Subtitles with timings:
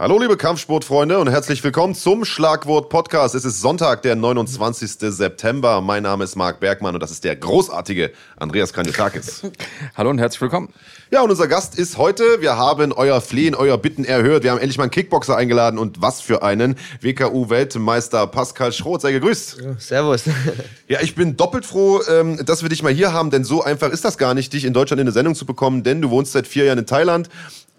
[0.00, 3.34] Hallo liebe Kampfsportfreunde und herzlich willkommen zum Schlagwort Podcast.
[3.34, 4.92] Es ist Sonntag, der 29.
[4.92, 5.80] September.
[5.80, 9.42] Mein Name ist Marc Bergmann und das ist der großartige Andreas Kanyotakis.
[9.96, 10.72] Hallo und herzlich willkommen.
[11.10, 14.44] Ja, und unser Gast ist heute, wir haben euer Flehen, euer Bitten erhört.
[14.44, 16.76] Wir haben endlich mal einen Kickboxer eingeladen und was für einen.
[17.00, 19.60] WKU-Weltmeister Pascal Schroth, sei gegrüßt.
[19.60, 20.22] Ja, servus.
[20.86, 23.90] Ja, ich bin doppelt froh, ähm, dass wir dich mal hier haben, denn so einfach
[23.90, 26.32] ist das gar nicht, dich in Deutschland in eine Sendung zu bekommen, denn du wohnst
[26.32, 27.28] seit vier Jahren in Thailand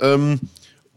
[0.01, 0.41] ähm,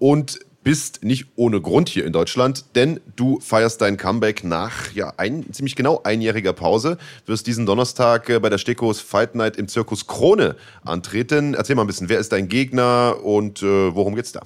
[0.01, 5.13] und bist nicht ohne Grund hier in Deutschland, denn du feierst dein Comeback nach ja
[5.17, 6.99] ein, ziemlich genau einjähriger Pause.
[7.27, 11.55] Wirst diesen Donnerstag äh, bei der Stekos Fight Night im Zirkus Krone antreten.
[11.55, 14.43] Erzähl mal ein bisschen, wer ist dein Gegner und äh, worum geht's da?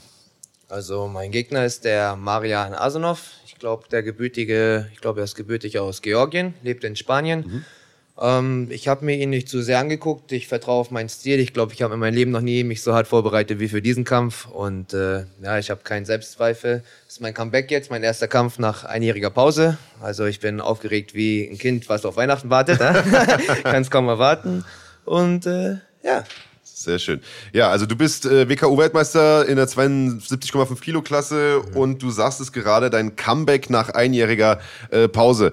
[0.69, 3.30] Also mein Gegner ist der Marian Asanov.
[3.46, 7.45] Ich glaube, der gebürtige, ich glaube, er ist gebürtig aus Georgien, lebt in Spanien.
[7.46, 7.65] Mhm.
[8.21, 10.33] Ähm, ich habe mir ihn nicht zu sehr angeguckt.
[10.33, 11.39] Ich vertraue auf meinen Stil.
[11.39, 13.83] Ich glaube, ich habe in meinem Leben noch nie mich so hart vorbereitet wie für
[13.83, 14.47] diesen Kampf.
[14.47, 16.83] Und äh, ja, ich habe keinen Selbstzweifel.
[17.05, 19.77] Das ist mein Comeback jetzt, mein erster Kampf nach einjähriger Pause.
[20.01, 22.79] Also ich bin aufgeregt wie ein Kind, was auf Weihnachten wartet.
[23.63, 24.65] Kann es kaum erwarten.
[25.05, 26.25] Und äh, ja,
[26.87, 27.21] sehr schön.
[27.53, 31.77] Ja, also du bist äh, WKU-Weltmeister in der 72,5 Kilo Klasse mhm.
[31.77, 35.53] und du sagst es gerade, dein Comeback nach einjähriger äh, Pause.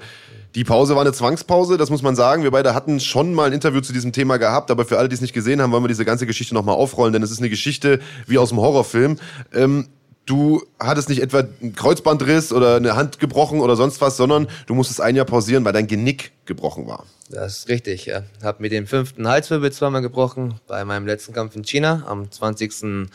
[0.55, 2.43] Die Pause war eine Zwangspause, das muss man sagen.
[2.43, 5.15] Wir beide hatten schon mal ein Interview zu diesem Thema gehabt, aber für alle, die
[5.15, 7.49] es nicht gesehen haben, wollen wir diese ganze Geschichte nochmal aufrollen, denn es ist eine
[7.49, 9.17] Geschichte wie aus dem Horrorfilm.
[9.51, 9.87] Ähm,
[10.27, 14.75] du hattest nicht etwa einen Kreuzbandriss oder eine Hand gebrochen oder sonst was, sondern du
[14.75, 17.07] musstest ein Jahr pausieren, weil dein Genick gebrochen war.
[17.31, 18.21] Das ist richtig, ja.
[18.43, 23.09] Hab mir den fünften Halswirbel zweimal gebrochen bei meinem letzten Kampf in China am 20.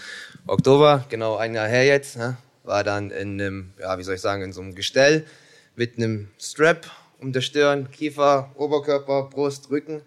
[0.49, 2.17] Oktober, genau ein Jahr her jetzt.
[2.17, 2.37] Ja.
[2.65, 5.25] War dann in einem, ja, wie soll ich sagen, in so einem Gestell
[5.77, 10.03] mit einem Strap um der Stirn, Kiefer, Oberkörper, Brust, Rücken.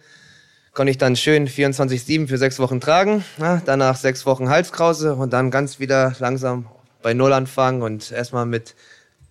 [0.73, 3.25] Konnte ich dann schön 24-7 für sechs Wochen tragen.
[3.37, 6.65] Ja, danach sechs Wochen Halskrause und dann ganz wieder langsam
[7.01, 8.75] bei Null anfangen und erstmal mit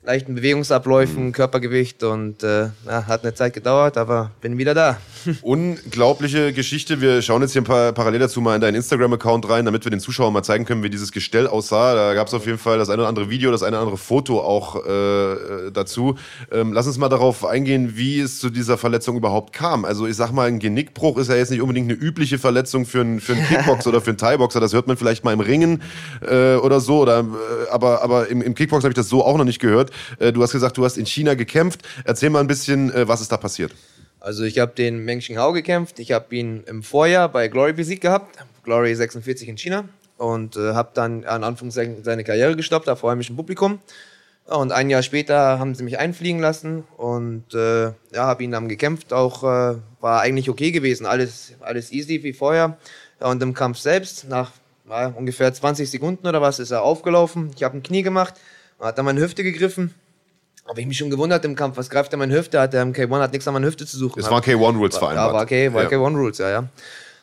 [0.02, 1.32] leichten Bewegungsabläufen, mhm.
[1.32, 4.96] Körpergewicht und äh, ja, hat eine Zeit gedauert, aber bin wieder da.
[5.42, 7.02] Unglaubliche Geschichte.
[7.02, 9.90] Wir schauen jetzt hier ein paar parallel dazu mal in deinen Instagram-Account rein, damit wir
[9.90, 11.94] den Zuschauern mal zeigen können, wie dieses Gestell aussah.
[11.94, 13.98] Da gab es auf jeden Fall das eine oder andere Video, das eine oder andere
[13.98, 16.16] Foto auch äh, dazu.
[16.50, 19.84] Ähm, lass uns mal darauf eingehen, wie es zu dieser Verletzung überhaupt kam.
[19.84, 23.02] Also ich sag mal, ein Genickbruch ist ja jetzt nicht unbedingt eine übliche Verletzung für
[23.02, 24.60] einen, für einen Kickboxer oder für einen Thai-Boxer.
[24.60, 25.82] Das hört man vielleicht mal im Ringen
[26.26, 27.00] äh, oder so.
[27.00, 29.89] Oder, äh, aber aber im, im Kickbox habe ich das so auch noch nicht gehört.
[30.18, 31.82] Äh, du hast gesagt, du hast in China gekämpft.
[32.04, 33.72] Erzähl mal ein bisschen, äh, was ist da passiert?
[34.20, 35.98] Also ich habe den Meng Hao gekämpft.
[35.98, 38.36] Ich habe ihn im Vorjahr bei Glory besiegt gehabt.
[38.64, 39.88] Glory 46 in China.
[40.18, 43.80] Und äh, habe dann an Anfang seine Karriere gestoppt, allem im Publikum.
[44.50, 48.68] Und ein Jahr später haben sie mich einfliegen lassen und äh, ja, habe ihn dann
[48.68, 49.12] gekämpft.
[49.12, 52.76] Auch äh, war eigentlich okay gewesen, alles, alles easy wie vorher.
[53.20, 54.50] Und im Kampf selbst, nach
[54.88, 57.52] ja, ungefähr 20 Sekunden oder was, ist er aufgelaufen.
[57.54, 58.34] Ich habe ein Knie gemacht,
[58.88, 59.94] hat dann meine Hüfte gegriffen
[60.70, 62.60] habe ich mich schon gewundert im Kampf, was greift er meine Hüfte?
[62.60, 64.20] Hat der im K1 hat nichts an meiner Hüfte zu suchen.
[64.20, 65.32] Es war K1 Rules vereinbart.
[65.32, 65.88] Ja, war, K, war ja.
[65.88, 66.64] K1 Rules, ja, ja.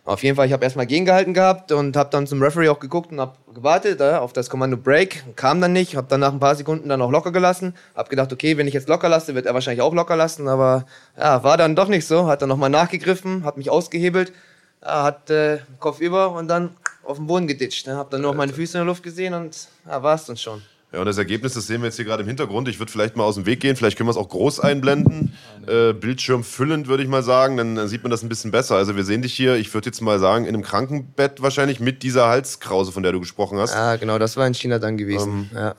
[0.03, 3.11] Auf jeden Fall, ich habe erstmal gegengehalten gehabt und habe dann zum Referee auch geguckt
[3.11, 5.23] und habe gewartet ja, auf das Kommando Break.
[5.37, 7.73] Kam dann nicht, habe dann nach ein paar Sekunden dann auch locker gelassen.
[7.95, 10.47] Habe gedacht, okay, wenn ich jetzt locker lasse, wird er wahrscheinlich auch locker lassen.
[10.49, 10.85] Aber
[11.17, 12.27] ja, war dann doch nicht so.
[12.27, 14.33] Hat dann nochmal nachgegriffen, hat mich ausgehebelt,
[14.81, 17.87] ja, hat äh, Kopf über und dann auf den Boden geditscht.
[17.87, 17.95] Ne?
[17.95, 20.37] Habe dann nur noch meine Füße in der Luft gesehen und ja, war es dann
[20.37, 20.61] schon.
[20.93, 22.69] Ja, und das Ergebnis, das sehen wir jetzt hier gerade im Hintergrund.
[22.69, 25.33] Ich würde vielleicht mal aus dem Weg gehen, vielleicht können wir es auch groß einblenden.
[25.67, 28.75] Äh, Bildschirm füllend, würde ich mal sagen, dann, dann, sieht man das ein bisschen besser.
[28.75, 32.03] Also wir sehen dich hier, ich würde jetzt mal sagen, in einem Krankenbett wahrscheinlich mit
[32.03, 33.73] dieser Halskrause, von der du gesprochen hast.
[33.73, 35.49] Ja, genau, das war in China dann gewesen.
[35.51, 35.75] Ähm, ja.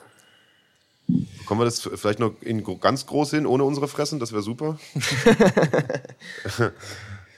[1.47, 4.19] Kommen wir das vielleicht noch in ganz groß hin, ohne unsere Fressen?
[4.19, 4.79] Das wäre super.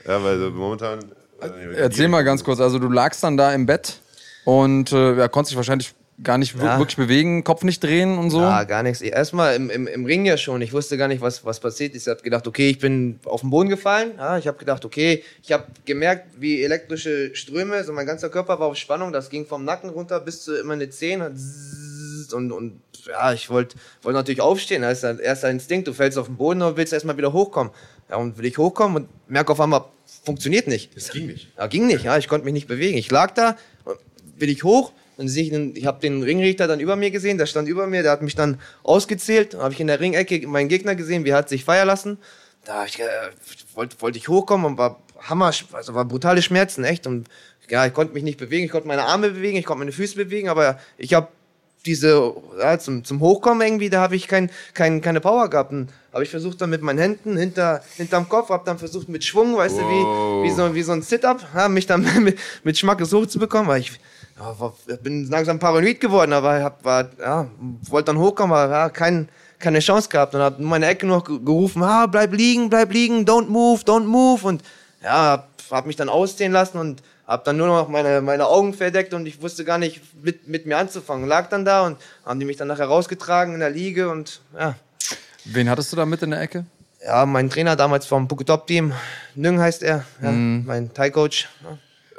[0.07, 1.05] ja, weil momentan.
[1.41, 4.01] Äh, Erzähl mal ganz kurz, also du lagst dann da im Bett
[4.45, 6.79] und äh, ja, konntest dich wahrscheinlich gar nicht ja.
[6.79, 8.41] wirklich bewegen, Kopf nicht drehen und so?
[8.41, 9.01] Ja, gar nichts.
[9.01, 10.61] Erstmal im, im, im Ring ja schon.
[10.63, 12.07] Ich wusste gar nicht, was, was passiert ist.
[12.07, 14.13] Ich habe gedacht, okay, ich bin auf den Boden gefallen.
[14.17, 18.61] Ja, ich habe gedacht, okay, ich habe gemerkt, wie elektrische Ströme, so mein ganzer Körper
[18.61, 19.13] war auf Spannung.
[19.13, 21.23] Das ging vom Nacken runter bis zu immer eine Zehen.
[22.33, 24.83] Und, und ja, ich wollte wollt natürlich aufstehen.
[24.83, 25.89] Das ist der erste Instinkt.
[25.89, 27.73] Du fällst auf den Boden und willst erstmal wieder hochkommen.
[28.11, 29.85] Ja, und will ich hochkommen und merke auf einmal,
[30.25, 30.97] funktioniert nicht.
[30.97, 31.49] Es ging nicht.
[31.57, 32.05] Ja, ging nicht.
[32.05, 32.99] Ja, ich konnte mich nicht bewegen.
[32.99, 33.57] Ich lag da,
[34.37, 37.45] will ich hoch dann sehe ich, ich habe den Ringrichter dann über mir gesehen, der
[37.45, 39.53] stand über mir, der hat mich dann ausgezählt.
[39.53, 42.17] Dann habe ich in der Ringecke meinen Gegner gesehen, wie er hat sich feiern lassen.
[42.65, 43.05] Da ich, äh,
[43.75, 47.07] wollte wollt ich hochkommen und war Hammer, also war brutale Schmerzen, echt.
[47.07, 47.29] Und
[47.69, 50.17] ja, ich konnte mich nicht bewegen, ich konnte meine Arme bewegen, ich konnte meine Füße
[50.17, 51.29] bewegen, aber ich habe
[51.85, 55.75] diese, ja, zum, zum Hochkommen irgendwie, da habe ich kein, kein, keine Power gehabt.
[56.15, 59.55] Habe ich versucht dann mit meinen Händen hinter, hinterm Kopf, habe dann versucht mit Schwung,
[59.59, 59.83] weißt wow.
[59.83, 63.69] du, wie, wie, so, wie so ein Sit-Up, ja, mich dann mit, mit Schmackes hochzubekommen,
[63.69, 63.93] weil ich
[64.41, 67.49] ja, bin langsam paranoid geworden, aber hab, war, ja,
[67.89, 69.29] wollte dann hochkommen, aber ja, kein,
[69.59, 73.25] keine Chance gehabt und hab in meine Ecke noch gerufen, ah, bleib liegen, bleib liegen,
[73.25, 74.63] don't move, don't move und
[75.03, 78.75] ja, hab, hab mich dann ausziehen lassen und hab dann nur noch meine, meine Augen
[78.75, 81.29] verdeckt und ich wusste gar nicht mit, mit mir anzufangen.
[81.29, 84.75] Lag dann da und haben die mich dann nachher rausgetragen in der Liege und ja.
[85.45, 86.65] Wen hattest du da mit in der Ecke?
[87.05, 88.93] Ja, mein Trainer damals vom Puketop-Team,
[89.37, 90.67] Nüng heißt er, ja, mm.
[90.67, 91.49] mein Thai-Coach.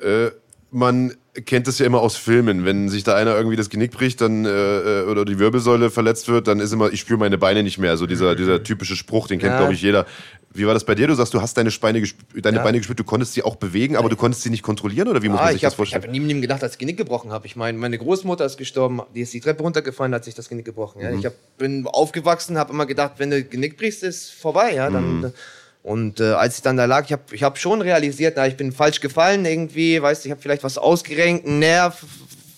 [0.01, 0.07] Ja.
[0.07, 0.31] Äh,
[0.71, 1.13] man
[1.45, 2.65] kennt es ja immer aus Filmen.
[2.65, 6.27] Wenn sich da einer irgendwie das Genick bricht dann, äh, äh oder die Wirbelsäule verletzt
[6.27, 7.95] wird, dann ist immer, ich spüre meine Beine nicht mehr.
[7.97, 9.59] So dieser, dieser typische Spruch, den kennt, ja.
[9.59, 10.05] glaube ich, jeder.
[10.53, 11.07] Wie war das bei dir?
[11.07, 12.03] Du sagst, du hast deine, Beine,
[12.35, 12.63] deine ja.
[12.63, 15.29] Beine gespürt, du konntest sie auch bewegen, aber du konntest sie nicht kontrollieren oder wie
[15.29, 16.01] muss ah, man sich hab, das vorstellen?
[16.01, 17.47] Ich habe niemandem gedacht, dass ich Genick gebrochen habe.
[17.47, 20.65] Ich meine, meine Großmutter ist gestorben, die ist die Treppe runtergefallen, hat sich das Genick
[20.65, 21.01] gebrochen.
[21.01, 21.11] Ja.
[21.11, 21.19] Mhm.
[21.19, 24.73] Ich hab, bin aufgewachsen, habe immer gedacht, wenn du Genick brichst, ist vorbei.
[24.75, 25.33] Ja, dann, mhm.
[25.83, 28.55] Und äh, als ich dann da lag, ich habe ich hab schon realisiert, na, ich
[28.55, 32.05] bin falsch gefallen irgendwie, weißt du, ich habe vielleicht was ausgerenkt, einen Nerv,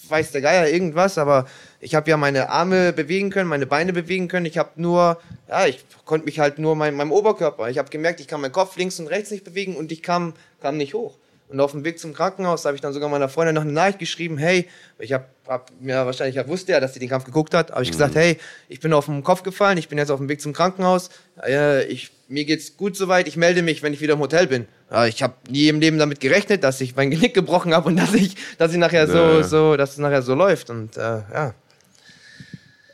[0.09, 1.45] weiß der Geier, irgendwas, aber
[1.79, 4.45] ich habe ja meine Arme bewegen können, meine Beine bewegen können.
[4.45, 7.69] Ich habe nur, ja, ich konnte mich halt nur mein, meinem Oberkörper.
[7.69, 10.33] Ich habe gemerkt, ich kann meinen Kopf links und rechts nicht bewegen und ich kam,
[10.61, 11.17] kam nicht hoch.
[11.53, 13.99] Und auf dem Weg zum Krankenhaus habe ich dann sogar meiner Freundin noch eine Nachricht
[13.99, 14.67] geschrieben, hey,
[14.97, 17.83] ich habe hab mir wahrscheinlich, ich wusste ja, dass sie den Kampf geguckt hat, habe
[17.83, 17.91] ich mhm.
[17.91, 18.39] gesagt, hey,
[18.69, 21.11] ich bin auf den Kopf gefallen, ich bin jetzt auf dem Weg zum Krankenhaus,
[21.45, 24.65] äh, ich, mir geht's gut soweit, ich melde mich, wenn ich wieder im Hotel bin.
[24.89, 27.97] Ja, ich habe nie im Leben damit gerechnet, dass ich mein Genick gebrochen habe und
[27.97, 31.53] dass ich, dass ich nachher so, so, dass es nachher so läuft und äh, ja.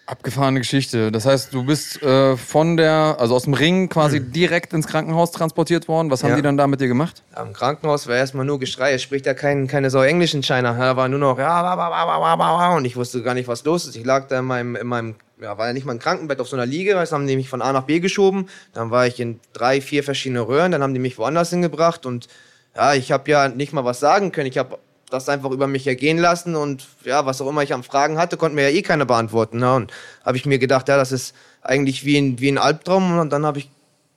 [0.10, 1.12] Abgefahrene Geschichte.
[1.12, 4.32] Das heißt, du bist äh, von der, also aus dem Ring quasi mhm.
[4.32, 6.10] direkt ins Krankenhaus transportiert worden.
[6.10, 6.38] Was haben ja.
[6.38, 7.22] die dann da mit dir gemacht?
[7.36, 8.94] Am Krankenhaus war erstmal nur Geschrei.
[8.94, 10.74] Es spricht ja kein, keine Sau Englisch in China.
[10.74, 13.96] Da war nur noch, ja, und ich wusste gar nicht, was los ist.
[13.98, 16.50] Ich lag da in meinem, in meinem ja, war ja nicht mal ein Krankenbett auf
[16.50, 18.50] so einer Liege, das haben die mich von A nach B geschoben.
[18.74, 22.28] Dann war ich in drei, vier verschiedene Röhren, dann haben die mich woanders hingebracht und
[22.76, 24.48] ja, ich habe ja nicht mal was sagen können.
[24.48, 24.80] Ich habe
[25.10, 28.38] das einfach über mich ergehen lassen und ja, was auch immer ich an Fragen hatte,
[28.38, 29.60] konnte mir ja eh keiner beantworten.
[29.60, 29.74] Ne?
[29.74, 29.92] Und
[30.24, 33.46] habe ich mir gedacht, ja, das ist eigentlich wie ein, wie ein Albtraum und dann
[33.46, 33.70] habe ich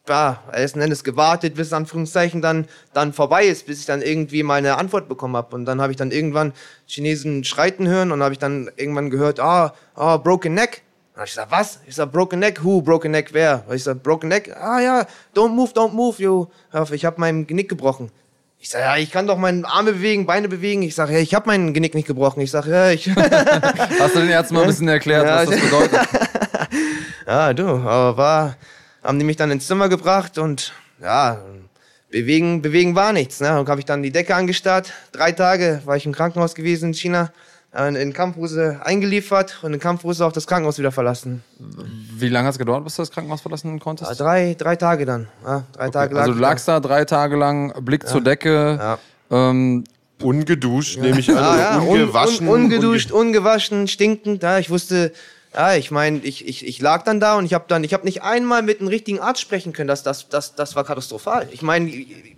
[0.09, 4.77] ja, letzten Endes gewartet, bis Anführungszeichen dann, dann vorbei ist, bis ich dann irgendwie meine
[4.77, 5.55] Antwort bekommen habe.
[5.55, 6.53] Und dann habe ich dann irgendwann
[6.87, 10.83] Chinesen schreiten hören und habe ich dann irgendwann gehört, ah, ah, broken neck.
[11.15, 11.81] Und ich gesagt, was?
[11.87, 12.81] Ich sag, broken neck, who?
[12.81, 13.65] Broken neck, wer?
[13.69, 16.50] Und ich sag, broken neck, ah ja, don't move, don't move, yo.
[16.91, 18.11] Ich habe mein Genick gebrochen.
[18.62, 20.82] Ich sage, ja, ich kann doch meine Arme bewegen, Beine bewegen.
[20.82, 22.41] Ich sage, ja, ich habe meinen Genick nicht gebrochen.
[22.43, 23.09] Ich sage, ja, ich.
[23.99, 26.00] Hast du den Ärzten mal ein bisschen erklärt, ja, was das bedeutet?
[27.26, 28.56] ja, du, aber war,
[29.03, 31.41] haben die mich dann ins Zimmer gebracht und ja,
[32.09, 33.41] bewegen, bewegen war nichts.
[33.41, 33.59] Ne?
[33.59, 34.93] Und habe ich dann die Decke angestarrt.
[35.11, 37.32] Drei Tage war ich im Krankenhaus gewesen in China
[37.75, 41.43] in Kampfhose eingeliefert und in Kampfhose auch das Krankenhaus wieder verlassen.
[41.59, 44.11] Wie lange hat es gedauert, bis du das Krankenhaus verlassen konntest?
[44.11, 45.29] Ja, drei, drei Tage dann.
[45.43, 45.93] Ja, drei okay.
[45.93, 48.09] Tage also du lagst da drei Tage lang, Blick ja.
[48.11, 48.99] zur Decke.
[49.31, 49.85] Ähm,
[50.21, 51.37] ungeduscht, nehme ich an.
[51.37, 52.47] Ja, ungewaschen.
[52.47, 54.43] Un, un, ungeduscht, ungewaschen, stinkend.
[54.43, 55.13] Ja, ich wusste,
[55.55, 58.07] ja, ich meine, ich, ich, ich lag dann da und ich habe dann, ich habe
[58.07, 59.87] nicht einmal mit einem richtigen Arzt sprechen können.
[59.87, 61.47] Das, das, das, das war katastrophal.
[61.51, 61.93] Ich meine,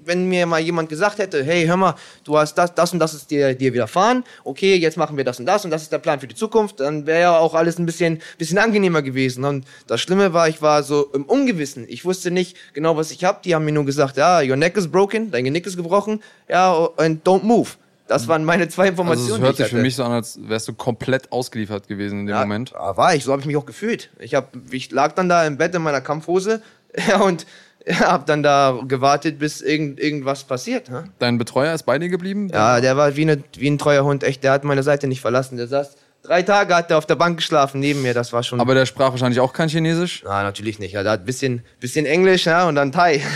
[0.05, 1.95] wenn mir mal jemand gesagt hätte, hey, hör mal,
[2.25, 4.25] du hast das, das und das ist dir, dir widerfahren.
[4.43, 6.81] Okay, jetzt machen wir das und das und das ist der Plan für die Zukunft.
[6.81, 9.45] Dann wäre ja auch alles ein bisschen, bisschen angenehmer gewesen.
[9.45, 11.87] Und das Schlimme war, ich war so im Ungewissen.
[11.89, 13.39] Ich wusste nicht genau, was ich habe.
[13.44, 16.73] Die haben mir nur gesagt, ja, your neck is broken, dein Genick ist gebrochen, ja,
[16.73, 17.71] und don't move.
[18.06, 19.32] Das waren meine zwei Informationen.
[19.32, 22.27] Also es hört sich für mich so an, als wärst du komplett ausgeliefert gewesen in
[22.27, 22.73] dem ja, Moment.
[22.73, 23.25] Ja, war ich.
[23.25, 24.11] So habe ich mich auch gefühlt.
[24.19, 26.61] Ich, hab, ich lag dann da im Bett in meiner Kampfhose
[27.25, 27.46] und
[27.87, 30.89] ja, hab dann da gewartet, bis irgend, irgendwas passiert.
[30.89, 31.05] Ja?
[31.19, 32.49] Dein Betreuer ist bei dir geblieben?
[32.53, 34.25] Ja, der war wie, eine, wie ein treuer Hund.
[34.25, 35.56] Echt, der hat meine Seite nicht verlassen.
[35.56, 38.59] Der saß Drei Tage hat er auf der Bank geschlafen neben mir, das war schon.
[38.59, 40.23] Aber der sprach wahrscheinlich auch kein Chinesisch?
[40.25, 40.93] Na, natürlich nicht.
[40.93, 43.21] Ja, der hat ein bisschen, bisschen Englisch ja, und dann Thai.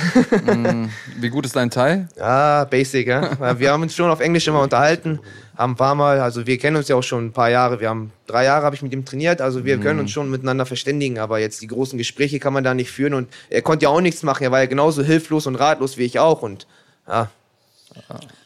[0.49, 2.07] Mm, wie gut ist dein Thai?
[2.17, 3.09] Ja, basic.
[3.09, 3.59] Ja.
[3.59, 5.21] Wir haben uns schon auf Englisch immer unterhalten,
[5.57, 7.81] haben ein paar Mal, also wir kennen uns ja auch schon ein paar Jahre.
[7.81, 9.81] Wir haben drei Jahre habe ich mit ihm trainiert, also wir mm.
[9.81, 11.19] können uns schon miteinander verständigen.
[11.19, 14.01] Aber jetzt die großen Gespräche kann man da nicht führen und er konnte ja auch
[14.01, 14.45] nichts machen.
[14.45, 16.67] Er war ja genauso hilflos und ratlos wie ich auch und
[17.07, 17.31] ja.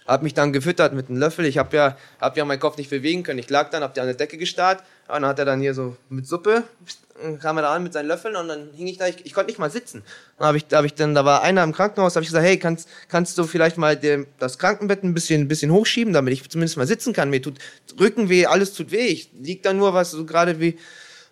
[0.06, 1.46] Hab mich dann gefüttert mit einem Löffel.
[1.46, 3.38] Ich habe ja, hab ja meinen Kopf nicht bewegen können.
[3.38, 4.82] Ich lag dann, hab die an der Decke gestarrt.
[5.08, 6.64] Und dann hat er dann hier so mit Suppe,
[7.40, 9.50] kam er da an mit seinen Löffeln und dann hing ich da, ich, ich konnte
[9.50, 10.02] nicht mal sitzen.
[10.38, 12.58] Dann habe ich, hab ich dann, da war einer im Krankenhaus, habe ich gesagt, hey,
[12.58, 16.48] kannst, kannst du vielleicht mal dem, das Krankenbett ein bisschen, ein bisschen hochschieben, damit ich
[16.48, 17.30] zumindest mal sitzen kann.
[17.30, 17.58] Mir tut
[17.98, 19.06] Rückenweh, alles tut weh.
[19.06, 20.78] Ich lieg da nur was so gerade wie.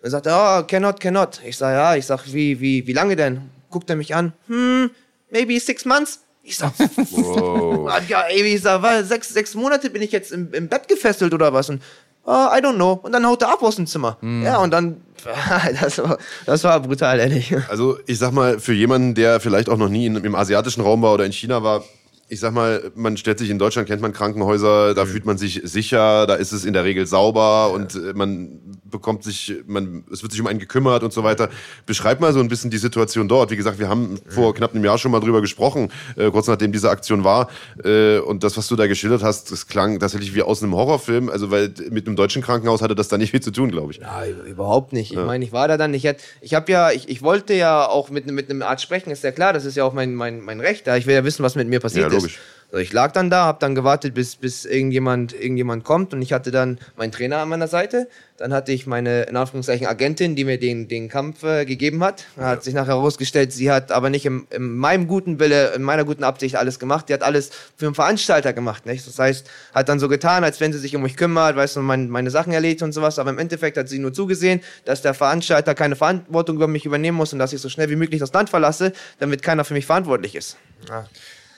[0.03, 1.41] Er sagt, oh, cannot, cannot.
[1.45, 3.49] Ich sag, ja, ich sag, wie, wie, wie lange denn?
[3.69, 4.91] Guckt er mich an, hm,
[5.29, 6.21] maybe six months.
[6.43, 7.91] Ich sag, wow.
[8.07, 11.33] ja, ey, ich sag, was, sechs, sechs Monate bin ich jetzt im, im Bett gefesselt
[11.33, 11.69] oder was?
[11.69, 11.81] Und
[12.25, 12.99] uh, I don't know.
[13.03, 14.17] Und dann haut er ab aus dem Zimmer.
[14.21, 14.43] Mm.
[14.43, 15.01] Ja, und dann,
[15.81, 17.55] das war, das war brutal, ehrlich.
[17.69, 21.01] Also, ich sag mal, für jemanden, der vielleicht auch noch nie in, im asiatischen Raum
[21.03, 21.83] war oder in China war,
[22.31, 25.09] ich sag mal, man stellt sich in Deutschland, kennt man Krankenhäuser, da mhm.
[25.09, 29.23] fühlt man sich sicher, da ist es in der Regel sauber und äh, man bekommt
[29.23, 31.49] sich, man, es wird sich um einen gekümmert und so weiter.
[31.85, 33.51] Beschreib mal so ein bisschen die Situation dort.
[33.51, 34.19] Wie gesagt, wir haben mhm.
[34.29, 37.49] vor knapp einem Jahr schon mal drüber gesprochen, äh, kurz nachdem diese Aktion war.
[37.83, 41.29] Äh, und das, was du da geschildert hast, das klang tatsächlich wie aus einem Horrorfilm.
[41.29, 43.99] Also, weil mit einem deutschen Krankenhaus hatte das da nicht viel zu tun, glaube ich.
[43.99, 45.11] Ja, überhaupt nicht.
[45.11, 45.25] Ich ja.
[45.25, 48.09] meine, ich war da dann, ich, hätte, ich habe ja, ich, ich wollte ja auch
[48.09, 50.61] mit, mit einem Arzt sprechen, ist ja klar, das ist ja auch mein, mein, mein
[50.61, 50.87] Recht.
[50.87, 52.39] Ich will ja wissen, was mit mir passiert ja, logisch.
[52.71, 56.31] Also ich lag dann da, habe dann gewartet, bis, bis irgendjemand, irgendjemand kommt und ich
[56.31, 58.07] hatte dann meinen Trainer an meiner Seite.
[58.37, 62.25] Dann hatte ich meine, in Anführungszeichen, Agentin, die mir den, den Kampf äh, gegeben hat.
[62.37, 62.43] Ja.
[62.43, 66.05] Hat sich nachher herausgestellt, sie hat aber nicht im, in meinem guten Wille, in meiner
[66.05, 67.09] guten Absicht alles gemacht.
[67.09, 68.85] Die hat alles für einen Veranstalter gemacht.
[68.85, 69.05] Nicht?
[69.05, 71.81] Das heißt, hat dann so getan, als wenn sie sich um mich kümmert, weißt du,
[71.81, 73.19] mein, meine Sachen erledigt und sowas.
[73.19, 77.17] Aber im Endeffekt hat sie nur zugesehen, dass der Veranstalter keine Verantwortung über mich übernehmen
[77.17, 79.85] muss und dass ich so schnell wie möglich das Land verlasse, damit keiner für mich
[79.85, 80.55] verantwortlich ist.
[80.87, 81.05] Ja.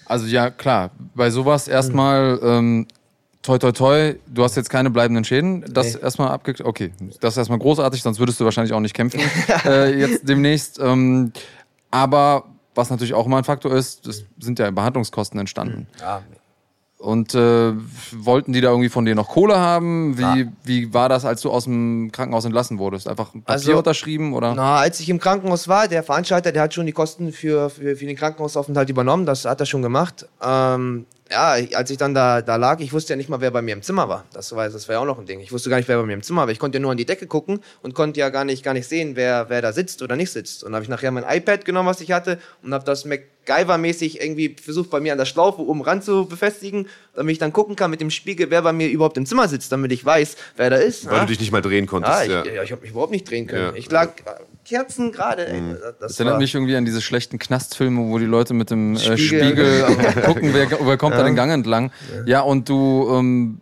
[0.06, 2.88] Also ja, klar, bei sowas erstmal ähm,
[3.42, 5.66] toi toi toi, du hast jetzt keine bleibenden Schäden.
[5.74, 6.02] Das nee.
[6.02, 6.56] erstmal abge...
[6.64, 9.20] Okay, das ist erstmal großartig, sonst würdest du wahrscheinlich auch nicht kämpfen
[9.66, 10.80] äh, jetzt demnächst.
[10.80, 11.32] Ähm,
[11.92, 12.46] aber
[12.76, 15.88] was natürlich auch immer ein Faktor ist, das sind ja Behandlungskosten entstanden.
[16.00, 16.24] Ja,
[17.04, 17.74] und äh,
[18.14, 20.18] wollten die da irgendwie von dir noch Kohle haben?
[20.18, 20.46] Wie, ja.
[20.64, 23.10] wie war das, als du aus dem Krankenhaus entlassen wurdest?
[23.10, 24.56] Einfach ein Papier also, unterschrieben oder?
[24.56, 27.98] Na, als ich im Krankenhaus war, der Veranstalter, der hat schon die Kosten für, für,
[27.98, 29.26] für den Krankenhausaufenthalt übernommen.
[29.26, 30.26] Das hat er schon gemacht.
[30.42, 33.62] Ähm, ja, als ich dann da, da lag, ich wusste ja nicht mal, wer bei
[33.62, 34.25] mir im Zimmer war.
[34.34, 35.39] Das war, das war ja auch noch ein Ding.
[35.39, 36.50] Ich wusste gar nicht, wer bei mir im Zimmer war.
[36.50, 38.88] Ich konnte ja nur an die Decke gucken und konnte ja gar nicht, gar nicht
[38.88, 40.63] sehen, wer, wer da sitzt oder nicht sitzt.
[40.63, 44.56] Und habe ich nachher mein iPad genommen, was ich hatte, und habe das MacGyver-mäßig irgendwie
[44.62, 47.89] versucht, bei mir an der Schlaufe oben ran zu befestigen, damit ich dann gucken kann
[47.89, 50.75] mit dem Spiegel, wer bei mir überhaupt im Zimmer sitzt, damit ich weiß, wer da
[50.75, 51.06] ist.
[51.06, 51.20] Weil ja?
[51.22, 52.27] du dich nicht mal drehen konntest.
[52.27, 52.53] Ja, ich, ja.
[52.53, 53.74] ja, ich habe mich überhaupt nicht drehen können.
[53.74, 53.75] Ja.
[53.75, 54.12] Ich lag
[54.63, 55.51] Kerzen gerade.
[55.53, 55.77] Mhm.
[55.82, 59.13] Das, das erinnert mich irgendwie an diese schlechten Knastfilme, wo die Leute mit dem Spiegel,
[59.13, 61.20] äh, Spiegel gucken, wer, wer kommt ja.
[61.20, 61.91] da den Gang entlang.
[62.25, 63.60] Ja, ja und du, ähm,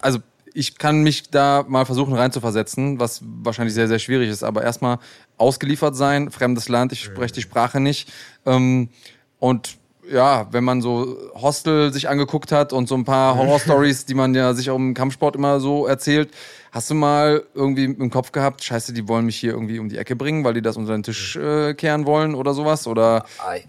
[0.00, 0.20] also
[0.54, 4.44] ich kann mich da mal versuchen reinzuversetzen, was wahrscheinlich sehr, sehr schwierig ist.
[4.44, 4.98] Aber erstmal
[5.36, 8.12] ausgeliefert sein, fremdes Land, ich spreche die Sprache nicht.
[8.46, 8.88] Ähm,
[9.40, 9.76] und
[10.10, 14.34] ja, wenn man so Hostel sich angeguckt hat und so ein paar Horror-Stories, die man
[14.34, 16.30] ja sich auch im Kampfsport immer so erzählt,
[16.72, 19.96] hast du mal irgendwie im Kopf gehabt, scheiße, die wollen mich hier irgendwie um die
[19.96, 22.86] Ecke bringen, weil die das unter den Tisch äh, kehren wollen oder sowas?
[22.86, 23.24] Oder?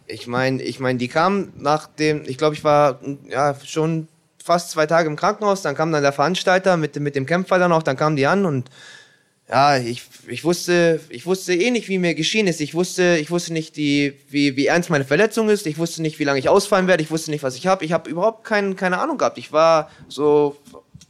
[0.07, 2.99] Ich meine, ich meine, die kamen nach dem, ich glaube, ich war
[3.29, 4.07] ja schon
[4.43, 7.71] fast zwei Tage im Krankenhaus, dann kam dann der Veranstalter mit, mit dem Kämpfer dann
[7.71, 8.69] auch, dann kamen die an und
[9.47, 12.61] ja, ich, ich wusste, ich wusste eh nicht, wie mir geschehen ist.
[12.61, 15.67] Ich wusste, ich wusste nicht, die, wie, wie ernst meine Verletzung ist.
[15.67, 17.03] Ich wusste nicht, wie lange ich ausfallen werde.
[17.03, 17.85] Ich wusste nicht, was ich habe.
[17.85, 19.37] Ich habe überhaupt kein, keine Ahnung gehabt.
[19.37, 20.57] Ich war so,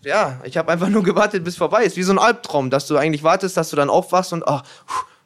[0.04, 1.96] ja, ich habe einfach nur gewartet, bis vorbei ist.
[1.96, 4.64] Wie so ein Albtraum, dass du eigentlich wartest, dass du dann aufwachst und ach,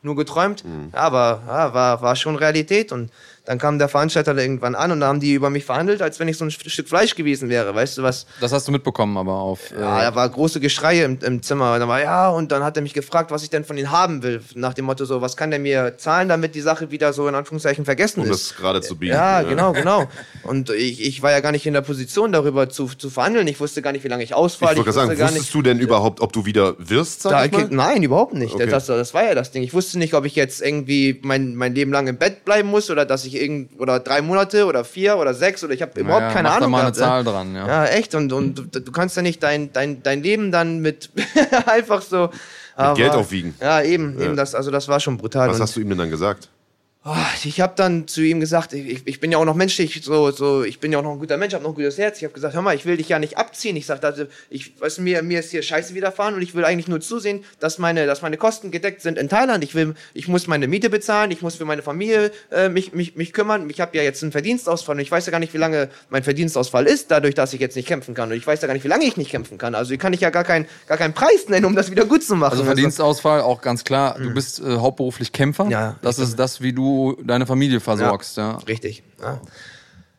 [0.04, 0.64] nur geträumt.
[0.64, 0.92] Mhm.
[0.94, 3.12] Ja, aber ja, war, war schon Realität und
[3.50, 6.28] dann kam der Veranstalter irgendwann an und da haben die über mich verhandelt, als wenn
[6.28, 7.74] ich so ein Stück Fleisch gewesen wäre.
[7.74, 8.28] Weißt du was?
[8.42, 9.72] Das hast du mitbekommen, aber auf.
[9.72, 11.80] Äh ja, da war große Geschreie im, im Zimmer.
[11.80, 14.22] Da war ja, und dann hat er mich gefragt, was ich denn von ihm haben
[14.22, 14.44] will.
[14.54, 17.34] Nach dem Motto so, was kann der mir zahlen, damit die Sache wieder so in
[17.34, 18.30] Anführungszeichen vergessen um ist.
[18.30, 19.16] Um das gerade zu bieten.
[19.16, 20.08] Ja, ja, genau, genau.
[20.44, 23.48] Und ich, ich war ja gar nicht in der Position, darüber zu, zu verhandeln.
[23.48, 24.74] Ich wusste gar nicht, wie lange ich ausfalle.
[24.74, 27.52] Ich wollte sagen, wusstest nicht, du denn überhaupt, ob du wieder wirst, sag da, ich
[27.52, 27.68] mal?
[27.72, 28.54] Nein, überhaupt nicht.
[28.54, 28.68] Okay.
[28.68, 29.64] Das, das war ja das Ding.
[29.64, 32.92] Ich wusste nicht, ob ich jetzt irgendwie mein, mein Leben lang im Bett bleiben muss
[32.92, 36.22] oder dass ich irgend oder drei Monate oder vier oder sechs oder ich habe überhaupt
[36.22, 36.72] naja, keine mach Ahnung.
[36.72, 37.68] Da mal eine Zahl dran, ja.
[37.68, 38.16] Ja, echt.
[38.16, 41.10] Und, und du, du kannst ja nicht dein, dein, dein Leben dann mit
[41.66, 42.24] einfach so.
[42.24, 42.32] Mit
[42.76, 43.56] aber, Geld aufwiegen.
[43.60, 44.26] Ja, eben, ja.
[44.26, 45.50] eben das, also das war schon brutal.
[45.50, 46.50] Was hast du ihm denn dann gesagt?
[47.12, 50.30] Oh, ich habe dann zu ihm gesagt, ich, ich, bin ja auch noch menschlich, so,
[50.30, 52.18] so, ich bin ja auch noch ein guter Mensch, habe noch ein gutes Herz.
[52.18, 53.76] Ich habe gesagt, hör mal, ich will dich ja nicht abziehen.
[53.78, 56.88] Ich sagte, also, ich, weißt, mir, mir ist hier Scheiße widerfahren und ich will eigentlich
[56.88, 59.64] nur zusehen, dass meine, dass meine Kosten gedeckt sind in Thailand.
[59.64, 63.16] Ich will, ich muss meine Miete bezahlen, ich muss für meine Familie äh, mich, mich,
[63.16, 63.68] mich kümmern.
[63.72, 66.22] Ich habe ja jetzt einen Verdienstausfall und ich weiß ja gar nicht, wie lange mein
[66.22, 68.30] Verdienstausfall ist, dadurch, dass ich jetzt nicht kämpfen kann.
[68.30, 69.74] Und ich weiß ja gar nicht, wie lange ich nicht kämpfen kann.
[69.74, 72.36] Also kann ich ja gar, kein, gar keinen Preis nennen, um das wieder gut zu
[72.36, 72.52] machen.
[72.52, 74.34] Also Verdienstausfall, auch ganz klar, du mhm.
[74.36, 75.68] bist äh, hauptberuflich Kämpfer.
[75.72, 78.52] Ja, das ist das, wie du deine Familie versorgst, ja.
[78.52, 78.58] ja.
[78.68, 79.04] Richtig.
[79.22, 79.42] Ja,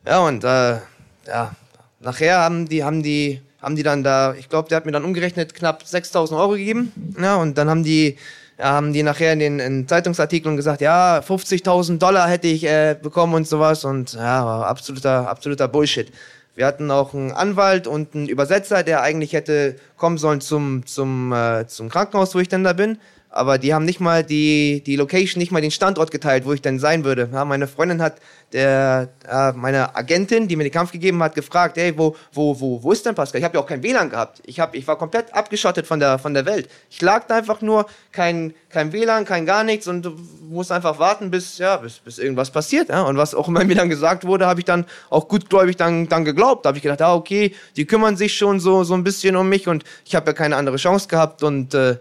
[0.07, 0.79] ja und äh,
[1.27, 1.55] ja,
[2.01, 5.05] nachher haben die, haben die, haben die dann da, ich glaube, der hat mir dann
[5.05, 6.93] umgerechnet knapp 6000 Euro gegeben.
[7.21, 8.17] Ja, und dann haben die,
[8.59, 13.35] haben die nachher in den in Zeitungsartikeln gesagt, ja, 50.000 Dollar hätte ich äh, bekommen
[13.35, 13.85] und sowas.
[13.85, 16.11] Und ja, war absoluter, absoluter Bullshit.
[16.55, 21.33] Wir hatten auch einen Anwalt und einen Übersetzer, der eigentlich hätte kommen sollen zum, zum,
[21.33, 22.99] äh, zum Krankenhaus, wo ich denn da bin
[23.31, 26.63] aber die haben nicht mal die, die Location, nicht mal den Standort geteilt, wo ich
[26.63, 27.29] denn sein würde.
[27.33, 28.17] Ja, meine Freundin hat
[28.53, 32.83] der, äh, meine Agentin, die mir den Kampf gegeben hat, gefragt, hey, wo, wo, wo,
[32.83, 33.39] wo ist denn Pascal?
[33.39, 34.43] Ich habe ja auch kein WLAN gehabt.
[34.47, 36.69] Ich, hab, ich war komplett abgeschottet von der, von der Welt.
[36.91, 40.09] Ich lag da einfach nur, kein, kein WLAN, kein gar nichts und
[40.51, 42.89] musste einfach warten, bis, ja, bis, bis irgendwas passiert.
[42.89, 43.03] Ja?
[43.03, 46.25] Und was auch immer mir dann gesagt wurde, habe ich dann auch gutgläubig dann, dann
[46.25, 46.65] geglaubt.
[46.65, 49.49] Da habe ich gedacht, ah, okay, die kümmern sich schon so, so ein bisschen um
[49.49, 51.97] mich und ich habe ja keine andere Chance gehabt und äh,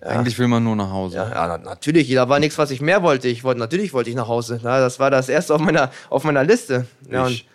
[0.00, 1.16] eigentlich will man nur nach Hause.
[1.16, 2.12] Ja, ja natürlich.
[2.12, 3.28] Da war nichts, was ich mehr wollte.
[3.28, 4.60] Ich wollte natürlich wollte ich nach Hause.
[4.62, 6.86] Ja, das war das erste auf meiner auf meiner Liste.
[7.10, 7.48] Ja, ich,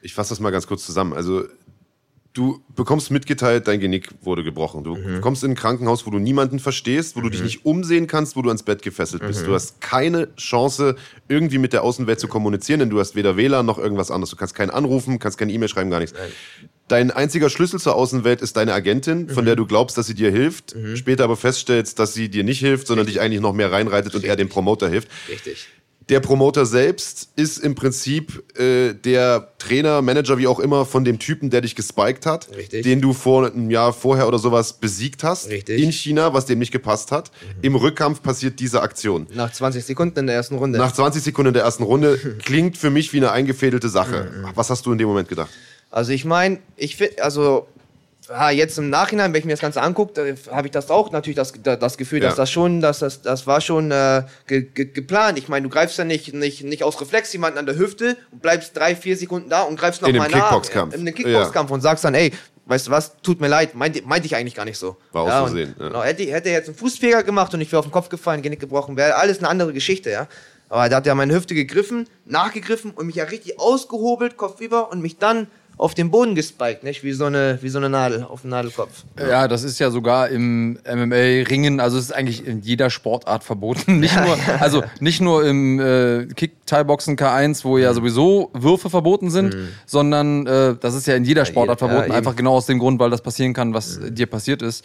[0.00, 1.12] ich fasse das mal ganz kurz zusammen.
[1.12, 1.44] Also
[2.32, 4.84] du bekommst mitgeteilt, dein Genick wurde gebrochen.
[4.84, 5.20] Du mhm.
[5.20, 7.32] kommst in ein Krankenhaus, wo du niemanden verstehst, wo du mhm.
[7.32, 9.42] dich nicht umsehen kannst, wo du ans Bett gefesselt bist.
[9.42, 9.46] Mhm.
[9.46, 10.96] Du hast keine Chance,
[11.28, 14.30] irgendwie mit der Außenwelt zu kommunizieren, denn du hast weder WLAN noch irgendwas anderes.
[14.30, 16.16] Du kannst keinen anrufen, kannst keine E-Mail schreiben, gar nichts.
[16.18, 16.32] Nein.
[16.88, 19.58] Dein einziger Schlüssel zur Außenwelt ist deine Agentin, von der mhm.
[19.58, 20.96] du glaubst, dass sie dir hilft, mhm.
[20.96, 23.20] später aber feststellst, dass sie dir nicht hilft, sondern Richtig.
[23.20, 24.24] dich eigentlich noch mehr reinreitet Richtig.
[24.24, 25.08] und eher dem Promoter hilft.
[25.28, 25.68] Richtig.
[26.08, 31.18] Der Promoter selbst ist im Prinzip äh, der Trainer, Manager, wie auch immer, von dem
[31.18, 32.82] Typen, der dich gespiked hat, Richtig.
[32.82, 35.80] den du vor einem Jahr vorher oder sowas besiegt hast Richtig.
[35.80, 37.30] in China, was dem nicht gepasst hat.
[37.30, 37.62] Mhm.
[37.62, 39.28] Im Rückkampf passiert diese Aktion.
[39.32, 40.78] Nach 20 Sekunden in der ersten Runde.
[40.78, 44.30] Nach 20 Sekunden in der ersten Runde klingt für mich wie eine eingefädelte Sache.
[44.34, 44.48] Mhm.
[44.54, 45.50] Was hast du in dem Moment gedacht?
[45.92, 47.68] Also ich meine, ich finde, also
[48.28, 51.36] ja, jetzt im Nachhinein, wenn ich mir das Ganze angucke, habe ich das auch natürlich
[51.36, 52.28] das, das Gefühl, ja.
[52.28, 55.38] dass das schon, dass das, das war schon äh, ge, ge, geplant.
[55.38, 58.40] Ich meine, du greifst ja nicht, nicht, nicht aus Reflex jemanden an der Hüfte und
[58.40, 60.48] bleibst drei, vier Sekunden da und greifst nochmal nach.
[60.48, 60.94] Kickboxkampf.
[60.94, 61.74] In einem Kickboxkampf ja.
[61.74, 62.32] und sagst dann, ey,
[62.66, 64.96] weißt du was, tut mir leid, meinte meint ich eigentlich gar nicht so.
[65.12, 65.74] War ja, aus Versehen.
[65.78, 65.88] Ja.
[65.88, 68.40] Genau, hätte, hätte er jetzt einen Fußfeger gemacht und ich wäre auf den Kopf gefallen,
[68.40, 70.28] Genick gebrochen, wäre alles eine andere Geschichte, ja.
[70.68, 74.90] Aber da hat er meine Hüfte gegriffen, nachgegriffen und mich ja richtig ausgehobelt, Kopf über
[74.90, 75.48] und mich dann
[75.82, 77.02] auf den Boden gespiked, nicht?
[77.02, 79.02] Wie so eine, wie so eine Nadel auf dem Nadelkopf.
[79.18, 79.28] Ja.
[79.28, 83.98] ja, das ist ja sogar im MMA-Ringen, also es ist eigentlich in jeder Sportart verboten.
[84.02, 87.96] Nicht nur, also nicht nur im äh, Kick-Thai-Boxen K1, wo ja mhm.
[87.96, 89.68] sowieso Würfe verboten sind, mhm.
[89.84, 93.00] sondern äh, das ist ja in jeder Sportart verboten, ja, einfach genau aus dem Grund,
[93.00, 94.14] weil das passieren kann, was mhm.
[94.14, 94.84] dir passiert ist.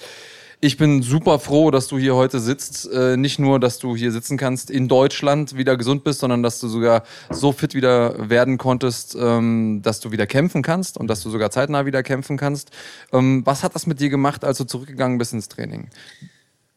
[0.59, 2.91] Ich bin super froh, dass du hier heute sitzt.
[2.91, 6.59] Äh, nicht nur, dass du hier sitzen kannst, in Deutschland wieder gesund bist, sondern dass
[6.59, 11.21] du sogar so fit wieder werden konntest, ähm, dass du wieder kämpfen kannst und dass
[11.21, 12.71] du sogar zeitnah wieder kämpfen kannst.
[13.13, 15.89] Ähm, was hat das mit dir gemacht, als du zurückgegangen bist ins Training?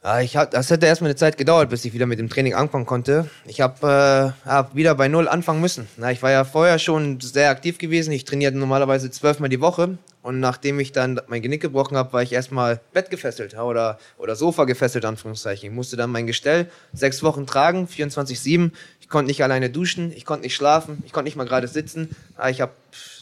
[0.03, 2.55] Ja, ich hab, das hätte erstmal eine Zeit gedauert, bis ich wieder mit dem Training
[2.55, 3.29] anfangen konnte.
[3.47, 5.89] Ich habe äh, hab wieder bei Null anfangen müssen.
[5.99, 8.11] Na, ich war ja vorher schon sehr aktiv gewesen.
[8.13, 9.99] Ich trainierte normalerweise zwölfmal die Woche.
[10.23, 14.37] Und nachdem ich dann mein Genick gebrochen habe, war ich erstmal Bett gefesselt oder, oder
[14.37, 15.69] Sofa gefesselt, Anführungszeichen.
[15.69, 18.71] Ich musste dann mein Gestell sechs Wochen tragen, 24-7.
[19.01, 22.17] Ich konnte nicht alleine duschen, ich konnte nicht schlafen, ich konnte nicht mal gerade sitzen.
[22.51, 22.73] Ich habe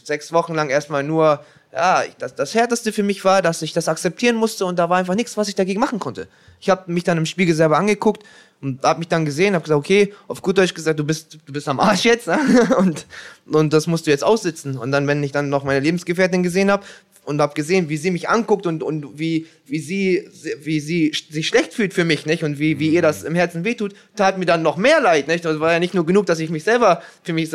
[0.03, 3.87] sechs Wochen lang erstmal nur ja, das, das Härteste für mich war, dass ich das
[3.87, 6.27] akzeptieren musste und da war einfach nichts, was ich dagegen machen konnte.
[6.59, 8.23] Ich habe mich dann im Spiegel selber angeguckt
[8.61, 11.53] und habe mich dann gesehen, habe gesagt, okay, auf gut Deutsch gesagt, du bist, du
[11.53, 12.39] bist am Arsch jetzt ne?
[12.77, 13.05] und,
[13.45, 14.77] und das musst du jetzt aussitzen.
[14.77, 16.83] Und dann, wenn ich dann noch meine Lebensgefährtin gesehen habe
[17.23, 20.27] und habe gesehen, wie sie mich anguckt und, und wie, wie, sie,
[20.61, 23.63] wie sie sich schlecht fühlt für mich nicht und wie, wie ihr das im Herzen
[23.63, 25.27] wehtut, tat mir dann noch mehr leid.
[25.27, 25.45] Nicht?
[25.45, 27.51] Das war ja nicht nur genug, dass ich mich selber für mich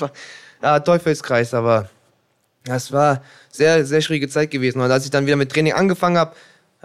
[0.62, 1.90] ja, Teufelskreis, aber
[2.64, 4.80] das war sehr, sehr schwierige Zeit gewesen.
[4.80, 6.34] Und als ich dann wieder mit Training angefangen habe,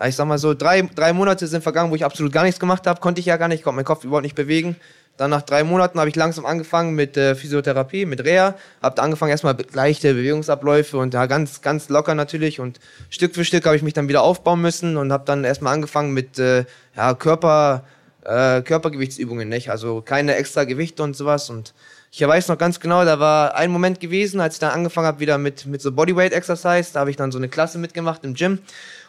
[0.05, 2.87] ich sag mal so, drei, drei Monate sind vergangen, wo ich absolut gar nichts gemacht
[2.87, 4.75] habe, konnte ich ja gar nicht, konnte meinen Kopf überhaupt nicht bewegen.
[5.17, 8.55] Dann nach drei Monaten habe ich langsam angefangen mit äh, Physiotherapie, mit Reha.
[8.81, 12.59] Habe angefangen erstmal leichte Bewegungsabläufe und ja, ganz, ganz locker natürlich.
[12.59, 12.79] Und
[13.11, 16.13] Stück für Stück habe ich mich dann wieder aufbauen müssen und habe dann erstmal angefangen
[16.13, 17.83] mit äh, ja, Körper,
[18.25, 19.69] äh, Körpergewichtsübungen, nicht?
[19.69, 21.51] Also keine extra Gewichte und sowas.
[21.51, 21.75] Und
[22.15, 25.19] ich weiß noch ganz genau, da war ein Moment gewesen, als ich dann angefangen habe
[25.19, 26.91] wieder mit, mit so Bodyweight Exercise.
[26.93, 28.59] Da habe ich dann so eine Klasse mitgemacht im Gym.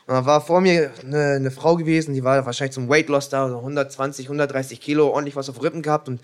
[0.07, 3.29] Und da war vor mir eine, eine Frau gewesen, die war wahrscheinlich zum Weight Loss
[3.29, 6.21] da, so 120, 130 Kilo, ordentlich was auf Rippen gehabt und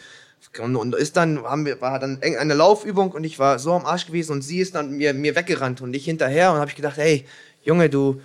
[0.59, 3.85] und, und ist dann, haben wir, war dann eine Laufübung und ich war so am
[3.85, 6.77] Arsch gewesen und sie ist dann mir, mir weggerannt und ich hinterher und habe ich
[6.77, 7.27] gedacht, hey,
[7.63, 8.23] Junge, du,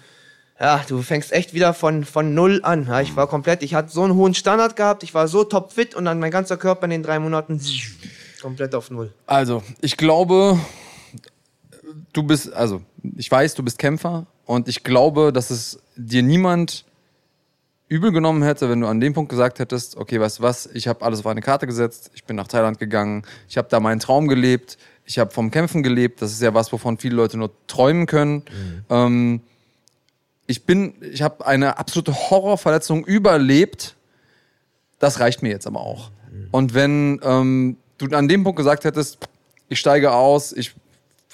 [0.58, 2.88] ja, du fängst echt wieder von, von null an.
[2.88, 5.94] Ja, ich war komplett, ich hatte so einen hohen Standard gehabt, ich war so topfit
[5.94, 7.60] und dann mein ganzer Körper in den drei Monaten
[8.46, 9.12] Komplett auf Null.
[9.26, 10.60] Also, ich glaube,
[12.14, 12.84] du bist, also,
[13.18, 16.86] ich weiß, du bist Kämpfer und ich glaube, dass es dir niemand
[17.88, 20.88] übel genommen hätte, wenn du an dem Punkt gesagt hättest, okay, weißt du was, ich
[20.88, 24.00] habe alles auf eine Karte gesetzt, ich bin nach Thailand gegangen, ich habe da meinen
[24.00, 27.50] Traum gelebt, ich habe vom Kämpfen gelebt, das ist ja was, wovon viele Leute nur
[27.66, 28.36] träumen können.
[28.36, 28.86] Mhm.
[28.92, 29.42] Ähm,
[30.46, 33.96] ich bin, ich habe eine absolute Horrorverletzung überlebt,
[35.00, 36.12] das reicht mir jetzt aber auch.
[36.32, 36.48] Mhm.
[36.52, 39.18] Und wenn ähm, du an dem Punkt gesagt hättest,
[39.70, 40.76] ich steige aus, ich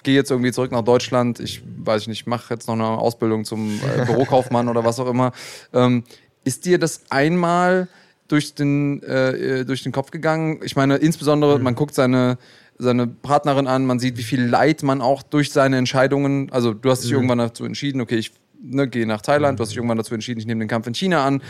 [0.04, 3.80] gehe jetzt irgendwie zurück nach Deutschland, ich weiß nicht, mache jetzt noch eine Ausbildung zum
[3.80, 5.32] äh, Bürokaufmann oder was auch immer.
[5.74, 6.04] Ähm,
[6.44, 7.88] Ist dir das einmal
[8.28, 10.60] durch den, äh, durch den Kopf gegangen?
[10.64, 11.64] Ich meine, insbesondere, mhm.
[11.64, 12.38] man guckt seine,
[12.78, 16.90] seine Partnerin an, man sieht, wie viel Leid man auch durch seine Entscheidungen, also du
[16.90, 17.18] hast dich mhm.
[17.18, 20.40] irgendwann dazu entschieden, okay, ich ne, gehe nach Thailand, du hast dich irgendwann dazu entschieden,
[20.40, 21.44] ich nehme den Kampf in China an.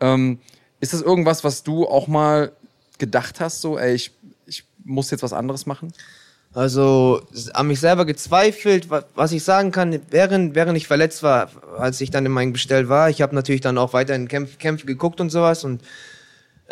[0.00, 0.38] Ähm,
[0.80, 2.52] ist das irgendwas, was du auch mal
[2.98, 4.12] gedacht hast, so, ey, ich,
[4.84, 5.92] ich muss jetzt was anderes machen?
[6.52, 12.00] Also an mich selber gezweifelt, was ich sagen kann, während, während ich verletzt war, als
[12.00, 14.86] ich dann in meinem Gestell war, ich habe natürlich dann auch weiter in Kämpfe, Kämpfe
[14.86, 15.80] geguckt und sowas und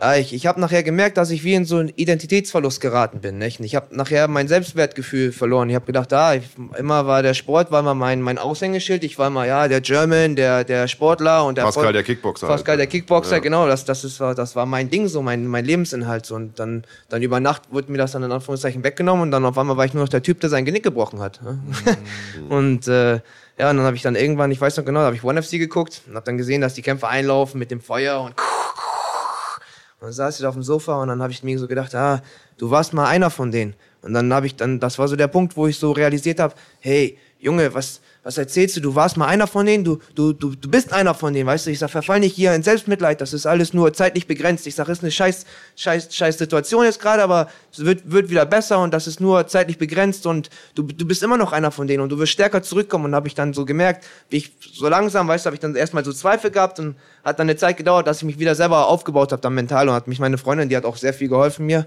[0.01, 3.39] ja, ich, ich habe nachher gemerkt, dass ich wie in so einen Identitätsverlust geraten bin.
[3.39, 3.59] Nicht?
[3.61, 5.69] Ich habe nachher mein Selbstwertgefühl verloren.
[5.71, 6.45] Ich habe gedacht, ah, ich,
[6.79, 9.03] immer war der Sport war immer mein, mein Aushängeschild.
[9.03, 12.47] Ich war immer ja der German, der, der Sportler und der Pascal Voll, der Kickboxer.
[12.47, 12.81] Pascal halt.
[12.81, 13.39] der Kickboxer, ja.
[13.41, 13.67] genau.
[13.67, 16.27] Das, das, ist, das war mein Ding, so mein, mein Lebensinhalt.
[16.27, 16.37] So.
[16.37, 19.59] Und dann, dann über Nacht wurde mir das dann in Anführungszeichen weggenommen und dann auf
[19.59, 21.41] einmal war ich nur noch der Typ, der sein Genick gebrochen hat.
[21.43, 22.47] Mhm.
[22.51, 23.21] und äh,
[23.59, 25.53] ja, und dann habe ich dann irgendwann, ich weiß noch genau, habe ich One FC
[25.53, 28.35] geguckt und habe dann gesehen, dass die Kämpfer einlaufen mit dem Feuer und
[30.01, 31.95] und dann saß ich da auf dem Sofa und dann habe ich mir so gedacht,
[31.95, 32.23] ah,
[32.57, 33.75] du warst mal einer von denen.
[34.03, 36.55] Und dann habe ich dann, das war so der Punkt, wo ich so realisiert habe,
[36.79, 38.83] hey, Junge, was, was erzählst du?
[38.83, 41.65] Du warst mal einer von denen, du, du, du, du bist einer von denen, weißt
[41.65, 41.71] du?
[41.71, 44.67] Ich sag, verfall nicht hier in Selbstmitleid, das ist alles nur zeitlich begrenzt.
[44.67, 48.45] Ich sag, ist eine scheiß, scheiß, scheiß Situation jetzt gerade, aber es wird, wird wieder
[48.45, 51.87] besser und das ist nur zeitlich begrenzt und du, du bist immer noch einer von
[51.87, 53.07] denen und du wirst stärker zurückkommen.
[53.07, 55.75] Und habe ich dann so gemerkt, wie ich so langsam, weißt du, habe ich dann
[55.75, 58.89] erstmal so Zweifel gehabt und hat dann eine Zeit gedauert, dass ich mich wieder selber
[58.89, 61.65] aufgebaut habe, dann mental und hat mich meine Freundin, die hat auch sehr viel geholfen
[61.65, 61.87] mir.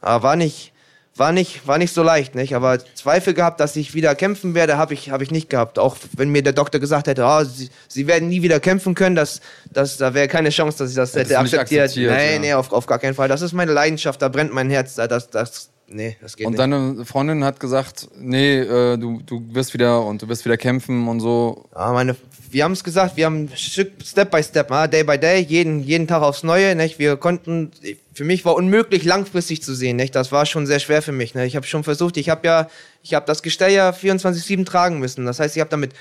[0.00, 0.72] Aber war nicht,
[1.16, 2.54] war nicht, war nicht so leicht, nicht?
[2.54, 5.78] Aber Zweifel gehabt, dass ich wieder kämpfen werde, habe ich, hab ich nicht gehabt.
[5.78, 9.16] Auch wenn mir der Doktor gesagt hätte, oh, sie, sie werden nie wieder kämpfen können,
[9.16, 11.82] das, das, da wäre keine Chance, dass ich das hätte akzeptiert.
[11.82, 12.16] akzeptiert.
[12.16, 12.38] Nee, ja.
[12.38, 13.28] nee, auf, auf gar keinen Fall.
[13.28, 14.94] Das ist meine Leidenschaft, da brennt mein Herz.
[14.94, 16.62] Das, das, nee, das geht und nicht.
[16.62, 20.56] Und deine Freundin hat gesagt, nee, äh, du, du wirst wieder und du wirst wieder
[20.56, 21.68] kämpfen und so.
[21.74, 22.16] Ja, meine,
[22.50, 26.22] wir haben es gesagt, wir haben Step by Step, day by day, jeden, jeden Tag
[26.22, 26.74] aufs Neue.
[26.74, 26.98] Nicht?
[26.98, 27.70] Wir konnten,
[28.12, 29.96] für mich war unmöglich langfristig zu sehen.
[29.96, 30.14] Nicht?
[30.14, 31.34] Das war schon sehr schwer für mich.
[31.34, 31.46] Nicht?
[31.46, 32.68] Ich habe schon versucht, ich habe ja,
[33.02, 35.26] ich habe das Gestell ja 24/7 tragen müssen.
[35.26, 35.92] Das heißt, ich habe damit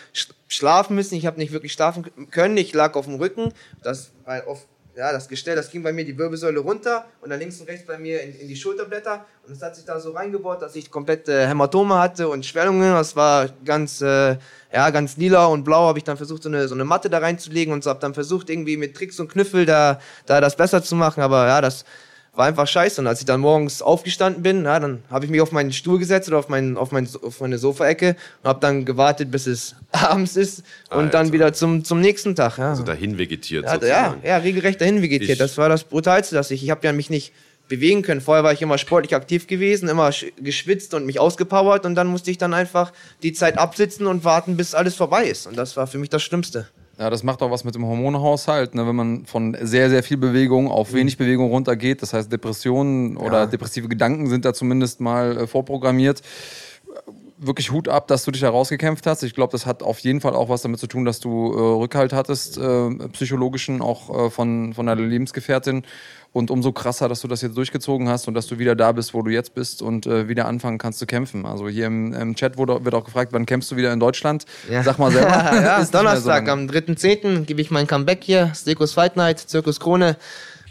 [0.47, 1.15] schlafen müssen.
[1.15, 2.57] Ich habe nicht wirklich schlafen können.
[2.57, 3.53] Ich lag auf dem Rücken.
[3.83, 4.65] Das war auf
[4.99, 7.87] ja, das Gestell, das ging bei mir die Wirbelsäule runter und dann links und rechts
[7.87, 9.25] bei mir in, in die Schulterblätter.
[9.47, 12.91] Und es hat sich da so reingebohrt, dass ich komplette Hämatome hatte und Schwellungen.
[12.91, 14.35] Das war ganz, äh,
[14.73, 15.87] ja, ganz lila und blau.
[15.87, 18.13] Habe ich dann versucht, so eine, so eine Matte da reinzulegen und so habe dann
[18.13, 21.23] versucht, irgendwie mit Tricks und Knüffel da, da das besser zu machen.
[21.23, 21.85] Aber ja, das
[22.39, 23.01] war einfach scheiße.
[23.01, 25.99] Und als ich dann morgens aufgestanden bin, ja, dann habe ich mich auf meinen Stuhl
[25.99, 29.75] gesetzt oder auf, mein, auf, mein, auf meine Sofaecke und habe dann gewartet, bis es
[29.91, 31.09] abends ist und Alter.
[31.09, 32.57] dann wieder zum, zum nächsten Tag.
[32.57, 32.69] Ja.
[32.69, 33.65] Also dahin vegetiert.
[33.65, 35.31] Ja, ja, ja, regelrecht dahin vegetiert.
[35.31, 37.33] Ich das war das Brutalste, dass ich, ich habe ja mich nicht
[37.67, 38.21] bewegen können.
[38.21, 42.31] Vorher war ich immer sportlich aktiv gewesen, immer geschwitzt und mich ausgepowert und dann musste
[42.31, 45.45] ich dann einfach die Zeit absitzen und warten, bis alles vorbei ist.
[45.45, 46.67] Und das war für mich das Schlimmste.
[46.99, 48.85] Ja, das macht auch was mit dem Hormonhaushalt, ne?
[48.85, 51.23] wenn man von sehr, sehr viel Bewegung auf wenig mhm.
[51.23, 52.01] Bewegung runtergeht.
[52.01, 53.45] Das heißt, Depressionen oder ja.
[53.45, 56.21] depressive Gedanken sind da zumindest mal äh, vorprogrammiert.
[57.37, 59.23] Wirklich Hut ab, dass du dich da rausgekämpft hast.
[59.23, 61.57] Ich glaube, das hat auf jeden Fall auch was damit zu tun, dass du äh,
[61.57, 65.83] Rückhalt hattest, äh, psychologischen, auch äh, von, von deiner Lebensgefährtin.
[66.31, 69.15] Und umso krasser, dass du das jetzt durchgezogen hast und dass du wieder da bist,
[69.15, 71.45] wo du jetzt bist und äh, wieder anfangen kannst zu kämpfen.
[71.45, 74.45] Also hier im, im Chat wurde, wird auch gefragt, wann kämpfst du wieder in Deutschland?
[74.69, 74.83] Ja.
[74.83, 75.29] Sag mal selber.
[75.31, 77.45] ja, ist Donnerstag, so am 3.10.
[77.45, 80.17] gebe ich mein Comeback hier, Stekos Fight Night, Zirkus Krone,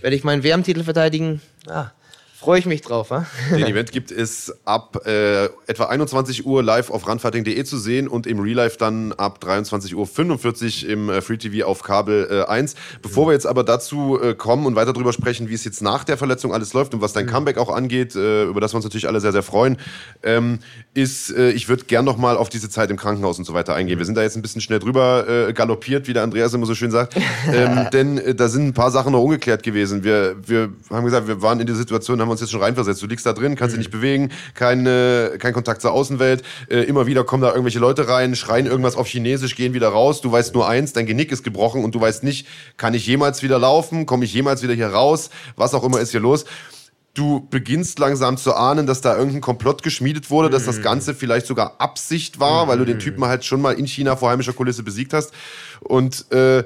[0.01, 1.43] werde ich meinen WM-Titel verteidigen.
[1.67, 1.93] Ja,
[2.41, 3.11] Freue ich mich drauf.
[3.11, 3.27] Ha?
[3.51, 8.29] Den Event gibt es ab äh, etwa 21 Uhr live auf randfighting.de zu sehen und
[8.29, 12.77] im Real Life dann ab 23.45 Uhr im äh, Free TV auf Kabel äh, 1.
[13.03, 16.05] Bevor wir jetzt aber dazu äh, kommen und weiter darüber sprechen, wie es jetzt nach
[16.05, 17.31] der Verletzung alles läuft und was dein mhm.
[17.31, 19.77] Comeback auch angeht, äh, über das wir uns natürlich alle sehr, sehr freuen,
[20.23, 20.61] ähm,
[20.95, 23.99] ist, äh, ich würde gern nochmal auf diese Zeit im Krankenhaus und so weiter eingehen.
[23.99, 26.93] Wir sind da jetzt ein bisschen schnell drüber galoppiert, wie der Andreas immer so schön
[26.93, 27.17] sagt,
[27.53, 30.05] ähm, denn da sind ein paar Sachen noch ungeklärt gewesen.
[30.05, 32.63] Wir, wir haben gesagt, wir waren in der Situation, haben haben wir uns jetzt schon
[32.63, 33.03] reinversetzt.
[33.03, 33.81] Du liegst da drin, kannst mhm.
[33.81, 36.43] dich nicht bewegen, keine, kein Kontakt zur Außenwelt.
[36.69, 40.21] Äh, immer wieder kommen da irgendwelche Leute rein, schreien irgendwas auf Chinesisch, gehen wieder raus.
[40.21, 43.43] Du weißt nur eins, dein Genick ist gebrochen und du weißt nicht, kann ich jemals
[43.43, 46.45] wieder laufen, komme ich jemals wieder hier raus, was auch immer ist hier los
[47.15, 50.83] du beginnst langsam zu ahnen, dass da irgendein Komplott geschmiedet wurde, dass das mhm.
[50.83, 53.01] Ganze vielleicht sogar Absicht war, weil du den mhm.
[53.01, 55.33] Typen halt schon mal in China vor heimischer Kulisse besiegt hast.
[55.81, 56.65] Und äh,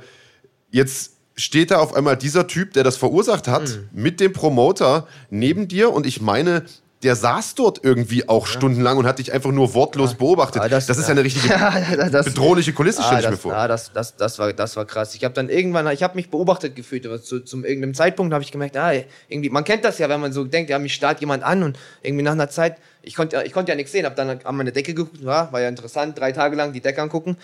[0.70, 3.88] jetzt steht da auf einmal dieser Typ, der das verursacht hat, mhm.
[3.92, 6.64] mit dem Promoter neben dir und ich meine,
[7.03, 8.53] der saß dort irgendwie auch ja.
[8.53, 10.16] stundenlang und hat dich einfach nur wortlos ja.
[10.18, 10.62] beobachtet.
[10.71, 11.49] Das, das, ist ja eine richtige
[12.12, 13.53] das, bedrohliche Kulisse, stelle ich mir vor.
[13.53, 15.14] Ja, das, das, das, war, das war krass.
[15.14, 18.45] Ich habe dann irgendwann, ich habe mich beobachtet gefühlt, aber zu, zum irgendeinem Zeitpunkt habe
[18.45, 18.92] ich gemerkt, ah,
[19.29, 21.79] irgendwie, man kennt das ja, wenn man so denkt, ja, mich starrt jemand an und
[22.03, 24.71] irgendwie nach einer Zeit, ich konnte, ich konnte ja nichts sehen, habe dann an meine
[24.71, 27.37] Decke geguckt, ja, war ja interessant, drei Tage lang die Decke angucken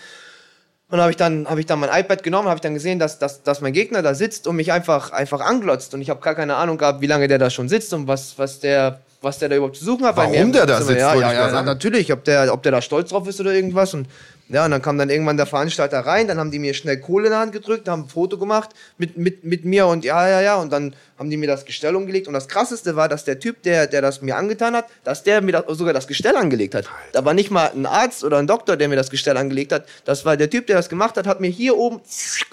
[0.91, 3.19] Und habe ich dann habe ich dann mein iPad genommen, habe ich dann gesehen, dass,
[3.19, 6.33] dass, dass mein Gegner da sitzt und mich einfach einfach anglotzt und ich habe gar
[6.33, 9.49] keine Ahnung gehabt, wie lange der da schon sitzt und was was der was der
[9.49, 10.51] da überhaupt zu suchen hat Warum bei mir.
[10.51, 11.65] der da sitzt, Ja, ja, ich ja, sagen.
[11.67, 14.07] natürlich, ob der ob der da stolz drauf ist oder irgendwas und
[14.49, 17.27] ja, und dann kam dann irgendwann der Veranstalter rein, dann haben die mir schnell Kohle
[17.27, 20.41] in die Hand gedrückt, haben ein Foto gemacht mit, mit, mit mir und ja, ja,
[20.41, 22.27] ja, und dann haben die mir das Gestell umgelegt.
[22.27, 25.41] Und das krasseste war, dass der Typ, der, der das mir angetan hat, dass der
[25.41, 26.85] mir das, sogar das Gestell angelegt hat.
[27.11, 29.85] Da war nicht mal ein Arzt oder ein Doktor, der mir das Gestell angelegt hat.
[30.05, 31.99] Das war der Typ, der das gemacht hat, hat mir hier oben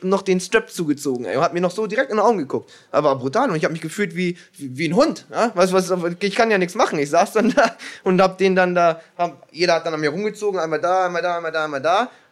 [0.02, 1.24] noch den Strap zugezogen.
[1.26, 2.70] Ey, und hat mir noch so direkt in die Augen geguckt.
[2.90, 5.26] Aber war brutal und ich habe mich gefühlt wie, wie, wie ein Hund.
[5.30, 5.52] Ja?
[5.54, 6.98] Was, was, ich kann ja nichts machen.
[6.98, 10.10] Ich saß dann da und hab den dann da, hab, jeder hat dann an mir
[10.10, 11.85] rumgezogen, einmal da, einmal da, einmal da, einmal da.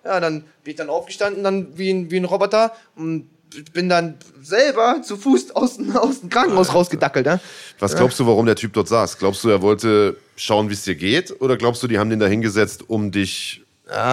[0.04, 3.28] Ja, dann bin ich dann aufgestanden, dann wie ein, wie ein Roboter und
[3.72, 7.24] bin dann selber zu Fuß aus, dem- aus dem Krankenhaus rausgedackelt.
[7.26, 7.40] Ja?
[7.78, 9.16] Was glaubst du, warum der Typ dort saß?
[9.18, 11.40] Glaubst du, er wollte schauen, wie es dir geht?
[11.40, 13.62] Oder glaubst du, die haben den da hingesetzt, um dich,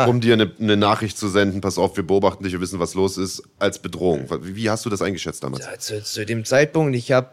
[0.07, 1.59] um dir eine, eine Nachricht zu senden?
[1.59, 4.27] Pass auf, wir beobachten dich, wir wissen, was los ist, als Bedrohung.
[4.43, 5.65] Wie, wie hast du das eingeschätzt damals?
[5.65, 7.31] Ja, zu, zu dem Zeitpunkt, ich habe,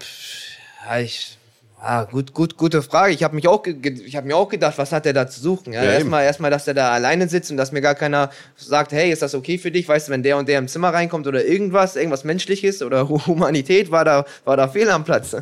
[1.02, 1.37] ich,
[1.80, 3.12] ah, gut, gut, gute Frage.
[3.12, 5.72] Ich habe mich auch, ich habe mir auch gedacht, was hat er da zu suchen?
[5.72, 8.92] Ja, Ja, erstmal, erstmal, dass er da alleine sitzt und dass mir gar keiner sagt,
[8.92, 9.88] hey, ist das okay für dich?
[9.88, 13.90] Weißt du, wenn der und der im Zimmer reinkommt oder irgendwas, irgendwas Menschliches oder Humanität,
[13.90, 15.36] war da, war da Fehl am Platz.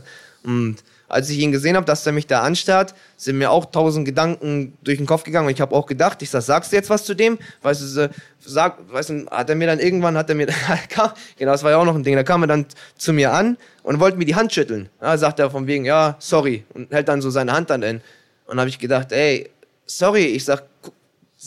[0.45, 0.77] Und
[1.09, 4.77] als ich ihn gesehen habe, dass er mich da anstarrt, sind mir auch tausend Gedanken
[4.83, 5.47] durch den Kopf gegangen.
[5.47, 7.39] Und ich habe auch gedacht, ich sag, sagst du jetzt was zu dem?
[7.63, 10.47] Weißt du, sag, weißt du, hat er mir dann irgendwann, hat er mir,
[11.37, 12.67] genau, das war ja auch noch ein Ding, da kam er dann
[12.97, 14.89] zu mir an und wollte mir die Hand schütteln.
[15.01, 16.65] Ja, sagt er von wegen, ja, sorry.
[16.75, 18.01] Und hält dann so seine Hand dann hin.
[18.47, 19.51] Und habe ich gedacht, ey,
[19.87, 20.65] sorry, ich sag,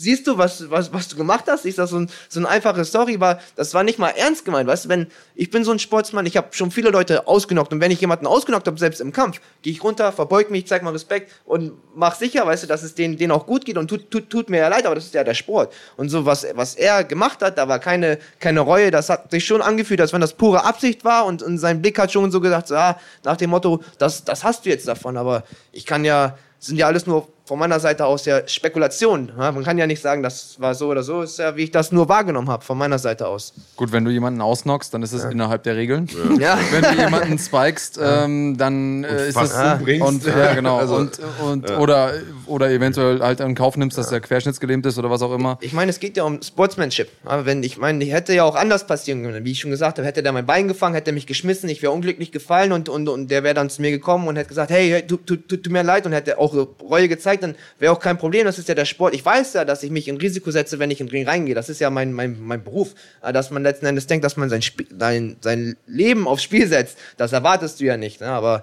[0.00, 1.66] siehst du, was, was, was du gemacht hast?
[1.66, 4.68] Ich sag, so ein, so ein einfaches Sorry war, das war nicht mal ernst gemeint,
[4.68, 7.72] weißt du, wenn, ich bin so ein Sportsmann, ich habe schon viele Leute ausgenockt.
[7.72, 10.82] Und wenn ich jemanden ausgenockt habe, selbst im Kampf, gehe ich runter, verbeug mich, zeig
[10.82, 13.88] mal Respekt und mach sicher, weißt du, dass es denen, denen auch gut geht und
[13.88, 15.72] tut, tut, tut mir ja leid, aber das ist ja der Sport.
[15.96, 19.44] Und so, was, was er gemacht hat, da war keine, keine Reue, das hat sich
[19.44, 22.40] schon angefühlt, als wenn das pure Absicht war und, und sein Blick hat schon so
[22.40, 26.04] gesagt, so, ah, nach dem Motto, das, das hast du jetzt davon, aber ich kann
[26.04, 29.32] ja, sind ja alles nur von meiner Seite aus ja Spekulationen.
[29.36, 31.72] Ja, man kann ja nicht sagen, das war so oder so, ist ja, wie ich
[31.72, 33.52] das nur wahrgenommen habe, von meiner Seite aus.
[33.74, 36.08] Gut, wenn du jemanden ausnockst, dann ist es innerhalb der Regeln.
[36.38, 36.58] Ja.
[36.70, 40.06] Wenn du jemanden spikest, ähm, dann äh, ist es umbringst.
[40.06, 42.12] und ja genau Also, und, und oder
[42.46, 45.58] oder eventuell halt in Kauf nimmst, dass er querschnittsgelähmt ist oder was auch immer.
[45.60, 47.08] Ich meine, es geht ja um Sportsmanship.
[47.24, 49.44] Aber wenn ich meine, ich hätte ja auch anders passieren können.
[49.44, 51.82] Wie ich schon gesagt habe, hätte der mein Bein gefangen, hätte er mich geschmissen, ich
[51.82, 54.70] wäre unglücklich gefallen und, und, und der wäre dann zu mir gekommen und hätte gesagt,
[54.70, 57.92] hey, hey, tut tu, tu, tu mir leid und hätte auch Reue gezeigt, dann wäre
[57.92, 58.44] auch kein Problem.
[58.46, 59.14] Das ist ja der Sport.
[59.14, 61.54] Ich weiß ja, dass ich mich in Risiko setze, wenn ich in den Ring reingehe.
[61.54, 62.94] Das ist ja mein, mein, mein Beruf.
[63.20, 66.66] Aber Dass man letzten Endes denkt, dass man sein, Sp sein, sein Leben aufs Spiel
[66.66, 68.20] setzt, das erwartest du ja nicht.
[68.20, 68.28] Ne?
[68.28, 68.62] Aber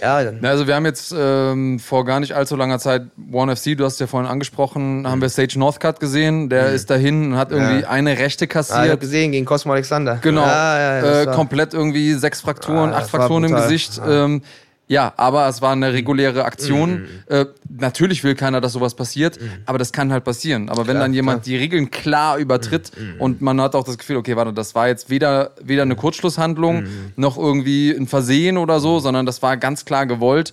[0.00, 0.44] ja, dann.
[0.44, 3.94] Also wir haben jetzt ähm, vor gar nicht allzu langer Zeit One FC, du hast
[3.94, 7.84] es ja vorhin angesprochen, haben wir Sage Northcutt gesehen, der ist dahin und hat irgendwie
[7.86, 9.00] eine Rechte Ah, ich habe kassiert.
[9.00, 10.18] gesehen gegen Cosmo Alexander.
[10.22, 13.54] Genau, Ja, ja, äh, komplett irgendwie sechs Frakturen, Ah, acht Frakturen im.
[13.54, 14.00] Gesicht.
[14.06, 14.42] Ähm,
[14.90, 17.02] ja, aber es war eine reguläre Aktion.
[17.02, 17.06] Mhm.
[17.28, 20.68] Äh, natürlich will keiner, dass sowas passiert, aber das kann halt passieren.
[20.68, 23.20] Aber wenn dann jemand die Regeln klar übertritt Mhm.
[23.20, 26.82] und man hat auch das Gefühl, okay, warte, das war jetzt weder, weder eine Kurzschlusshandlung
[26.82, 26.88] Mhm.
[27.14, 30.52] noch irgendwie ein Versehen oder so, sondern das war ganz klar gewollt.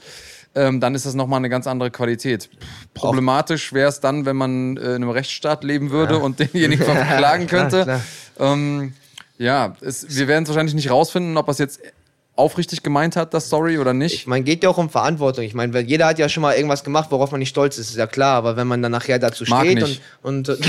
[0.54, 2.50] Ähm, dann ist das nochmal eine ganz andere Qualität.
[2.94, 7.48] Problematisch wäre es dann, wenn man äh, in einem Rechtsstaat leben würde und denjenigen verklagen
[7.48, 7.84] könnte.
[7.84, 8.02] klar.
[8.40, 8.94] Ähm,
[9.40, 11.80] ja, es, wir werden es wahrscheinlich nicht rausfinden, ob es jetzt
[12.38, 14.14] aufrichtig gemeint hat, das Story oder nicht.
[14.14, 15.44] Ich meine, geht ja auch um Verantwortung.
[15.44, 17.98] Ich meine, jeder hat ja schon mal irgendwas gemacht, worauf man nicht stolz ist, ist
[17.98, 18.38] ja klar.
[18.38, 20.02] Aber wenn man dann nachher dazu Mag steht nicht.
[20.22, 20.60] und, und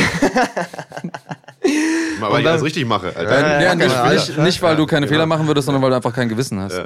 [2.21, 3.31] Mal, weil ich alles richtig mache, Alter.
[3.31, 4.43] Äh, ja, ja, nicht, ja, nicht, ja.
[4.43, 6.81] nicht, weil du keine Fehler machen würdest, sondern weil du einfach kein Gewissen hast.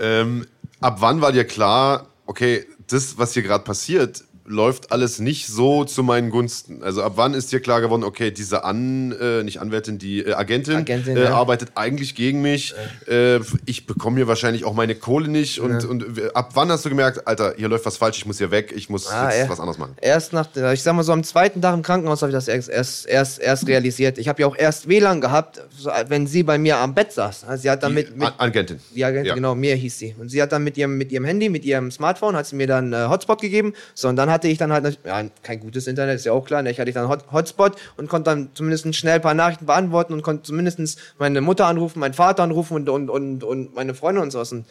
[0.00, 0.46] Ähm,
[0.80, 5.84] ab wann war dir klar, okay, das, was hier gerade passiert, läuft alles nicht so
[5.84, 6.82] zu meinen Gunsten?
[6.82, 10.32] Also ab wann ist dir klar geworden, okay, diese An, äh, nicht Anwältin, die äh,
[10.34, 11.34] Agentin, Agentin, äh, ja.
[11.34, 12.74] arbeitet eigentlich gegen mich.
[13.08, 15.58] Äh, ich bekomme hier wahrscheinlich auch meine Kohle nicht.
[15.60, 18.38] Und, und äh, ab wann hast du gemerkt, Alter, hier läuft was falsch, ich muss
[18.38, 19.48] hier weg, ich muss Ah, jetzt ja.
[19.48, 19.94] was anderes machen?
[20.00, 22.68] erst nach, ich sag mal so, am zweiten Tag im Krankenhaus habe ich das erst,
[22.68, 24.18] erst, erst, erst realisiert.
[24.18, 25.60] Ich habe ja auch erst WLAN gehabt,
[26.08, 27.44] wenn sie bei mir am Bett saß.
[27.44, 28.78] Also sie hat dann Die mit, mit Agentin.
[28.94, 29.34] Die Agentin, Ja.
[29.34, 30.14] genau, Mia hieß sie.
[30.18, 32.66] Und sie hat dann mit ihrem, mit ihrem Handy, mit ihrem Smartphone, hat sie mir
[32.66, 33.72] dann äh, Hotspot gegeben.
[33.94, 36.62] So, und dann hatte ich dann halt, ja, kein gutes Internet, ist ja auch klar.
[36.62, 36.70] Ne?
[36.70, 40.22] Ich hatte dann Hot, Hotspot und konnte dann zumindest schnell ein paar Nachrichten beantworten und
[40.22, 44.30] konnte zumindest meine Mutter anrufen, meinen Vater anrufen und, und, und, und meine Freunde und
[44.30, 44.52] sowas.
[44.52, 44.66] Und,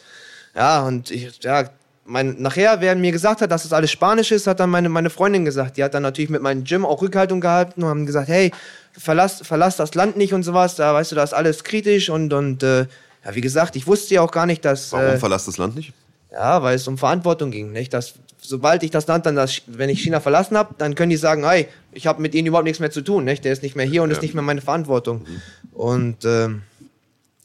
[0.54, 1.68] ja, und ich, ja,
[2.04, 5.10] mein, nachher, wer mir gesagt hat, dass das alles Spanisch ist, hat dann meine, meine
[5.10, 5.76] Freundin gesagt.
[5.76, 8.52] Die hat dann natürlich mit meinem Gym auch Rückhaltung gehalten und haben gesagt, hey,
[8.96, 12.32] verlass, verlass das Land nicht und sowas, da weißt du, da ist alles kritisch und,
[12.32, 12.86] und äh,
[13.24, 14.92] ja, wie gesagt, ich wusste ja auch gar nicht, dass.
[14.92, 15.92] Warum äh, verlasst das Land nicht?
[16.36, 17.72] Ja, weil es um Verantwortung ging.
[17.72, 17.94] Nicht?
[17.94, 21.16] Das, sobald ich das Land dann, das, wenn ich China verlassen habe, dann können die
[21.16, 23.24] sagen, hey, ich habe mit ihnen überhaupt nichts mehr zu tun.
[23.24, 23.44] Nicht?
[23.44, 24.16] Der ist nicht mehr hier und ja.
[24.16, 25.20] ist nicht mehr meine Verantwortung.
[25.20, 25.40] Mhm.
[25.72, 26.62] Und ähm,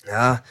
[0.07, 0.43] ja,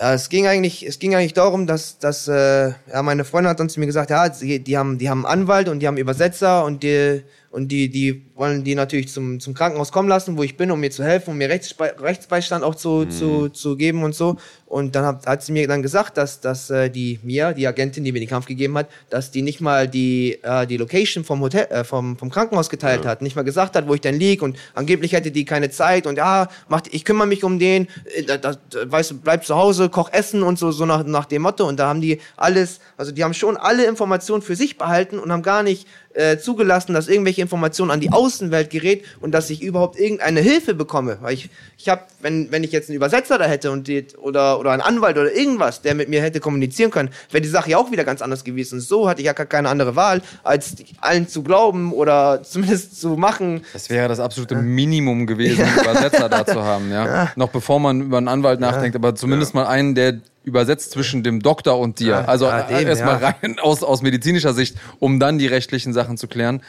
[0.00, 3.58] ja, es ging eigentlich, es ging eigentlich darum, dass, dass äh, ja, meine Freundin hat
[3.58, 5.96] dann zu mir gesagt, ja, die, die haben, die haben einen Anwalt und die haben
[5.96, 10.44] Übersetzer und die, und die, die wollen die natürlich zum, zum Krankenhaus kommen lassen, wo
[10.44, 13.10] ich bin, um mir zu helfen, um mir Rechtsbe Rechtsbeistand auch zu, mhm.
[13.10, 14.36] zu, zu geben und so.
[14.68, 18.04] Und dann hat, hat sie mir dann gesagt, dass, dass äh, die mir, die Agentin,
[18.04, 21.40] die mir den Kampf gegeben hat, dass die nicht mal die, äh, die Location vom
[21.40, 23.10] Hotel, äh, vom, vom Krankenhaus geteilt ja.
[23.10, 26.06] hat, nicht mal gesagt hat, wo ich denn lieg und angeblich hätte die keine Zeit
[26.06, 29.56] und ja, macht, ich kümmere mich um den, äh, da, da, weißt du, bleib zu
[29.56, 31.66] Hause, koch Essen und so, so nach, nach dem Motto.
[31.66, 35.32] Und da haben die alles, also die haben schon alle Informationen für sich behalten und
[35.32, 35.86] haben gar nicht
[36.18, 40.74] äh, zugelassen, dass irgendwelche Informationen an die Außenwelt gerät und dass ich überhaupt irgendeine Hilfe
[40.74, 41.18] bekomme.
[41.20, 44.57] Weil ich, ich habe, wenn, wenn ich jetzt einen Übersetzer da hätte und die, oder,
[44.58, 47.78] oder einen Anwalt oder irgendwas, der mit mir hätte kommunizieren können, wäre die Sache ja
[47.78, 48.80] auch wieder ganz anders gewesen.
[48.80, 53.10] So hatte ich ja gar keine andere Wahl, als allen zu glauben oder zumindest zu
[53.10, 53.62] machen.
[53.72, 57.06] Das wäre das absolute Minimum gewesen, einen Übersetzer da zu haben, ja?
[57.06, 57.32] ja.
[57.36, 61.40] Noch bevor man über einen Anwalt nachdenkt, aber zumindest mal einen, der übersetzt zwischen dem
[61.40, 62.08] Doktor und dir.
[62.08, 63.34] Ja, also ja, erstmal ja.
[63.40, 66.62] rein aus, aus medizinischer Sicht, um dann die rechtlichen Sachen zu klären.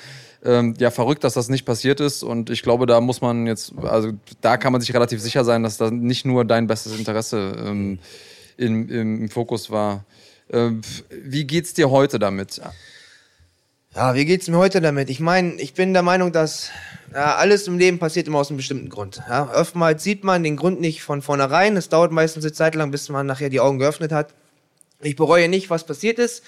[0.43, 2.23] Ähm, ja, verrückt, dass das nicht passiert ist.
[2.23, 5.63] Und ich glaube, da muss man jetzt, also da kann man sich relativ sicher sein,
[5.63, 7.99] dass da nicht nur dein bestes Interesse ähm,
[8.56, 10.06] im, im, Fokus war.
[10.49, 12.62] Ähm, wie geht's dir heute damit?
[13.93, 15.10] Ja, wie geht's mir heute damit?
[15.10, 16.69] Ich meine, ich bin der Meinung, dass
[17.13, 19.21] ja, alles im Leben passiert immer aus einem bestimmten Grund.
[19.28, 21.75] Ja, oftmals sieht man den Grund nicht von vornherein.
[21.75, 24.34] Es dauert meistens eine Zeit lang, bis man nachher die Augen geöffnet hat.
[25.02, 26.43] Ich bereue nicht, was passiert ist.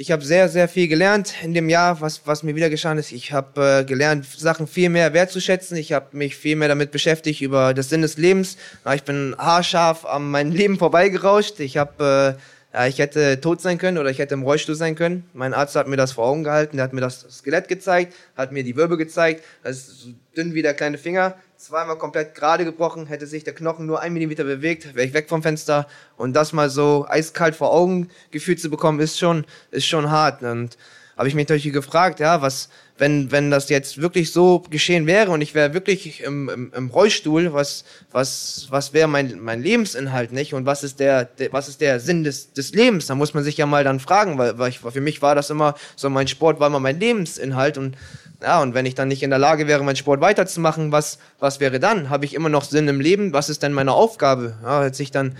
[0.00, 3.10] Ich habe sehr, sehr viel gelernt in dem Jahr, was, was mir wieder geschehen ist.
[3.10, 5.76] Ich habe äh, gelernt, Sachen viel mehr wertzuschätzen.
[5.76, 8.58] Ich habe mich viel mehr damit beschäftigt, über das Sinn des Lebens.
[8.84, 11.58] Ja, ich bin haarscharf an meinem Leben vorbeigerauscht.
[11.58, 12.36] Ich habe...
[12.38, 15.28] Äh, ich hätte tot sein können oder ich hätte im Rollstuhl sein können.
[15.32, 18.52] Mein Arzt hat mir das vor Augen gehalten, der hat mir das Skelett gezeigt, hat
[18.52, 22.64] mir die Wirbel gezeigt, das ist so dünn wie der kleine Finger, zweimal komplett gerade
[22.64, 25.88] gebrochen, hätte sich der Knochen nur ein Millimeter bewegt, wäre ich weg vom Fenster.
[26.16, 30.42] Und das mal so eiskalt vor Augen gefühlt zu bekommen, ist schon, ist schon hart.
[30.42, 30.76] Und
[31.18, 35.32] habe ich mich natürlich gefragt, ja, was, wenn, wenn das jetzt wirklich so geschehen wäre
[35.32, 40.30] und ich wäre wirklich im, im, im Rollstuhl, was, was, was wäre mein, mein Lebensinhalt,
[40.30, 40.54] nicht?
[40.54, 43.06] Und was ist der, der, was ist der Sinn des, des Lebens?
[43.06, 45.50] Da muss man sich ja mal dann fragen, weil, weil ich, für mich war das
[45.50, 47.96] immer so, mein Sport war immer mein Lebensinhalt und
[48.40, 51.58] ja, und wenn ich dann nicht in der Lage wäre, meinen Sport weiterzumachen, was, was
[51.58, 52.08] wäre dann?
[52.08, 53.32] Habe ich immer noch Sinn im Leben?
[53.32, 54.54] Was ist denn meine Aufgabe?
[54.62, 55.36] Ja, als ich dann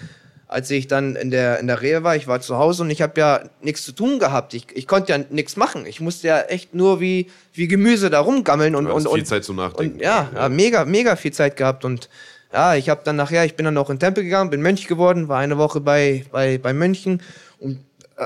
[0.49, 3.03] als ich dann in der, in der Rehe war, ich war zu Hause und ich
[3.03, 4.55] habe ja nichts zu tun gehabt.
[4.55, 5.85] Ich, ich konnte ja nichts machen.
[5.85, 9.57] Ich musste ja echt nur wie, wie Gemüse da rumgammeln und, und, viel Zeit zum
[9.57, 9.97] Nachdenken.
[9.97, 12.09] Und, ja, ja, mega, mega viel Zeit gehabt und
[12.51, 14.87] ja, ich habe dann nachher, ich bin dann auch in den Tempel gegangen, bin Mönch
[14.87, 17.21] geworden, war eine Woche bei, bei, bei Mönchen
[17.59, 17.81] und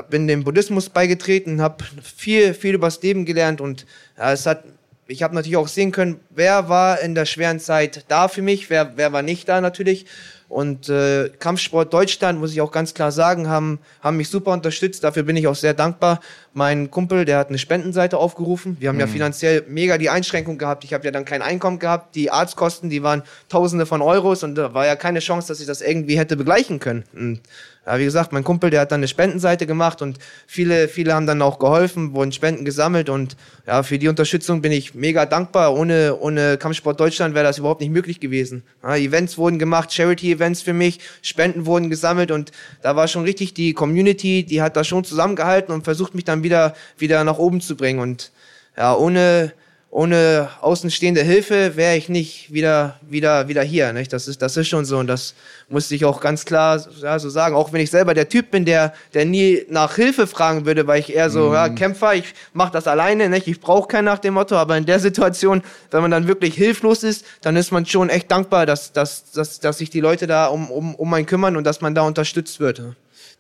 [0.09, 3.85] bin dem Buddhismus beigetreten, habe viel, viel übers Leben gelernt und
[4.17, 4.63] ja, es hat
[5.09, 8.71] ich habe natürlich auch sehen können, wer war in der schweren Zeit da für mich,
[8.71, 10.07] wer, wer war nicht da natürlich.
[10.53, 15.03] Und äh, Kampfsport Deutschland, muss ich auch ganz klar sagen, haben, haben mich super unterstützt.
[15.03, 16.21] Dafür bin ich auch sehr dankbar.
[16.53, 18.77] Mein Kumpel, der hat eine Spendenseite aufgerufen.
[18.79, 19.01] Wir haben mhm.
[19.01, 20.85] ja finanziell mega die Einschränkung gehabt.
[20.85, 22.15] Ich habe ja dann kein Einkommen gehabt.
[22.17, 25.67] Die Arztkosten, die waren Tausende von Euros und da war ja keine Chance, dass ich
[25.67, 27.05] das irgendwie hätte begleichen können.
[27.15, 27.41] Und
[27.85, 31.27] ja, wie gesagt, mein Kumpel, der hat dann eine Spendenseite gemacht und viele, viele haben
[31.27, 35.75] dann auch geholfen, wurden Spenden gesammelt und ja, für die Unterstützung bin ich mega dankbar.
[35.75, 38.63] Ohne, ohne Kampfsport Deutschland wäre das überhaupt nicht möglich gewesen.
[38.85, 43.53] Ja, Events wurden gemacht, Charity-Events für mich, Spenden wurden gesammelt und da war schon richtig
[43.55, 47.61] die Community, die hat da schon zusammengehalten und versucht mich dann wieder, wieder nach oben
[47.61, 48.31] zu bringen und
[48.77, 49.53] ja, ohne,
[49.93, 53.93] ohne außenstehende Hilfe wäre ich nicht wieder, wieder, wieder hier.
[53.93, 54.11] Nicht?
[54.15, 55.35] Das, ist, das ist schon so und das
[55.69, 57.55] musste ich auch ganz klar ja, so sagen.
[57.55, 61.01] Auch wenn ich selber der Typ bin, der, der nie nach Hilfe fragen würde, weil
[61.01, 61.55] ich eher so mhm.
[61.55, 62.25] ja, Kämpfer, ich
[62.55, 63.47] mache das alleine, nicht?
[63.47, 64.57] ich brauche keinen nach dem Motto.
[64.57, 68.31] Aber in der Situation, wenn man dann wirklich hilflos ist, dann ist man schon echt
[68.31, 71.65] dankbar, dass, dass, dass, dass sich die Leute da um, um, um einen kümmern und
[71.65, 72.83] dass man da unterstützt wird.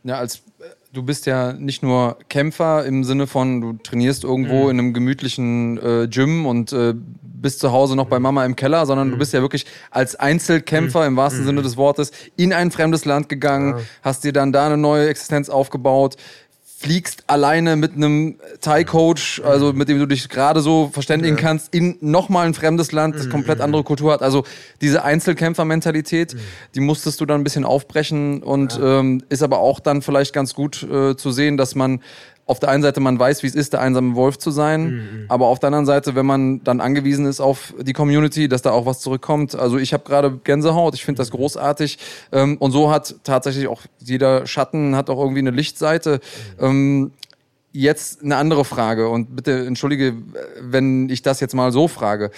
[0.04, 0.42] Ja, als
[0.92, 4.70] du bist ja nicht nur Kämpfer im Sinne von, du trainierst irgendwo mhm.
[4.70, 8.24] in einem gemütlichen äh, Gym und äh, bist zu Hause noch bei mhm.
[8.24, 9.12] Mama im Keller, sondern mhm.
[9.12, 11.06] du bist ja wirklich als Einzelkämpfer mhm.
[11.06, 11.46] im wahrsten mhm.
[11.46, 13.84] Sinne des Wortes in ein fremdes Land gegangen, ja.
[14.02, 16.16] hast dir dann da eine neue Existenz aufgebaut
[16.82, 21.42] fliegst alleine mit einem Thai-Coach, also mit dem du dich gerade so verständigen ja.
[21.42, 24.20] kannst, in nochmal ein fremdes Land, das komplett andere Kultur hat.
[24.20, 24.44] Also
[24.80, 26.36] diese Einzelkämpfer-Mentalität,
[26.74, 29.00] die musstest du dann ein bisschen aufbrechen und ja.
[29.00, 32.00] ähm, ist aber auch dann vielleicht ganz gut äh, zu sehen, dass man
[32.52, 35.24] auf der einen Seite man weiß, wie es ist, der einsame Wolf zu sein, mhm.
[35.28, 38.72] aber auf der anderen Seite, wenn man dann angewiesen ist auf die Community, dass da
[38.72, 39.54] auch was zurückkommt.
[39.54, 41.98] Also ich habe gerade Gänsehaut, ich finde das großartig
[42.30, 46.20] ähm, und so hat tatsächlich auch jeder Schatten hat auch irgendwie eine Lichtseite.
[46.58, 46.64] Mhm.
[46.64, 47.10] Ähm,
[47.72, 50.14] jetzt eine andere Frage und bitte entschuldige,
[50.60, 52.30] wenn ich das jetzt mal so frage.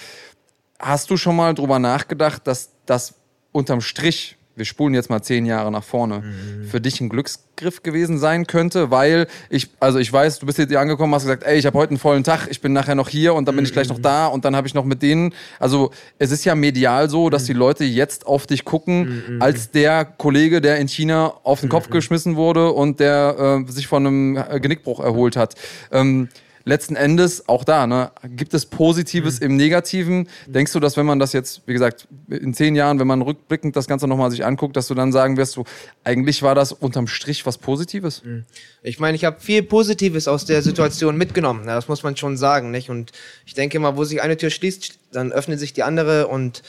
[0.79, 3.15] Hast du schon mal drüber nachgedacht, dass das
[3.51, 6.65] unterm Strich wir spulen jetzt mal zehn Jahre nach vorne, mhm.
[6.65, 10.69] für dich ein Glücksgriff gewesen sein könnte, weil ich, also ich weiß, du bist jetzt
[10.69, 13.09] hier angekommen, hast gesagt, ey, ich habe heute einen vollen Tag, ich bin nachher noch
[13.09, 13.67] hier und dann bin mhm.
[13.67, 14.03] ich gleich noch mhm.
[14.03, 17.43] da und dann habe ich noch mit denen, also es ist ja medial so, dass
[17.43, 17.47] mhm.
[17.47, 19.41] die Leute jetzt auf dich gucken, mhm.
[19.41, 21.93] als der Kollege, der in China auf den Kopf mhm.
[21.93, 25.55] geschmissen wurde und der äh, sich von einem Genickbruch erholt hat.
[25.91, 26.29] Ähm,
[26.65, 29.45] letzten Endes auch da, ne, gibt es Positives mhm.
[29.45, 30.27] im Negativen?
[30.47, 33.75] Denkst du, dass wenn man das jetzt, wie gesagt, in zehn Jahren, wenn man rückblickend
[33.75, 35.65] das Ganze nochmal sich anguckt, dass du dann sagen wirst, so,
[36.03, 38.23] eigentlich war das unterm Strich was Positives?
[38.25, 38.45] Mhm.
[38.81, 41.65] Ich meine, ich habe viel Positives aus der Situation mitgenommen.
[41.67, 42.89] Ja, das muss man schon sagen, nicht?
[42.89, 43.11] Und
[43.45, 46.63] ich denke mal, wo sich eine Tür schließt, dann öffnet sich die andere und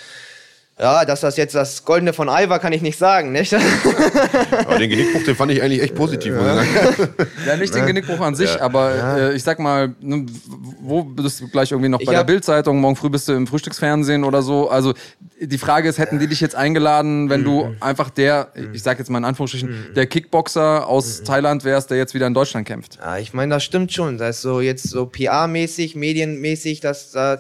[0.78, 3.54] ja, dass das jetzt das Goldene von Ei war, kann ich nicht sagen, nicht?
[4.66, 6.34] aber den Genickbruch, den fand ich eigentlich echt positiv.
[6.34, 6.62] Ja,
[7.46, 8.60] ja nicht den Genickbruch an sich, ja.
[8.60, 9.16] aber ja.
[9.16, 10.26] Äh, ich sag mal, ne,
[10.82, 12.78] wo bist du gleich irgendwie noch bei der Bildzeitung?
[12.78, 14.68] Morgen früh bist du im Frühstücksfernsehen oder so.
[14.68, 14.92] Also
[15.40, 17.76] die Frage ist, hätten die dich jetzt eingeladen, wenn du mhm.
[17.80, 19.94] einfach der, ich sag jetzt mal in Anführungsstrichen, mhm.
[19.94, 21.24] der Kickboxer aus mhm.
[21.24, 22.96] Thailand wärst, der jetzt wieder in Deutschland kämpft?
[22.96, 24.18] Ja, ich meine, das stimmt schon.
[24.18, 27.38] Das ist so jetzt so PR-mäßig, medienmäßig, dass da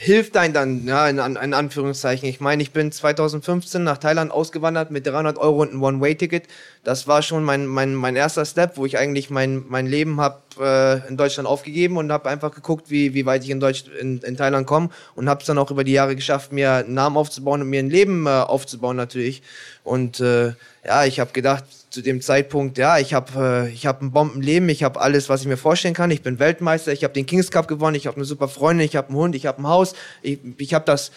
[0.00, 2.28] hilft ein dann, ja, in, in Anführungszeichen.
[2.28, 6.44] Ich meine, ich bin 2015 nach Thailand ausgewandert mit 300 Euro und einem One-Way-Ticket.
[6.84, 10.40] Das war schon mein, mein, mein erster Step, wo ich eigentlich mein, mein Leben habe
[10.60, 14.18] äh, in Deutschland aufgegeben und habe einfach geguckt, wie, wie weit ich in, Deutsch, in,
[14.18, 17.16] in Thailand komme und habe es dann auch über die Jahre geschafft, mir einen Namen
[17.16, 19.42] aufzubauen und mir ein Leben äh, aufzubauen natürlich.
[19.82, 20.52] Und äh,
[20.86, 24.68] ja, ich habe gedacht, zu dem Zeitpunkt, ja, ich habe äh, ich hab ein Bombenleben,
[24.68, 26.10] ich habe alles, was ich mir vorstellen kann.
[26.10, 28.96] Ich bin Weltmeister, ich habe den Kings Cup gewonnen, ich habe eine super Freundin, ich
[28.96, 31.12] habe einen Hund, ich habe ein Haus, ich, ich habe das,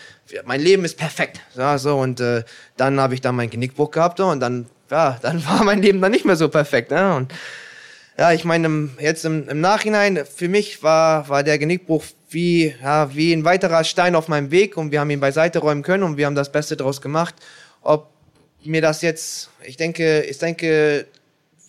[0.46, 1.42] mein Leben ist perfekt.
[1.56, 2.44] Ja, so und äh,
[2.78, 6.12] dann habe ich dann meinen Genickbruch gehabt und dann, ja, dann war mein Leben dann
[6.12, 6.92] nicht mehr so perfekt.
[6.92, 7.16] Ne?
[7.16, 7.34] Und
[8.18, 13.14] ja, ich meine, jetzt im, im Nachhinein, für mich war, war der Genickbruch wie, ja,
[13.14, 16.18] wie ein weiterer Stein auf meinem Weg und wir haben ihn beiseite räumen können und
[16.18, 17.36] wir haben das Beste daraus gemacht.
[17.82, 18.10] Ob
[18.64, 21.06] mir das jetzt, ich denke, ich denke,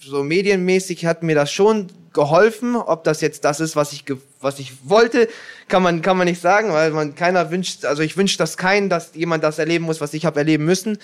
[0.01, 2.77] so medienmäßig hat mir das schon geholfen.
[2.77, 4.05] Ob das jetzt das ist, was ich,
[4.41, 5.29] was ich wollte,
[5.69, 8.89] kann man, kann man nicht sagen, weil man keiner wünscht, also ich wünsche das keinen,
[8.89, 10.99] dass jemand das erleben muss, was ich habe erleben müssen.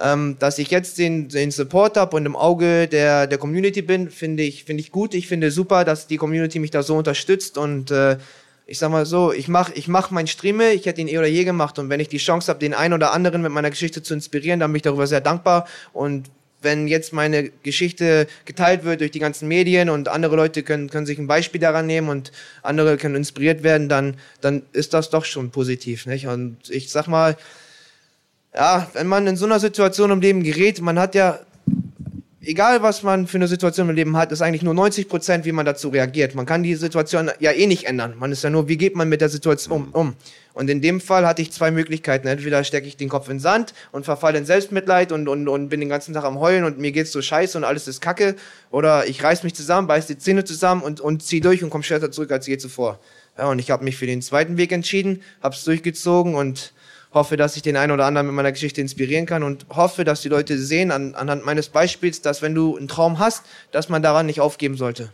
[0.00, 4.10] Ähm, dass ich jetzt den, den Support habe und im Auge der, der Community bin,
[4.10, 5.14] finde ich, finde ich gut.
[5.14, 8.16] Ich finde super, dass die Community mich da so unterstützt und äh,
[8.66, 11.26] ich sag mal so, ich mach, ich mach mein Streame, ich hätte ihn eh oder
[11.26, 14.02] je gemacht und wenn ich die Chance habe, den einen oder anderen mit meiner Geschichte
[14.02, 16.30] zu inspirieren, dann bin ich darüber sehr dankbar und
[16.64, 21.04] wenn jetzt meine Geschichte geteilt wird durch die ganzen Medien und andere Leute können, können
[21.04, 25.26] sich ein Beispiel daran nehmen und andere können inspiriert werden, dann, dann ist das doch
[25.26, 26.26] schon positiv, nicht?
[26.26, 27.36] Und ich sag mal,
[28.54, 31.40] ja, wenn man in so einer Situation im Leben gerät, man hat ja
[32.46, 35.52] egal was man für eine Situation im Leben hat, ist eigentlich nur 90 Prozent, wie
[35.52, 36.34] man dazu reagiert.
[36.34, 38.14] Man kann die Situation ja eh nicht ändern.
[38.18, 40.14] Man ist ja nur, wie geht man mit der Situation um?
[40.54, 42.28] Und in dem Fall hatte ich zwei Möglichkeiten.
[42.28, 45.68] Entweder stecke ich den Kopf in den Sand und verfalle in Selbstmitleid und, und, und
[45.68, 48.36] bin den ganzen Tag am Heulen und mir geht's so scheiße und alles ist kacke.
[48.70, 51.82] Oder ich reiß mich zusammen, beiß die Zähne zusammen und, und zieh durch und komme
[51.82, 53.00] schneller zurück als je zuvor.
[53.36, 56.72] Ja, und ich habe mich für den zweiten Weg entschieden, hab's durchgezogen und
[57.14, 60.20] hoffe, dass ich den einen oder anderen mit meiner Geschichte inspirieren kann und hoffe, dass
[60.20, 64.02] die Leute sehen an, anhand meines Beispiels, dass wenn du einen Traum hast, dass man
[64.02, 65.10] daran nicht aufgeben sollte.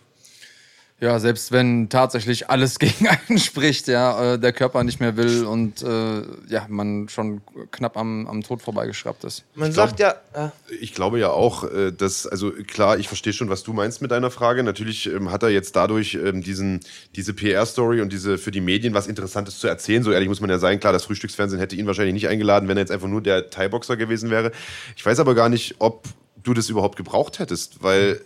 [1.01, 5.45] Ja, selbst wenn tatsächlich alles gegen einen spricht, ja, äh, der Körper nicht mehr will
[5.47, 7.41] und äh, ja, man schon
[7.71, 9.45] knapp am, am Tod vorbeigeschraubt ist.
[9.55, 10.47] Man ich sagt glaub, ja.
[10.47, 14.03] Äh ich glaube ja auch, äh, dass, also klar, ich verstehe schon, was du meinst
[14.03, 14.63] mit deiner Frage.
[14.63, 16.81] Natürlich ähm, hat er jetzt dadurch ähm, diesen,
[17.17, 20.03] diese PR-Story und diese für die Medien was Interessantes zu erzählen.
[20.03, 20.81] So ehrlich muss man ja sein.
[20.81, 23.97] Klar, das Frühstücksfernsehen hätte ihn wahrscheinlich nicht eingeladen, wenn er jetzt einfach nur der Thai-Boxer
[23.97, 24.53] gewesen wäre.
[24.97, 26.05] Ich weiß aber gar nicht, ob
[26.43, 28.21] du das überhaupt gebraucht hättest, weil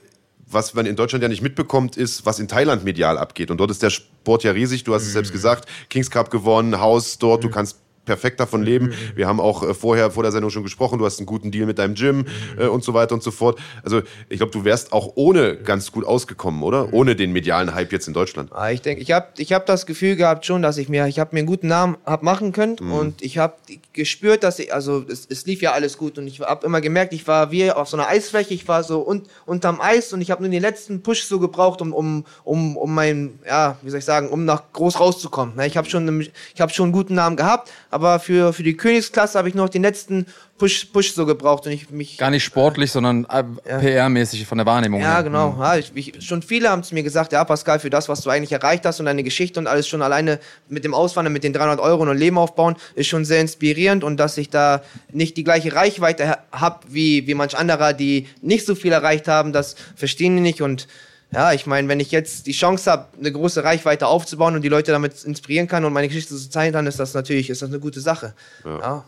[0.55, 3.51] was man in Deutschland ja nicht mitbekommt, ist, was in Thailand medial abgeht.
[3.51, 4.85] Und dort ist der Sport ja riesig.
[4.85, 5.35] Du hast es selbst mhm.
[5.35, 7.53] gesagt, Kings Cup gewonnen, Haus dort, du mhm.
[7.53, 8.67] kannst perfekt davon mhm.
[8.67, 8.95] leben.
[9.15, 11.67] Wir haben auch äh, vorher vor der Sendung schon gesprochen, du hast einen guten Deal
[11.67, 12.27] mit deinem Gym mhm.
[12.59, 13.59] äh, und so weiter und so fort.
[13.83, 16.93] Also ich glaube, du wärst auch ohne ganz gut ausgekommen, oder?
[16.93, 18.51] Ohne den medialen Hype jetzt in Deutschland.
[18.53, 21.19] Ah, ich denke, ich habe ich hab das Gefühl gehabt schon, dass ich mir, ich
[21.19, 22.93] habe mir einen guten Namen hab machen können mhm.
[22.93, 23.55] und ich habe
[23.93, 27.13] gespürt, dass ich, also es, es lief ja alles gut und ich habe immer gemerkt,
[27.13, 30.31] ich war wie auf so einer Eisfläche, ich war so un, unterm Eis und ich
[30.31, 33.99] habe nur den letzten Push so gebraucht, um, um, um, um mein, ja, wie soll
[33.99, 35.59] ich sagen, um nach groß rauszukommen.
[35.61, 36.21] Ich habe schon,
[36.55, 39.69] ich habe schon einen guten Namen gehabt, aber für, für die Königsklasse habe ich noch
[39.69, 40.27] den letzten
[40.59, 42.19] Push, Push so gebraucht und ich mich.
[42.19, 43.79] Gar nicht sportlich, sondern äh, ja.
[43.79, 45.01] PR-mäßig von der Wahrnehmung.
[45.01, 45.23] Ja, her.
[45.23, 45.53] genau.
[45.53, 45.61] Mhm.
[45.61, 48.31] Ja, ich, ich, schon viele haben zu mir gesagt, ja, Pascal, für das, was du
[48.31, 51.53] eigentlich erreicht hast und deine Geschichte und alles schon alleine mit dem Auswandern, mit den
[51.53, 54.83] 300 Euro und Leben aufbauen, ist schon sehr inspirierend und dass ich da
[55.13, 59.53] nicht die gleiche Reichweite habe wie, wie manch anderer, die nicht so viel erreicht haben,
[59.53, 60.89] das verstehen die nicht und
[61.35, 64.68] ja, ich meine, wenn ich jetzt die Chance habe, eine große Reichweite aufzubauen und die
[64.68, 67.68] Leute damit inspirieren kann und meine Geschichte zu zeigen kann, ist das natürlich ist das
[67.68, 68.35] eine gute Sache.
[68.64, 68.78] Ja.
[68.78, 69.05] ja.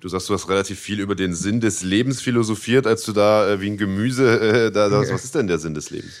[0.00, 3.50] Du sagst, du hast relativ viel über den Sinn des Lebens philosophiert, als du da
[3.50, 5.10] äh, wie ein Gemüse äh, da saß.
[5.12, 6.12] Was ist denn der Sinn des Lebens?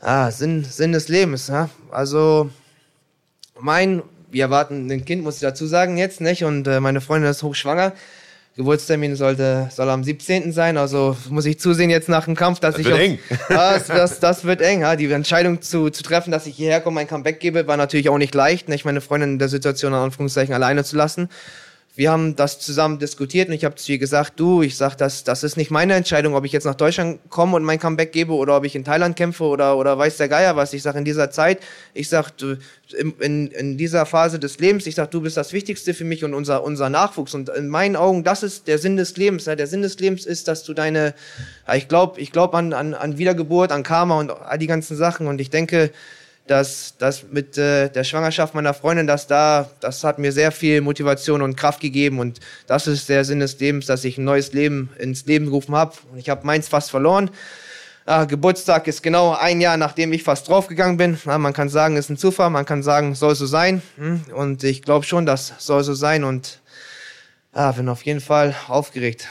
[0.00, 1.68] Ah, Sinn, Sinn des Lebens, ja.
[1.90, 2.50] Also
[3.60, 6.44] mein, wir erwarten ein Kind, muss ich dazu sagen jetzt, nicht?
[6.44, 7.92] Und äh, meine Freundin ist hochschwanger.
[8.58, 10.50] Geburtstermin sollte, soll am 17.
[10.50, 12.86] sein, also muss ich zusehen jetzt nach dem Kampf, dass das ich.
[12.86, 13.18] Wird auf, eng.
[13.48, 14.80] Das, das, das wird eng.
[14.80, 14.96] Ja.
[14.96, 18.18] Die Entscheidung zu, zu treffen, dass ich hierher komme, mein Comeback gebe, war natürlich auch
[18.18, 21.28] nicht leicht, nicht meine Freundin in der Situation in Anführungszeichen alleine zu lassen
[21.98, 25.24] wir haben das zusammen diskutiert und ich habe zu ihr gesagt, du, ich sag, das,
[25.24, 28.34] das ist nicht meine Entscheidung, ob ich jetzt nach Deutschland komme und mein Comeback gebe
[28.34, 30.72] oder ob ich in Thailand kämpfe oder, oder weiß der Geier was.
[30.74, 31.58] Ich sag, in dieser Zeit,
[31.94, 32.30] ich sag,
[32.96, 36.22] in, in, in dieser Phase des Lebens, ich sag, du bist das Wichtigste für mich
[36.22, 37.34] und unser, unser Nachwuchs.
[37.34, 39.46] Und in meinen Augen, das ist der Sinn des Lebens.
[39.46, 41.14] Der Sinn des Lebens ist, dass du deine,
[41.74, 45.26] ich glaube ich glaub an, an, an Wiedergeburt, an Karma und all die ganzen Sachen.
[45.26, 45.90] Und ich denke,
[46.50, 50.80] dass das mit äh, der Schwangerschaft meiner Freundin, dass da, das hat mir sehr viel
[50.80, 54.52] Motivation und Kraft gegeben und das ist der Sinn des Lebens, dass ich ein neues
[54.52, 55.94] Leben ins Leben gerufen habe.
[56.10, 57.30] Und ich habe meins fast verloren.
[58.06, 61.18] Ah, Geburtstag ist genau ein Jahr, nachdem ich fast draufgegangen bin.
[61.26, 63.82] Ja, man kann sagen, ist ein Zufall, man kann sagen, soll so sein.
[63.98, 64.22] Hm?
[64.34, 66.60] Und ich glaube schon, das soll so sein und
[67.52, 69.28] ah, bin auf jeden Fall aufgeregt.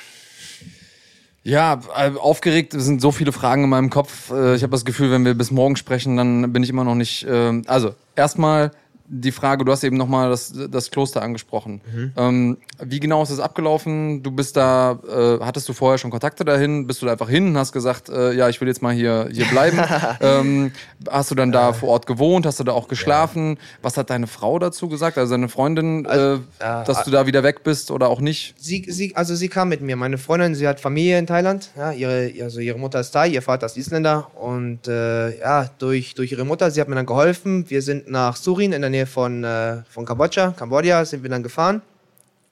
[1.48, 4.32] Ja, äh, aufgeregt sind so viele Fragen in meinem Kopf.
[4.32, 6.93] Äh, ich habe das Gefühl, wenn wir bis morgen sprechen, dann bin ich immer noch
[6.93, 7.26] nicht.
[7.30, 8.72] Ähm, also, erstmal
[9.10, 11.82] die Frage, du hast eben nochmal das, das Kloster angesprochen.
[11.93, 12.12] Mhm.
[12.18, 14.22] Ähm, wie genau ist das abgelaufen?
[14.22, 16.88] Du bist da, äh, hattest du vorher schon Kontakte dahin?
[16.88, 19.30] Bist du da einfach hin und hast gesagt, äh, ja, ich will jetzt mal hier,
[19.32, 19.80] hier bleiben?
[20.20, 20.72] ähm,
[21.10, 22.45] hast du dann da vor Ort gewohnt?
[22.45, 23.51] Hast du da auch geschlafen?
[23.51, 23.62] Ja.
[23.82, 25.18] Was hat deine Frau dazu gesagt?
[25.18, 28.55] Also deine Freundin, also, äh, dass du da wieder weg bist oder auch nicht?
[28.58, 29.95] Sie, sie, also sie kam mit mir.
[29.95, 31.70] Meine Freundin, sie hat Familie in Thailand.
[31.78, 34.32] Ja, ihre, also ihre Mutter ist Thai, ihr Vater ist Isländer.
[34.36, 37.70] Und äh, ja, durch, durch ihre Mutter, sie hat mir dann geholfen.
[37.70, 41.30] Wir sind nach Surin in der Nähe Nähe von, äh, von Kambodscha, Kambodscha sind wir
[41.30, 41.82] dann gefahren.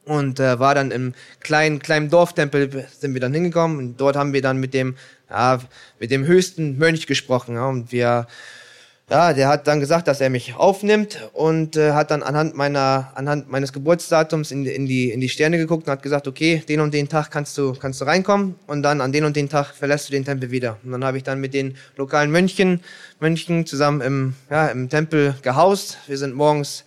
[0.06, 3.78] Und äh, war dann im kleinen, kleinen Dorftempel sind wir dann hingekommen.
[3.78, 4.96] Und dort haben wir dann mit dem,
[5.30, 5.60] ja,
[6.00, 8.28] mit dem höchsten Mönch gesprochen ja, und wir,
[9.10, 13.12] ja, der hat dann gesagt, dass er mich aufnimmt und äh, hat dann anhand meiner,
[13.14, 16.80] anhand meines Geburtsdatums in, in, die, in die Sterne geguckt und hat gesagt, okay, den
[16.80, 19.76] und den Tag kannst du, kannst du reinkommen und dann an den und den Tag
[19.76, 20.78] verlässt du den Tempel wieder.
[20.84, 22.82] Und dann habe ich dann mit den lokalen Mönchen,
[23.20, 26.00] Mönchen zusammen im, ja, im Tempel gehaust.
[26.08, 26.84] Wir sind morgens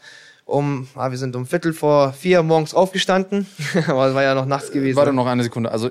[0.49, 3.47] um, ah, wir sind um Viertel vor vier morgens aufgestanden,
[3.87, 4.97] aber es war ja noch nachts gewesen.
[4.97, 5.71] Warte noch eine Sekunde.
[5.71, 5.91] Also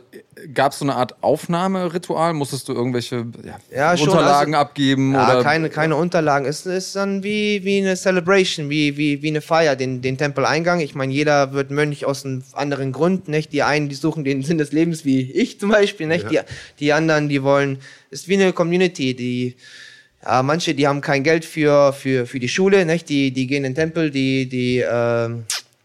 [0.52, 2.34] gab es so eine Art Aufnahmeritual?
[2.34, 5.14] Musstest du irgendwelche ja, ja, Unterlagen also, abgeben?
[5.14, 5.44] Ja, oder?
[5.44, 6.48] keine, keine Unterlagen.
[6.48, 10.80] Es ist dann wie, wie eine Celebration, wie, wie, wie eine Feier, den, den Tempeleingang.
[10.80, 13.28] Ich meine, jeder wird Mönch aus einem anderen Grund.
[13.28, 13.54] Nicht?
[13.54, 16.08] Die einen, die suchen den Sinn des Lebens, wie ich zum Beispiel.
[16.08, 16.32] Nicht?
[16.32, 16.42] Ja.
[16.42, 17.78] Die, die anderen, die wollen,
[18.10, 19.56] es ist wie eine Community, die
[20.24, 23.08] ja, manche, die haben kein Geld für, für, für die Schule, nicht?
[23.10, 25.30] Die, die gehen in den Tempel, die, die äh,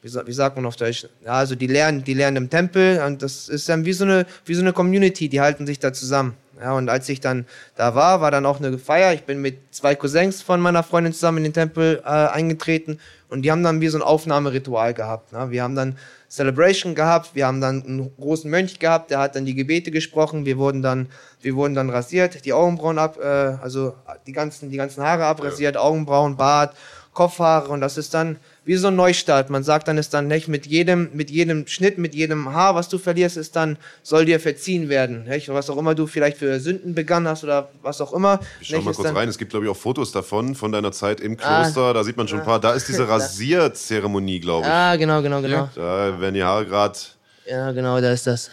[0.03, 1.07] wie, wie sagt man auf Deutsch?
[1.25, 4.27] Ja, also die lernen, die lernen im Tempel und das ist dann wie so eine,
[4.45, 6.35] wie so eine Community, die halten sich da zusammen.
[6.63, 9.13] Ja, und als ich dann da war, war dann auch eine Feier.
[9.13, 13.43] Ich bin mit zwei Cousins von meiner Freundin zusammen in den Tempel äh, eingetreten und
[13.43, 15.33] die haben dann wie so ein Aufnahmeritual gehabt.
[15.33, 15.51] Ne?
[15.51, 15.99] Wir haben dann
[16.29, 20.45] Celebration gehabt, wir haben dann einen großen Mönch gehabt, der hat dann die Gebete gesprochen,
[20.45, 21.09] wir wurden dann,
[21.41, 23.95] wir wurden dann rasiert, die Augenbrauen ab, äh, also
[24.27, 25.81] die ganzen, die ganzen Haare abrasiert, ja.
[25.81, 26.77] Augenbrauen, Bart,
[27.13, 29.51] Kopfhaare und das ist dann wie so ein Neustart.
[29.51, 32.89] Man sagt dann ist dann nicht mit jedem, mit jedem Schnitt, mit jedem Haar, was
[32.89, 35.25] du verlierst, ist dann, soll dir verziehen werden.
[35.25, 35.49] Nicht?
[35.49, 38.41] Was auch immer du vielleicht für Sünden begangen hast oder was auch immer.
[38.61, 38.85] Ich schau nicht?
[38.85, 39.29] mal kurz rein.
[39.29, 41.63] Es gibt, glaube ich, auch Fotos davon, von deiner Zeit im ah.
[41.63, 41.83] Kloster.
[41.83, 42.61] Ah, da sieht man schon ein paar.
[42.61, 44.73] Da ist diese Rasierzeremonie, glaube ich.
[44.73, 45.69] Ah, genau, genau, genau.
[45.75, 46.99] Da werden die Haare gerade.
[47.47, 48.51] Ja, genau, da ist das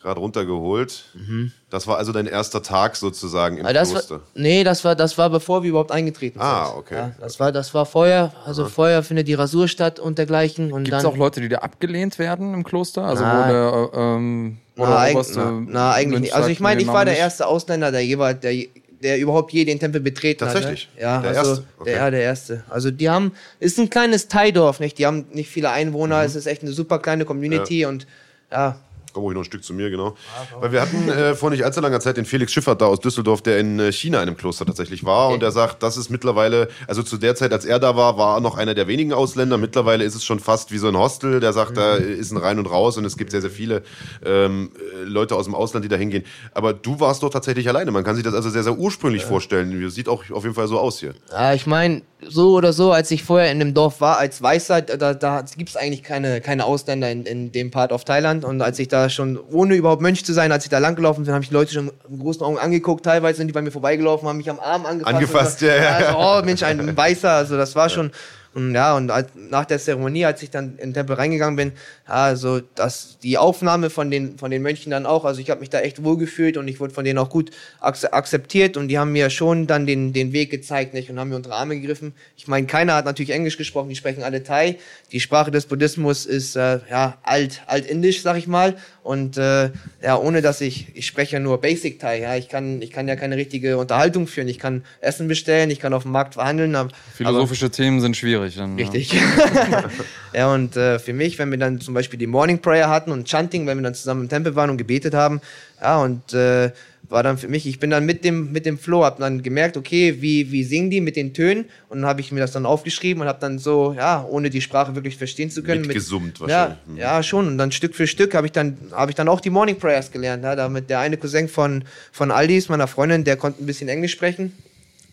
[0.00, 1.04] gerade runtergeholt.
[1.14, 1.52] Mhm.
[1.76, 4.14] Das war also dein erster Tag sozusagen im das Kloster?
[4.14, 6.74] War, nee, das war, das war bevor wir überhaupt eingetreten ah, sind.
[6.74, 6.94] Ah, okay.
[6.94, 8.70] Ja, das, war, das war vorher, also Aha.
[8.70, 10.70] vorher findet die Rasur statt und dergleichen.
[10.84, 13.04] Gibt es auch Leute, die da abgelehnt werden im Kloster?
[13.04, 16.34] Also na, wo der, ähm, na, eig na, na, eigentlich nicht.
[16.34, 18.54] Also ich meine, ich war der erste Ausländer, der jeweils, der,
[19.02, 20.88] der überhaupt je den Tempel betreten Tatsächlich?
[20.94, 20.96] hat.
[20.96, 21.02] Ne?
[21.02, 21.64] Ja, der also, erste.
[21.78, 21.90] Okay.
[21.90, 22.64] Der, ja, der erste.
[22.70, 24.96] Also die haben, ist ein kleines Thai-Dorf, nicht?
[24.96, 26.24] Die haben nicht viele Einwohner, mhm.
[26.24, 27.90] es ist echt eine super kleine Community ja.
[27.90, 28.06] und
[28.50, 28.78] ja,
[29.16, 30.14] komm ruhig noch ein Stück zu mir, genau.
[30.36, 33.00] Ah, Weil wir hatten äh, vor nicht allzu langer Zeit den Felix Schiffert da aus
[33.00, 35.26] Düsseldorf, der in äh, China in einem Kloster tatsächlich war.
[35.26, 35.34] Okay.
[35.34, 38.36] Und der sagt, das ist mittlerweile, also zu der Zeit, als er da war, war
[38.36, 39.56] er noch einer der wenigen Ausländer.
[39.56, 41.40] Mittlerweile ist es schon fast wie so ein Hostel.
[41.40, 41.74] Der sagt, mhm.
[41.76, 43.82] da ist ein Rein und Raus und es gibt sehr, sehr viele
[44.22, 44.70] ähm,
[45.02, 46.24] Leute aus dem Ausland, die da hingehen.
[46.52, 47.90] Aber du warst doch tatsächlich alleine.
[47.90, 49.28] Man kann sich das also sehr, sehr ursprünglich ja.
[49.28, 49.88] vorstellen.
[49.88, 51.14] Sieht auch auf jeden Fall so aus hier.
[51.32, 54.82] Ja, ich meine, so oder so, als ich vorher in dem Dorf war, als Weißer,
[54.82, 58.44] da, da gibt es eigentlich keine, keine Ausländer in, in dem Part of Thailand.
[58.44, 61.34] Und als ich da schon, ohne überhaupt Mönch zu sein, als ich da langgelaufen bin,
[61.34, 63.04] habe ich die Leute schon mit großen Augen angeguckt.
[63.04, 65.14] Teilweise sind die bei mir vorbeigelaufen, haben mich am Arm angefasst.
[65.14, 65.96] Angefasst, ja, ja.
[65.96, 67.30] Also, oh Mensch, ein Weißer.
[67.30, 68.10] Also das war schon,
[68.56, 69.12] und ja, und
[69.50, 71.72] nach der Zeremonie, als ich dann in den Tempel reingegangen bin,
[72.06, 75.68] also das, die Aufnahme von den, von den Mönchen dann auch, also ich habe mich
[75.68, 77.50] da echt wohlgefühlt und ich wurde von denen auch gut
[77.80, 81.36] akzeptiert und die haben mir schon dann den, den Weg gezeigt nicht, und haben mir
[81.36, 82.14] unter Arme gegriffen.
[82.38, 84.78] Ich meine, keiner hat natürlich Englisch gesprochen, die sprechen alle Thai.
[85.12, 88.76] Die Sprache des Buddhismus ist äh, ja alt, altindisch, sag ich mal.
[89.06, 89.70] Und äh,
[90.02, 93.06] ja, ohne dass ich, ich spreche ja nur Basic Thai, ja, ich kann, ich kann
[93.06, 94.48] ja keine richtige Unterhaltung führen.
[94.48, 96.74] Ich kann Essen bestellen, ich kann auf dem Markt verhandeln.
[96.74, 98.56] Aber, Philosophische Themen sind schwierig.
[98.56, 99.12] Dann, richtig.
[99.12, 99.84] Ja,
[100.34, 103.28] ja und äh, für mich, wenn wir dann zum Beispiel die Morning Prayer hatten und
[103.28, 105.40] Chanting, wenn wir dann zusammen im Tempel waren und gebetet haben,
[105.80, 106.72] ja, und äh,
[107.08, 109.76] war dann für mich, ich bin dann mit dem, mit dem Flow, hab dann gemerkt,
[109.76, 112.66] okay, wie, wie singen die mit den Tönen und dann habe ich mir das dann
[112.66, 115.82] aufgeschrieben und habe dann so, ja, ohne die Sprache wirklich verstehen zu können.
[115.82, 116.78] Mitgesummt mit, wahrscheinlich.
[116.86, 116.98] Ja, mhm.
[116.98, 119.50] ja, schon und dann Stück für Stück habe ich dann, habe ich dann auch die
[119.50, 123.62] Morning Prayers gelernt, ja, damit der eine Cousin von, von Aldis, meiner Freundin, der konnte
[123.62, 124.52] ein bisschen Englisch sprechen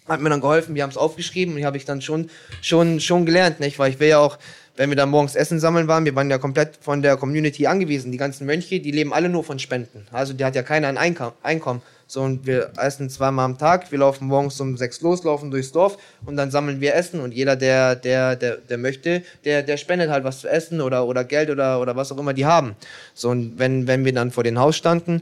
[0.08, 2.30] hat mir dann geholfen, wir haben es aufgeschrieben und die habe ich dann schon,
[2.62, 3.80] schon, schon gelernt, nicht?
[3.80, 4.38] weil ich will ja auch,
[4.76, 8.11] wenn wir dann morgens Essen sammeln waren, wir waren ja komplett von der Community angewiesen.
[8.11, 10.07] Die ganzen Mönche, die leben alle nur von Spenden.
[10.11, 11.82] Also die hat ja keiner ein Einkommen.
[12.07, 13.91] So, und wir essen zweimal am Tag.
[13.91, 17.21] Wir laufen morgens um sechs los, laufen durchs Dorf und dann sammeln wir Essen.
[17.21, 21.07] Und jeder, der, der, der, der möchte, der, der spendet halt was zu essen oder,
[21.07, 22.76] oder Geld oder, oder was auch immer die haben.
[23.13, 25.21] So, und wenn, wenn wir dann vor dem Haus standen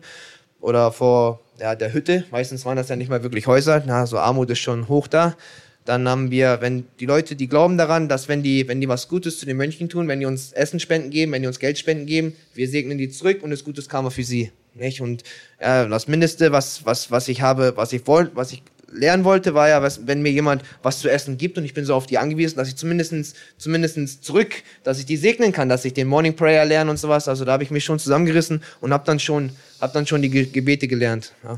[0.60, 4.18] oder vor ja, der Hütte, meistens waren das ja nicht mal wirklich Häuser, na, so
[4.18, 5.36] Armut ist schon hoch da,
[5.86, 9.08] dann haben wir, wenn die Leute, die glauben daran, dass wenn die, wenn die was
[9.08, 11.78] Gutes zu den Mönchen tun, wenn die uns Essen spenden geben, wenn die uns Geld
[11.78, 14.52] spenden geben, wir segnen die zurück und das Gutes Karma für sie.
[14.74, 15.02] Nicht?
[15.02, 15.24] Und
[15.58, 19.54] äh, das Mindeste, was, was, was ich habe, was ich wollte, was ich lernen wollte,
[19.54, 22.06] war ja, was, wenn mir jemand was zu essen gibt und ich bin so auf
[22.06, 26.08] die angewiesen, dass ich zumindestens zumindestens zurück, dass ich die segnen kann, dass ich den
[26.08, 27.28] Morning Prayer lerne und sowas.
[27.28, 30.30] Also da habe ich mich schon zusammengerissen und habe dann schon, hab dann schon die
[30.30, 31.34] Gebete gelernt.
[31.44, 31.58] Ja.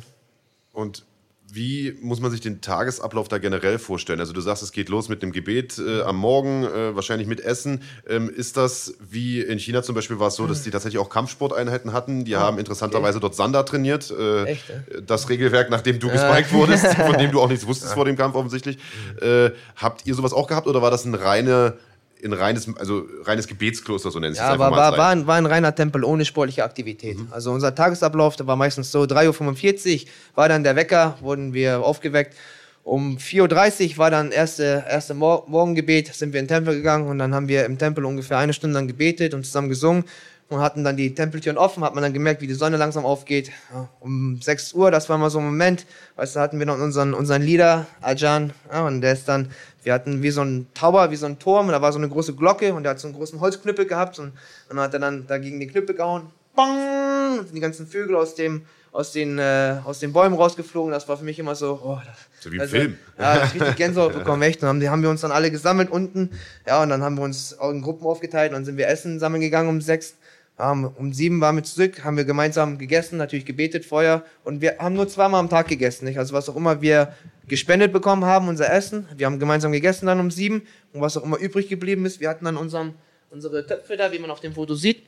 [0.71, 1.05] Und
[1.53, 4.19] wie muss man sich den Tagesablauf da generell vorstellen?
[4.19, 7.41] Also du sagst, es geht los mit dem Gebet äh, am Morgen, äh, wahrscheinlich mit
[7.41, 7.83] Essen.
[8.07, 11.09] Ähm, ist das wie in China zum Beispiel war es so, dass die tatsächlich auch
[11.09, 12.25] Kampfsporteinheiten hatten?
[12.25, 13.21] Die oh, haben interessanterweise okay.
[13.21, 14.09] dort Sander trainiert.
[14.09, 14.63] Äh, Echt?
[15.05, 18.33] Das Regelwerk, nachdem du gespiked wurdest, von dem du auch nichts wusstest vor dem Kampf
[18.35, 18.79] offensichtlich.
[19.21, 21.77] Äh, habt ihr sowas auch gehabt oder war das eine reine
[22.24, 24.53] in reines, also reines Gebetskloster, so nennt sich ja.
[24.53, 27.17] Ja, war, war, war, ein, war ein reiner Tempel ohne sportliche Aktivität.
[27.17, 27.28] Mhm.
[27.32, 31.82] Also unser Tagesablauf, der war meistens so 3.45 Uhr war dann der Wecker, wurden wir
[31.82, 32.36] aufgeweckt.
[32.84, 37.19] Um 4.30 Uhr war dann erste, erste Morgengebet, sind wir in den Tempel gegangen und
[37.19, 40.05] dann haben wir im Tempel ungefähr eine Stunde lang gebetet und zusammen gesungen
[40.49, 43.51] und hatten dann die Tempeltüren offen, hat man dann gemerkt, wie die Sonne langsam aufgeht.
[43.74, 46.78] Ja, um 6 Uhr, das war mal so ein Moment, weißt du, hatten wir noch
[46.78, 49.49] unseren, unseren Leader, Ajan, ja, und der ist dann,
[49.84, 52.09] wir hatten wie so ein Tower, wie so ein Turm, und da war so eine
[52.09, 54.34] große Glocke und der hat so einen großen Holzknüppel gehabt und, und
[54.69, 58.63] dann hat er dann dagegen die Knüppel gehauen, bang, und die ganzen Vögel aus dem,
[58.91, 60.91] aus den, äh, aus den Bäumen rausgeflogen.
[60.91, 62.97] Das war für mich immer so, oh, das, so wie im also, Film.
[63.17, 64.61] Ja, das richtig Gänsehaut bekommen, echt.
[64.61, 66.29] Und dann haben, haben wir uns dann alle gesammelt unten.
[66.67, 69.41] Ja, und dann haben wir uns in Gruppen aufgeteilt und dann sind wir Essen sammeln
[69.41, 70.15] gegangen um sechs.
[70.55, 74.93] Um sieben waren wir zurück, haben wir gemeinsam gegessen, natürlich gebetet vorher und wir haben
[74.93, 76.05] nur zweimal am Tag gegessen.
[76.05, 76.19] Nicht?
[76.19, 77.13] Also was auch immer wir
[77.47, 80.63] gespendet bekommen haben, unser Essen, wir haben gemeinsam gegessen dann um sieben
[80.93, 82.93] und was auch immer übrig geblieben ist, wir hatten dann unseren,
[83.29, 85.03] unsere Töpfe da, wie man auf dem Foto sieht.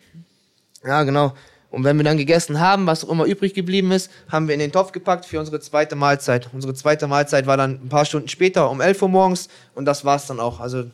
[0.83, 1.33] Ja, genau.
[1.71, 4.59] Und wenn wir dann gegessen haben, was auch immer übrig geblieben ist, haben wir in
[4.59, 6.49] den Topf gepackt für unsere zweite Mahlzeit.
[6.53, 10.05] Unsere zweite Mahlzeit war dann ein paar Stunden später, um 11 Uhr morgens und das
[10.05, 10.59] war's dann auch.
[10.59, 10.85] Also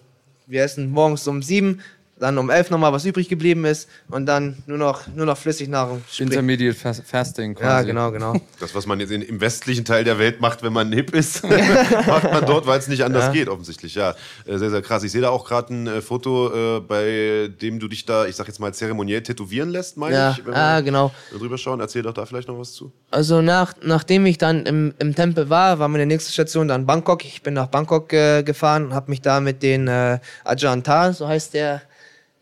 [0.48, 1.82] wir essen morgens um sieben,
[2.22, 6.04] dann um elf nochmal was übrig geblieben ist und dann nur noch, nur noch Flüssignahrung.
[6.20, 7.66] Intermediate Fasting quasi.
[7.66, 8.40] Ja, genau, genau.
[8.60, 11.44] Das, was man jetzt im westlichen Teil der Welt macht, wenn man hip ist,
[12.08, 13.32] macht man dort, weil es nicht anders ja.
[13.32, 13.96] geht, offensichtlich.
[13.96, 14.12] Ja,
[14.46, 15.04] äh, sehr, sehr krass.
[15.04, 18.36] Ich sehe da auch gerade ein äh, Foto, äh, bei dem du dich da, ich
[18.36, 20.32] sag jetzt mal, zeremoniell tätowieren lässt, meine ja.
[20.32, 20.46] ich.
[20.46, 21.12] Wenn ah, genau.
[21.32, 22.92] Drüber schauen, erzähl doch da vielleicht noch was zu.
[23.10, 27.26] Also nach, nachdem ich dann im, im Tempel war, war meine nächste Station dann Bangkok.
[27.26, 31.28] Ich bin nach Bangkok äh, gefahren, habe mich da mit den äh, Ajahn Tar, so
[31.28, 31.82] heißt der,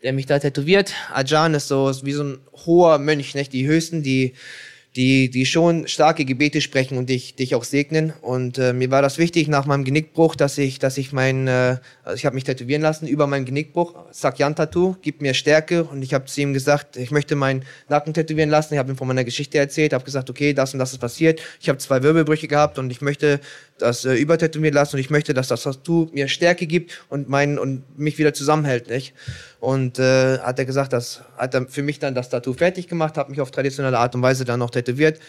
[0.02, 0.94] der mich da tätowiert.
[1.12, 3.52] Ajan ist so wie so ein hoher Mönch, nicht?
[3.52, 4.34] Die höchsten, die,
[4.96, 8.12] die, die schon starke Gebete sprechen und dich, dich auch segnen.
[8.22, 11.76] Und äh, mir war das wichtig nach meinem Genickbruch, dass ich, dass ich mein, äh,
[12.02, 15.84] also ich habe mich tätowieren lassen über meinen Genickbruch, Sakyan-Tattoo, gibt mir Stärke.
[15.84, 18.74] Und ich habe zu ihm gesagt, ich möchte meinen Nacken tätowieren lassen.
[18.74, 21.40] Ich habe ihm von meiner Geschichte erzählt, habe gesagt, okay, das und das ist passiert.
[21.60, 23.38] Ich habe zwei Wirbelbrüche gehabt und ich möchte
[23.78, 27.58] das äh, übertätowieren lassen und ich möchte, dass das Tattoo mir Stärke gibt und mein
[27.58, 29.14] und mich wieder zusammenhält, nicht?
[29.60, 33.16] Und äh, hat er gesagt, das hat er für mich dann das Tattoo fertig gemacht,
[33.16, 35.20] hat mich auf traditionelle Art und Weise dann noch tätowiert Kette wird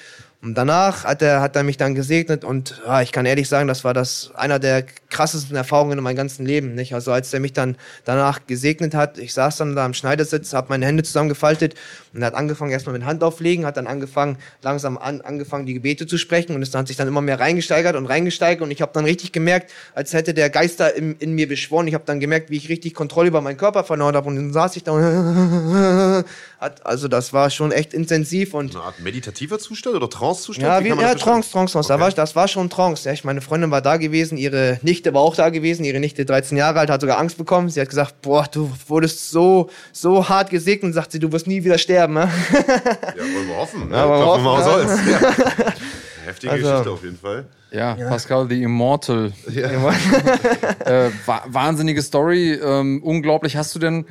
[0.44, 3.68] und danach hat er, hat er mich dann gesegnet und ja, ich kann ehrlich sagen,
[3.68, 6.74] das war das einer der krassesten Erfahrungen in meinem ganzen Leben.
[6.74, 6.96] Nicht?
[6.96, 10.70] Also als er mich dann danach gesegnet hat, ich saß dann da am Schneidersitz, habe
[10.70, 11.76] meine Hände zusammengefaltet
[12.14, 15.76] und er hat angefangen erstmal mit Hand auflegen, hat dann angefangen, langsam an, angefangen die
[15.76, 18.82] Gebete zu sprechen und es hat sich dann immer mehr reingesteigert und reingesteigert und ich
[18.82, 21.88] habe dann richtig gemerkt, als hätte der Geister in, in mir beschworen.
[21.88, 24.54] Ich habe dann gemerkt, wie ich richtig Kontrolle über meinen Körper verloren habe und dann
[24.54, 25.04] saß ich da und
[26.60, 30.86] hat, also das war schon echt intensiv und eine Art meditativer Zustand oder Trance-Zustand?
[30.86, 31.78] Ja, wie, ja Trance, Trance, Trance.
[31.78, 31.88] Okay.
[31.88, 33.08] Da war, das war schon Trance.
[33.08, 36.26] Ja, ich, meine Freundin war da gewesen, ihre Nichte war auch da gewesen, ihre Nichte
[36.26, 37.70] 13 Jahre alt, hat sogar Angst bekommen.
[37.70, 41.64] Sie hat gesagt, boah, du wurdest so, so hart gesegnet, sagt sie, du wirst nie
[41.64, 42.16] wieder sterben.
[42.16, 42.30] Ja, ja
[43.18, 43.90] wollen wir hoffen.
[43.90, 43.96] Ne?
[43.96, 44.66] Ja, wollen wir hoffen, wir ja.
[44.66, 45.00] Holz.
[45.58, 45.74] Ja.
[46.26, 47.46] Heftige also, Geschichte auf jeden Fall.
[47.72, 49.32] Ja, ja, Pascal the Immortal.
[49.50, 49.70] Ja.
[50.86, 51.10] äh,
[51.48, 53.56] wahnsinnige Story, ähm, unglaublich.
[53.56, 54.06] Hast du denn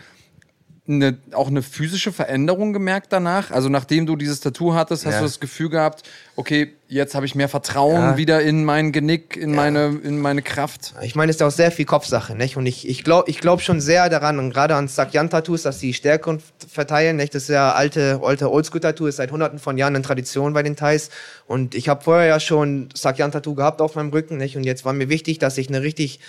[0.90, 3.50] eine, auch eine physische Veränderung gemerkt danach?
[3.50, 5.20] Also nachdem du dieses Tattoo hattest, hast ja.
[5.20, 6.02] du das Gefühl gehabt,
[6.36, 8.16] okay, jetzt habe ich mehr Vertrauen ja.
[8.16, 9.56] wieder in mein Genick, in, ja.
[9.56, 10.94] meine, in meine Kraft?
[11.02, 12.56] Ich meine, es ist auch sehr viel Kopfsache, nicht?
[12.56, 15.94] Und ich, ich glaube ich glaub schon sehr daran, und gerade an Sakyan-Tattoos, dass die
[15.94, 16.38] Stärke
[16.68, 17.34] verteilen, nicht?
[17.34, 20.76] Das ist ja alte, alte Oldschool-Tattoo, ist seit hunderten von Jahren eine Tradition bei den
[20.76, 21.10] Thais.
[21.46, 24.56] Und ich habe vorher ja schon Sakyan-Tattoo gehabt auf meinem Rücken, nicht?
[24.56, 26.20] Und jetzt war mir wichtig, dass ich eine richtig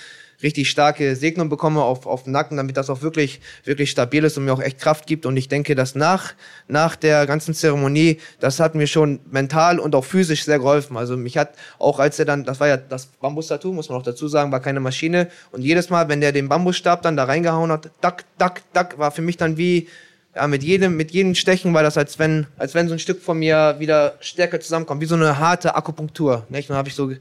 [0.43, 4.37] richtig starke Segnung bekomme auf, auf den Nacken, damit das auch wirklich, wirklich stabil ist
[4.37, 5.25] und mir auch echt Kraft gibt.
[5.25, 6.33] Und ich denke, dass nach,
[6.67, 10.97] nach der ganzen Zeremonie, das hat mir schon mental und auch physisch sehr geholfen.
[10.97, 14.03] Also mich hat auch, als er dann, das war ja das Bambus-Tattoo, muss man auch
[14.03, 15.29] dazu sagen, war keine Maschine.
[15.51, 19.11] Und jedes Mal, wenn der den Bambusstab dann da reingehauen hat, dack, dack, dack, war
[19.11, 19.87] für mich dann wie,
[20.35, 23.21] ja, mit jedem, mit jedem Stechen war das, als wenn, als wenn so ein Stück
[23.21, 26.45] von mir wieder stärker zusammenkommt, wie so eine harte Akupunktur.
[26.49, 26.69] Nicht?
[26.69, 27.11] Und habe ich so,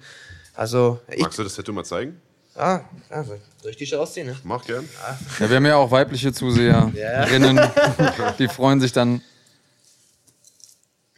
[0.55, 1.01] also.
[1.19, 2.21] Magst du das Tattoo mal zeigen?
[2.55, 4.27] Ah, also, soll ich die schon ausziehen?
[4.27, 4.37] Ne?
[4.45, 4.89] Mach gern.
[5.39, 7.61] Ja, wir haben ja auch weibliche Zuseherinnen,
[8.39, 9.23] die freuen sich dann.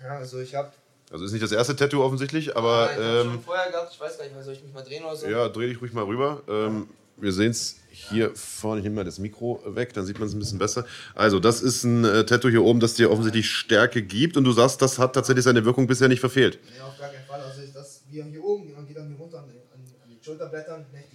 [0.03, 0.75] Ja, also ich hab.
[1.11, 2.87] Also ist nicht das erste Tattoo offensichtlich, aber.
[2.87, 5.05] Nein, ich ähm, schon vorher gehabt, ich weiß gar nicht, soll ich mich mal drehen
[5.05, 5.27] oder so?
[5.27, 6.43] Ja, dreh dich ruhig mal rüber.
[6.49, 10.29] Ähm, wir sehen es hier vorne, ich nehme mal das Mikro weg, dann sieht man
[10.29, 10.87] es ein bisschen besser.
[11.15, 14.53] Also, das ist ein äh, Tattoo hier oben, das dir offensichtlich Stärke gibt und du
[14.53, 16.59] sagst, das hat tatsächlich seine Wirkung bisher nicht verfehlt.
[16.65, 17.41] Nee, auf gar keinen Fall.
[17.43, 20.87] Also, das, wir hier oben, man geht dann hier runter an, an, an den Schulterblättern,
[20.93, 21.12] nicht?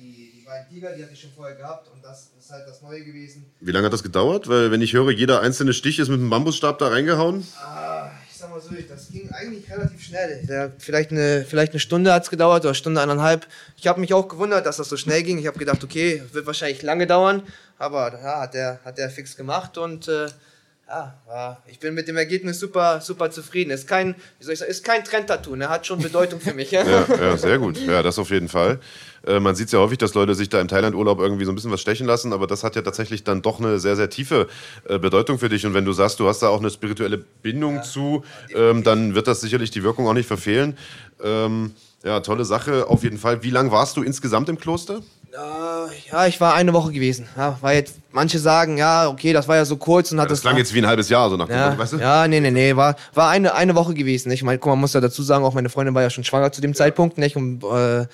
[0.58, 3.46] Beiden Tiger, die hatte ich schon vorher gehabt und das ist halt das Neue gewesen.
[3.60, 4.48] Wie lange hat das gedauert?
[4.48, 7.46] Weil, wenn ich höre, jeder einzelne Stich ist mit einem Bambusstab da reingehauen.
[7.62, 10.46] Ah, ich sag mal so, das ging eigentlich relativ schnell.
[10.48, 13.48] Der, vielleicht, eine, vielleicht eine Stunde hat es gedauert oder Stunde, eineinhalb.
[13.78, 15.38] Ich habe mich auch gewundert, dass das so schnell ging.
[15.38, 17.44] Ich habe gedacht, okay, wird wahrscheinlich lange dauern,
[17.78, 20.28] aber ja, hat der, hat der fix gemacht und äh,
[20.90, 23.72] ja, ich bin mit dem Ergebnis super, super zufrieden.
[23.72, 25.70] Ist kein, wie soll ich sagen, ist kein Trend-Tattoo, ne?
[25.70, 26.72] hat schon Bedeutung für mich.
[26.72, 26.86] Ja?
[26.86, 27.78] ja, ja, sehr gut.
[27.78, 28.80] Ja, das auf jeden Fall.
[29.26, 31.56] Äh, man sieht es ja häufig, dass Leute sich da im Thailand-Urlaub irgendwie so ein
[31.56, 34.48] bisschen was stechen lassen, aber das hat ja tatsächlich dann doch eine sehr, sehr tiefe
[34.88, 35.66] äh, Bedeutung für dich.
[35.66, 38.24] Und wenn du sagst, du hast da auch eine spirituelle Bindung ja, zu,
[38.56, 40.78] ähm, dann wird das sicherlich die Wirkung auch nicht verfehlen.
[41.22, 41.74] Ähm,
[42.04, 43.44] ja, tolle Sache auf jeden Fall.
[43.44, 45.02] Wie lange warst du insgesamt im Kloster?
[46.12, 47.28] Ja, ich war eine Woche gewesen.
[47.36, 50.30] Ja, war jetzt, manche sagen, ja, okay, das war ja so kurz und hat ja,
[50.30, 50.40] das.
[50.40, 51.98] Das klang jetzt wie ein halbes Jahr, so nach ja, dem, weißt du?
[51.98, 54.32] Ja, nee, nee, nee, war, war eine, eine Woche gewesen.
[54.32, 56.24] Ich meine, guck mal, man muss ja dazu sagen, auch meine Freundin war ja schon
[56.24, 56.74] schwanger zu dem.
[56.74, 57.36] Zeitpunkt, nicht?
[57.36, 58.06] Und äh,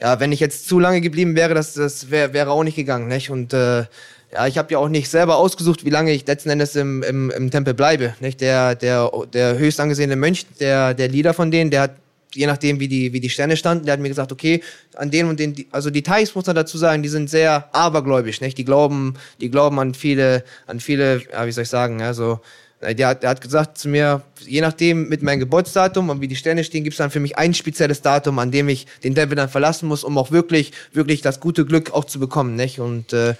[0.00, 3.08] ja, wenn ich jetzt zu lange geblieben wäre, das, das wäre wär auch nicht gegangen,
[3.08, 3.30] nicht?
[3.30, 3.84] Und äh,
[4.32, 7.30] ja, ich habe ja auch nicht selber ausgesucht, wie lange ich letzten Endes im, im,
[7.30, 8.14] im Tempel bleibe.
[8.20, 8.40] Nicht?
[8.40, 11.92] Der, der, der höchst angesehene Mönch, der, der Leader von denen, der hat
[12.36, 14.62] je nachdem, wie die, wie die Sterne standen, der hat mir gesagt, okay,
[14.94, 18.40] an den und den, also die Thais, muss man dazu sagen, die sind sehr abergläubisch,
[18.40, 18.58] nicht?
[18.58, 22.40] Die glauben, die glauben an viele, an viele, ja, wie soll ich sagen, also,
[22.82, 26.36] der hat, der hat gesagt zu mir, je nachdem mit meinem Geburtsdatum und wie die
[26.36, 29.34] Sterne stehen, gibt es dann für mich ein spezielles Datum, an dem ich den Tempel
[29.34, 32.78] dann verlassen muss, um auch wirklich, wirklich das gute Glück auch zu bekommen, nicht?
[32.78, 33.34] Und äh,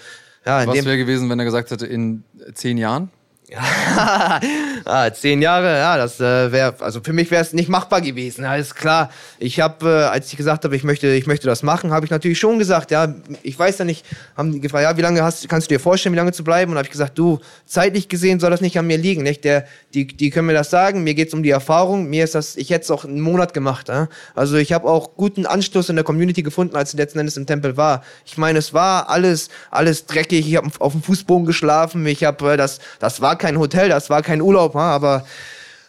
[0.47, 2.25] ja, Was wäre gewesen, wenn er gesagt hätte, in
[2.55, 3.11] zehn Jahren?
[4.85, 8.45] ah, zehn Jahre, ja, das äh, wäre, also für mich wäre es nicht machbar gewesen.
[8.45, 9.11] Alles klar.
[9.39, 12.11] Ich habe, äh, als ich gesagt habe, ich möchte, ich möchte das machen, habe ich
[12.11, 14.05] natürlich schon gesagt, ja, ich weiß ja nicht,
[14.37, 16.73] haben die gefragt, ja, wie lange hast, kannst du dir vorstellen, wie lange zu bleiben?
[16.73, 19.45] Und habe ich gesagt, du, zeitlich gesehen soll das nicht an mir liegen, nicht?
[19.45, 21.05] Der, die, die können mir das sagen.
[21.05, 22.09] Mir geht's um die Erfahrung.
[22.09, 23.89] Mir ist das, ich hätte es auch einen Monat gemacht.
[23.89, 24.09] Ja?
[24.35, 27.47] Also ich habe auch guten Anschluss in der Community gefunden, als ich letzten Endes im
[27.47, 28.03] Tempel war.
[28.25, 30.49] Ich meine, es war alles, alles dreckig.
[30.49, 32.05] Ich habe auf dem Fußboden geschlafen.
[32.07, 35.25] Ich habe, äh, das, das war kein Hotel, das war kein Urlaub, aber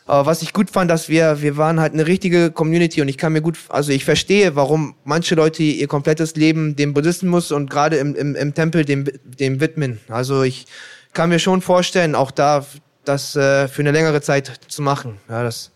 [0.09, 3.17] Aber was ich gut fand, dass wir, wir waren halt eine richtige Community und ich
[3.17, 7.69] kann mir gut, also ich verstehe, warum manche Leute ihr komplettes Leben dem Buddhismus und
[7.69, 9.99] gerade im, im, im Tempel dem, dem widmen.
[10.07, 10.65] Also ich
[11.11, 12.65] kann mir schon vorstellen, auch da
[13.03, 15.17] das äh, für eine längere Zeit zu machen.
[15.27, 15.71] Ja, das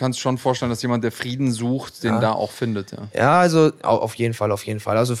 [0.00, 2.20] kannst schon vorstellen, dass jemand, der Frieden sucht, den ja.
[2.20, 2.90] da auch findet.
[2.90, 4.96] Ja, ja also auf jeden Fall, auf jeden Fall.
[4.96, 5.14] Also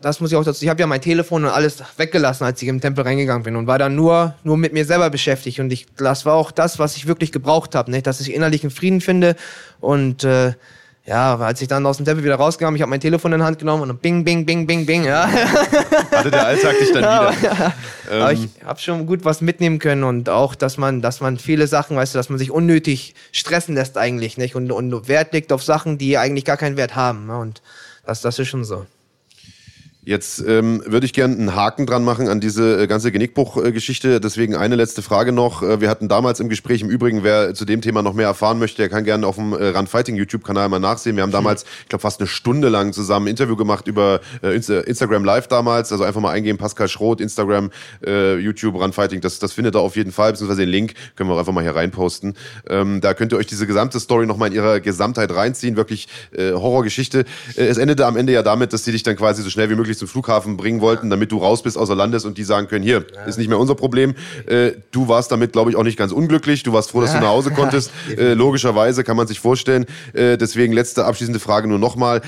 [0.00, 0.64] das muss ich auch dazu.
[0.64, 3.66] Ich habe ja mein Telefon und alles weggelassen, als ich im Tempel reingegangen bin und
[3.66, 5.58] war dann nur nur mit mir selber beschäftigt.
[5.58, 8.70] Und ich, das war auch das, was ich wirklich gebraucht habe, nicht, dass ich innerlichen
[8.70, 9.34] Frieden finde
[9.80, 10.54] und äh,
[11.10, 13.44] ja, als ich dann aus dem Tempel wieder rausgegangen ich habe mein Telefon in die
[13.44, 15.28] Hand genommen und dann bing, bing, bing, bing, bing, ja.
[16.12, 17.34] Hatte der Alltag dich dann wieder.
[17.42, 17.72] Ja,
[18.08, 18.22] ähm.
[18.22, 21.66] Aber ich habe schon gut was mitnehmen können und auch, dass man, dass man viele
[21.66, 24.54] Sachen, weißt du, dass man sich unnötig stressen lässt eigentlich, nicht?
[24.54, 27.26] Und, und Wert legt auf Sachen, die eigentlich gar keinen Wert haben.
[27.26, 27.36] Ne?
[27.36, 27.60] Und
[28.06, 28.86] das, das ist schon so.
[30.02, 34.18] Jetzt ähm, würde ich gerne einen Haken dran machen an diese äh, ganze Genickbruch-Geschichte.
[34.18, 35.62] Deswegen eine letzte Frage noch.
[35.62, 38.58] Äh, wir hatten damals im Gespräch, im Übrigen, wer zu dem Thema noch mehr erfahren
[38.58, 41.16] möchte, der kann gerne auf dem äh, Run Fighting YouTube-Kanal mal nachsehen.
[41.16, 44.54] Wir haben damals, ich glaube, fast eine Stunde lang zusammen ein Interview gemacht über äh,
[44.54, 45.92] Instagram Live damals.
[45.92, 47.70] Also einfach mal eingehen, Pascal Schroth, Instagram,
[48.02, 49.20] äh, YouTube, Run Fighting.
[49.20, 51.62] Das, das findet ihr auf jeden Fall, beziehungsweise den Link können wir auch einfach mal
[51.62, 52.36] hier reinposten.
[52.70, 55.76] Ähm, da könnt ihr euch diese gesamte Story nochmal in ihrer Gesamtheit reinziehen.
[55.76, 57.26] Wirklich äh, Horrorgeschichte.
[57.54, 59.89] Es endete am Ende ja damit, dass sie dich dann quasi so schnell wie möglich
[59.90, 62.84] möglich zum Flughafen bringen wollten, damit du raus bist außer Landes und die sagen können,
[62.84, 64.14] hier, ist nicht mehr unser Problem.
[64.46, 66.62] Äh, du warst damit, glaube ich, auch nicht ganz unglücklich.
[66.62, 67.90] Du warst froh, dass du nach Hause konntest.
[68.16, 69.86] Äh, logischerweise kann man sich vorstellen.
[70.12, 72.22] Äh, deswegen letzte abschließende Frage nur nochmal.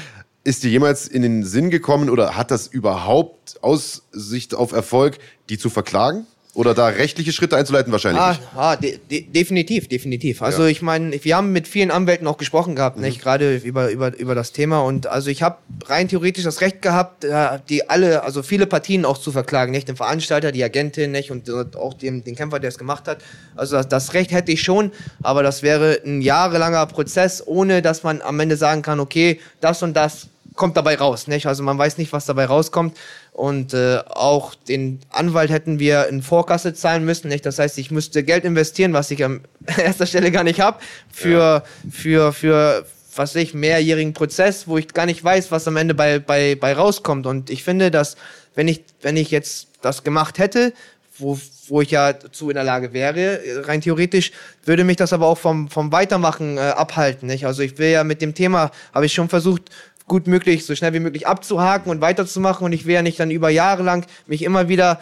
[0.45, 5.59] Ist dir jemals in den Sinn gekommen oder hat das überhaupt Aussicht auf Erfolg, die
[5.59, 6.27] zu verklagen?
[6.55, 8.36] Oder da rechtliche Schritte einzuleiten wahrscheinlich ah.
[8.55, 10.42] Ah, de de definitiv, definitiv.
[10.42, 10.68] Also ja.
[10.68, 13.05] ich meine, wir haben mit vielen Anwälten auch gesprochen gehabt, mhm.
[13.05, 14.80] nicht gerade über, über, über das Thema.
[14.82, 19.07] Und also ich habe rein theoretisch das Recht gehabt, äh, die alle, also viele Partien
[19.07, 22.68] auch zu verklagen, nicht den Veranstalter, die Agentin, nicht und auch den, den Kämpfer, der
[22.68, 23.22] es gemacht hat.
[23.57, 24.92] Also das, das Recht hätte ich schon,
[25.22, 29.82] aber das wäre ein jahrelanger Prozess, ohne dass man am Ende sagen kann, okay, das
[29.82, 31.46] und das kommt dabei raus, nicht?
[31.46, 32.96] Also man weiß nicht, was dabei rauskommt.
[33.32, 37.28] Und äh, auch den Anwalt hätten wir in Vorkasse zahlen müssen.
[37.28, 37.46] Nicht?
[37.46, 39.40] Das heißt, ich müsste Geld investieren, was ich an
[39.76, 40.78] erster Stelle gar nicht habe,
[41.11, 41.64] für, ja.
[41.90, 42.86] für, für,
[43.16, 46.74] was ich, mehrjährigen Prozess, wo ich gar nicht weiß, was am Ende bei, bei, bei
[46.74, 47.26] rauskommt.
[47.26, 48.16] Und ich finde, dass
[48.55, 50.72] wenn ich, wenn ich jetzt das gemacht hätte,
[51.18, 51.38] wo,
[51.68, 54.32] wo ich ja zu in der Lage wäre, rein theoretisch,
[54.64, 57.28] würde mich das aber auch vom, vom Weitermachen äh, abhalten.
[57.28, 57.46] Nicht?
[57.46, 59.62] Also ich will ja mit dem Thema, habe ich schon versucht,
[60.07, 62.64] gut möglich, so schnell wie möglich abzuhaken und weiterzumachen.
[62.64, 65.00] Und ich will ja nicht dann über Jahre lang mich immer wieder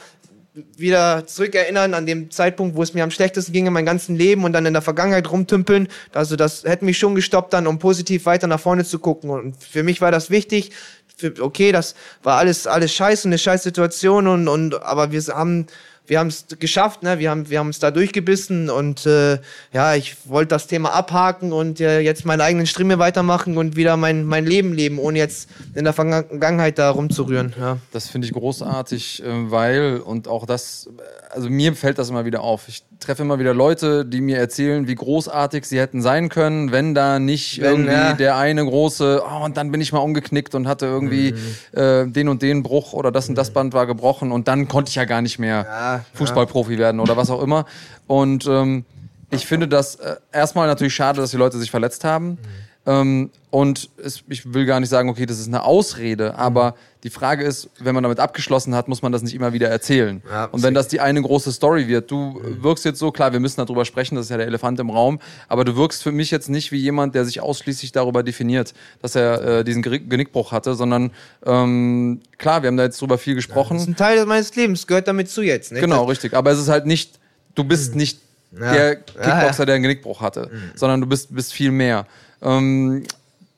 [0.77, 4.45] wieder zurückerinnern an dem Zeitpunkt, wo es mir am schlechtesten ging in meinem ganzen Leben
[4.45, 5.89] und dann in der Vergangenheit rumtümpeln.
[6.13, 9.31] Also das hätte mich schon gestoppt dann, um positiv weiter nach vorne zu gucken.
[9.31, 10.73] Und für mich war das wichtig.
[11.17, 15.67] Für, okay, das war alles alles scheiße, eine scheiß Situation und und aber wir haben
[16.11, 17.21] wir haben es geschafft, ne?
[17.21, 19.39] wir haben wir es da durchgebissen und äh,
[19.73, 23.97] ja, ich wollte das Thema abhaken und äh, jetzt meine eigenen Strimme weitermachen und wieder
[23.97, 27.55] mein, mein Leben leben, ohne jetzt in der Vergangenheit da rumzurühren.
[27.59, 27.79] Ja.
[27.93, 30.91] Das finde ich großartig, äh, weil und auch das,
[31.31, 32.69] also mir fällt das immer wieder auf.
[32.69, 36.95] Ich treffe immer wieder Leute, die mir erzählen, wie großartig sie hätten sein können, wenn
[36.95, 38.13] da nicht wenn, irgendwie ja.
[38.13, 41.79] der eine große, oh, und dann bin ich mal umgeknickt und hatte irgendwie mhm.
[41.79, 44.91] äh, den und den Bruch oder das und das Band war gebrochen und dann konnte
[44.91, 45.67] ich ja gar nicht mehr.
[45.69, 47.65] Ja Fußballprofi werden oder was auch immer.
[48.07, 48.85] Und ähm,
[49.31, 52.31] ich finde das äh, erstmal natürlich schade, dass die Leute sich verletzt haben.
[52.31, 52.39] Mhm.
[52.87, 57.11] Ähm, und es, ich will gar nicht sagen, okay, das ist eine Ausrede, aber die
[57.11, 60.23] Frage ist, wenn man damit abgeschlossen hat, muss man das nicht immer wieder erzählen.
[60.31, 62.63] Ja, und wenn das die eine große Story wird, du mhm.
[62.63, 65.19] wirkst jetzt so, klar, wir müssen darüber sprechen, das ist ja der Elefant im Raum,
[65.49, 68.73] aber du wirkst für mich jetzt nicht wie jemand, der sich ausschließlich darüber definiert,
[69.03, 71.11] dass er äh, diesen Genickbruch hatte, sondern
[71.45, 73.75] ähm, klar, wir haben da jetzt drüber viel gesprochen.
[73.75, 75.73] Ja, das ist ein Teil meines Lebens, gehört damit zu jetzt.
[75.73, 75.81] Nicht?
[75.81, 76.35] Genau, richtig.
[76.35, 77.19] Aber es ist halt nicht,
[77.55, 77.99] du bist mhm.
[77.99, 78.21] nicht
[78.59, 78.73] ja.
[78.73, 80.73] der Kickboxer, der einen Genickbruch hatte, mhm.
[80.75, 82.07] sondern du bist, bist viel mehr.
[82.43, 83.05] Ähm,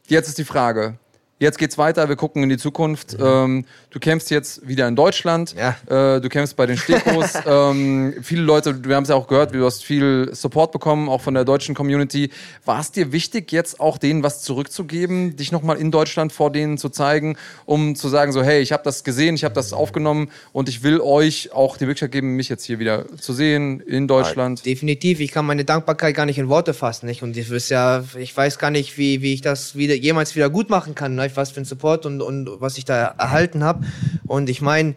[0.07, 0.99] jetzt ist die Frage.
[1.43, 3.17] Jetzt geht's weiter, wir gucken in die Zukunft.
[3.21, 5.57] Ähm, du kämpfst jetzt wieder in Deutschland.
[5.59, 5.77] Ja.
[6.15, 7.33] Äh, du kämpfst bei den Stekos.
[7.47, 11.21] ähm, viele Leute, wir haben es ja auch gehört, du hast viel Support bekommen, auch
[11.21, 12.31] von der deutschen Community.
[12.65, 16.79] War es dir wichtig, jetzt auch denen was zurückzugeben, dich nochmal in Deutschland vor denen
[16.79, 17.37] zu zeigen,
[17.67, 20.85] um zu sagen, so, hey, ich habe das gesehen, ich habe das aufgenommen und ich
[20.85, 24.61] will euch auch die Möglichkeit geben, mich jetzt hier wieder zu sehen in Deutschland?
[24.61, 25.19] Ja, definitiv.
[25.19, 27.07] Ich kann meine Dankbarkeit gar nicht in Worte fassen.
[27.07, 27.25] Nicht?
[27.25, 30.71] Und ich, ja, ich weiß gar nicht, wie, wie ich das wieder, jemals wieder gut
[30.71, 31.17] machen kann.
[31.17, 31.32] Ne?
[31.37, 33.85] Was für ein Support und, und was ich da erhalten habe.
[34.27, 34.95] Und ich meine,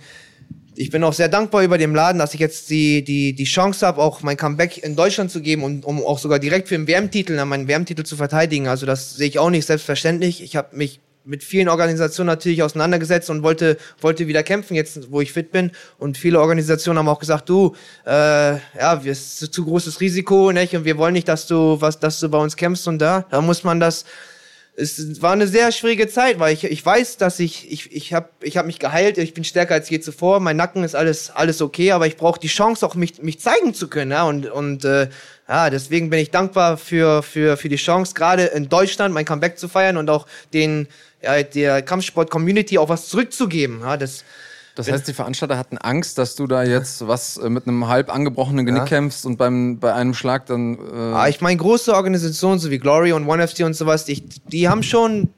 [0.77, 3.85] ich bin auch sehr dankbar über den Laden, dass ich jetzt die, die, die Chance
[3.85, 6.87] habe, auch mein Comeback in Deutschland zu geben und um auch sogar direkt für den
[6.87, 8.67] WM-Titel, meinen WM-Titel zu verteidigen.
[8.67, 10.43] Also das sehe ich auch nicht selbstverständlich.
[10.43, 15.21] Ich habe mich mit vielen Organisationen natürlich auseinandergesetzt und wollte, wollte wieder kämpfen, jetzt wo
[15.21, 15.71] ich fit bin.
[15.97, 17.75] Und viele Organisationen haben auch gesagt, du,
[18.05, 20.75] äh, ja, wir ist zu großes Risiko, nicht?
[20.75, 23.41] Und wir wollen nicht, dass du was, dass du bei uns kämpfst und da, da
[23.41, 24.05] muss man das.
[24.77, 28.29] Es war eine sehr schwierige Zeit, weil ich, ich weiß, dass ich, ich, ich habe
[28.41, 31.61] ich hab mich geheilt, ich bin stärker als je zuvor, mein Nacken ist alles, alles
[31.61, 34.11] okay, aber ich brauche die Chance auch, mich, mich zeigen zu können.
[34.11, 34.23] Ja?
[34.23, 35.07] Und, und äh,
[35.47, 39.57] ja, deswegen bin ich dankbar für, für, für die Chance, gerade in Deutschland mein Comeback
[39.57, 40.87] zu feiern und auch den,
[41.21, 43.79] ja, der Kampfsport-Community auch was zurückzugeben.
[43.79, 44.25] Ja, das,
[44.75, 48.13] das heißt, die Veranstalter hatten Angst, dass du da jetzt was äh, mit einem halb
[48.13, 48.85] angebrochenen Genick ja.
[48.87, 50.75] kämpfst und beim, bei einem Schlag dann.
[50.75, 54.67] Äh ah, ich meine, große Organisationen so wie Glory und OneFT und sowas, die, die
[54.67, 55.29] haben schon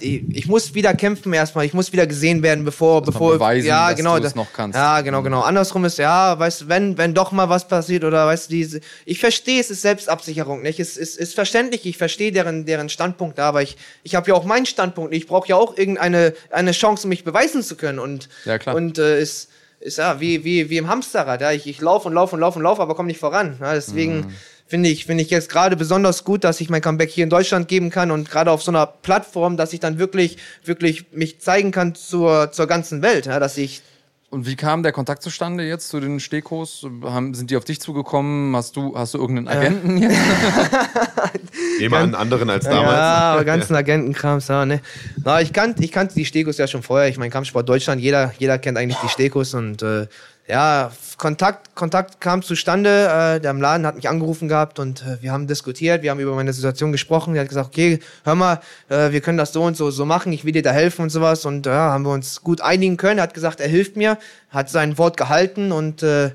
[0.00, 4.18] ich muss wieder kämpfen erstmal, ich muss wieder gesehen werden, bevor, bevor, beweisen, ja, genau,
[4.18, 4.76] das noch kannst.
[4.76, 5.40] Ja, genau, genau.
[5.40, 8.80] Andersrum ist, ja, weißt du, wenn, wenn doch mal was passiert oder weißt du, diese,
[9.04, 10.80] ich verstehe, es ist Selbstabsicherung, nicht?
[10.80, 14.44] Es ist, ist verständlich, ich verstehe deren, deren Standpunkt, aber ich, ich habe ja auch
[14.44, 18.28] meinen Standpunkt, ich brauche ja auch irgendeine, eine Chance, um mich beweisen zu können und,
[18.44, 18.74] ja, klar.
[18.74, 19.50] und, äh, ist,
[19.80, 22.58] ist ja wie, wie, wie im Hamsterrad, ja, ich, ich laufe und laufe und laufe
[22.58, 24.34] und laufe, aber komme nicht voran, ja, deswegen, mhm
[24.68, 27.66] finde ich, finde ich jetzt gerade besonders gut, dass ich mein Comeback hier in Deutschland
[27.66, 31.72] geben kann und gerade auf so einer Plattform, dass ich dann wirklich, wirklich mich zeigen
[31.72, 33.82] kann zur, zur ganzen Welt, ja, dass ich
[34.30, 36.86] und wie kam der Kontakt zustande jetzt zu den Stekos?
[37.02, 38.54] Haben, sind die auf dich zugekommen?
[38.54, 40.10] Hast du, hast du irgendeinen Agenten ja.
[40.10, 41.80] jetzt?
[41.80, 42.92] Immer einen anderen als damals.
[42.92, 44.82] Ja, aber ganzen Agentenkrams, ja, ne.
[45.24, 47.08] Na, ich kannte, ich kannte die Stekos ja schon vorher.
[47.08, 50.08] Ich meine, Kampfsport Deutschland, jeder, jeder kennt eigentlich die Stekos und äh,
[50.48, 52.88] ja, Kontakt, Kontakt kam zustande.
[52.88, 56.20] Äh, der im Laden hat mich angerufen gehabt und äh, wir haben diskutiert, wir haben
[56.20, 57.34] über meine Situation gesprochen.
[57.34, 60.32] Er hat gesagt, okay, hör mal, äh, wir können das so und so so machen,
[60.32, 61.44] ich will dir da helfen und sowas.
[61.44, 63.18] Und ja, haben wir uns gut einigen können.
[63.18, 64.16] Er hat gesagt, er hilft mir,
[64.50, 66.30] hat sein Wort gehalten und äh,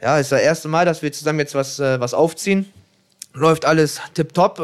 [0.00, 2.72] ja, ist das erste Mal, dass wir zusammen jetzt was, äh, was aufziehen.
[3.34, 4.58] Läuft alles tipptopp.
[4.58, 4.62] Äh,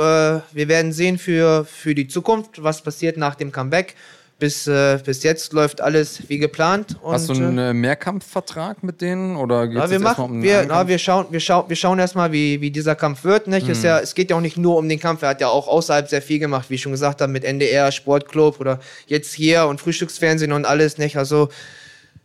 [0.53, 3.95] wir werden sehen für, für die Zukunft, was passiert nach dem Comeback
[4.39, 6.97] bis, äh, bis jetzt läuft alles wie geplant.
[7.01, 10.65] Und, Hast du einen äh, Mehrkampfvertrag mit denen oder geht's na, wir machen, um wir,
[10.69, 13.47] na, wir schauen, wir schauen, wir schauen erstmal, wie, wie dieser Kampf wird.
[13.47, 13.67] Nicht?
[13.67, 13.73] Mhm.
[13.73, 15.23] Es, ja, es geht ja auch nicht nur um den Kampf.
[15.23, 17.91] Er hat ja auch außerhalb sehr viel gemacht, wie ich schon gesagt habe, mit NDR,
[17.93, 20.99] Sportclub oder jetzt hier und Frühstücksfernsehen und alles.
[20.99, 21.17] Nicht?
[21.17, 21.49] Also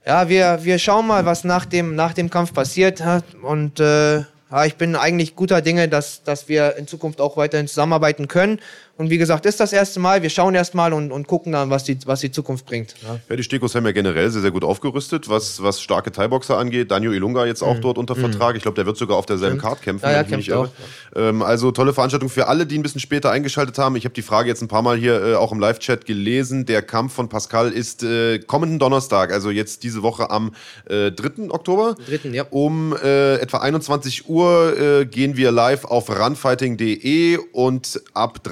[0.06, 3.02] ja, wir, wir schauen mal, was nach dem, nach dem Kampf passiert.
[3.42, 7.68] Und äh, ja, ich bin eigentlich guter Dinge, dass, dass wir in Zukunft auch weiterhin
[7.68, 8.60] zusammenarbeiten können.
[8.98, 10.22] Und wie gesagt, ist das erste Mal.
[10.22, 12.96] Wir schauen erstmal und, und gucken dann, was die, was die Zukunft bringt.
[13.02, 16.58] Ja, ja die Stekos haben ja generell sehr, sehr gut aufgerüstet, was, was starke Thai-Boxer
[16.58, 16.92] angeht.
[16.92, 17.82] Daniel Ilunga jetzt auch mhm.
[17.82, 18.22] dort unter mhm.
[18.22, 18.56] Vertrag.
[18.56, 19.62] Ich glaube, der wird sogar auf derselben mhm.
[19.62, 20.06] Card kämpfen.
[20.06, 20.70] Ja, ja, kämpft auch.
[21.16, 23.96] Ähm, also tolle Veranstaltung für alle, die ein bisschen später eingeschaltet haben.
[23.96, 26.66] Ich habe die Frage jetzt ein paar Mal hier äh, auch im Live-Chat gelesen.
[26.66, 30.54] Der Kampf von Pascal ist äh, kommenden Donnerstag, also jetzt diese Woche am
[30.90, 31.50] äh, 3.
[31.50, 31.96] Oktober.
[32.08, 32.30] 3.
[32.30, 32.46] Ja.
[32.50, 38.44] Um äh, etwa 21 Uhr äh, gehen wir live auf runfighting.de und ab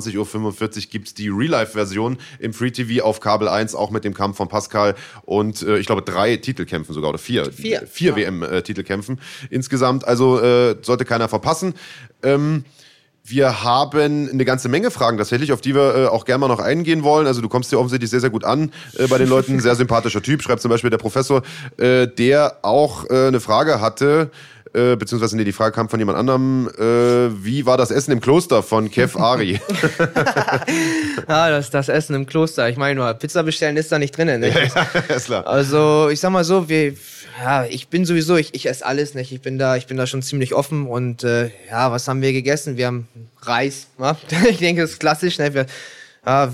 [0.00, 4.14] 23.45 Uhr gibt es die Real-Life-Version im Free TV auf Kabel 1, auch mit dem
[4.14, 4.94] Kampf von Pascal
[5.24, 7.52] und äh, ich glaube drei Titelkämpfen sogar oder vier.
[7.52, 8.16] Vier, vier ja.
[8.16, 9.20] WM-Titelkämpfen
[9.50, 10.06] insgesamt.
[10.06, 11.74] Also äh, sollte keiner verpassen.
[12.22, 12.64] Ähm,
[13.28, 16.60] wir haben eine ganze Menge Fragen tatsächlich, auf die wir äh, auch gerne mal noch
[16.60, 17.26] eingehen wollen.
[17.26, 19.58] Also du kommst dir offensichtlich sehr, sehr gut an äh, bei den Leuten.
[19.58, 21.42] Sehr sympathischer Typ, schreibt zum Beispiel der Professor,
[21.76, 24.30] äh, der auch äh, eine Frage hatte
[24.76, 28.20] äh, beziehungsweise nee, die Frage kam von jemand anderem, äh, wie war das Essen im
[28.20, 29.58] Kloster von Kev Ari?
[31.26, 32.68] ja, das, das Essen im Kloster.
[32.68, 34.26] Ich meine, nur Pizza bestellen ist da nicht drin.
[34.40, 34.50] Ne?
[34.50, 35.46] ja, ist klar.
[35.46, 36.92] Also ich sag mal so, wir,
[37.42, 39.32] ja, ich bin sowieso, ich, ich esse alles, nicht?
[39.32, 42.32] Ich bin da, ich bin da schon ziemlich offen und äh, ja, was haben wir
[42.32, 42.76] gegessen?
[42.76, 43.08] Wir haben
[43.40, 44.16] Reis, wa?
[44.50, 45.54] ich denke, das ist klassisch, ne?
[45.54, 45.66] Wir,
[46.26, 46.52] ja,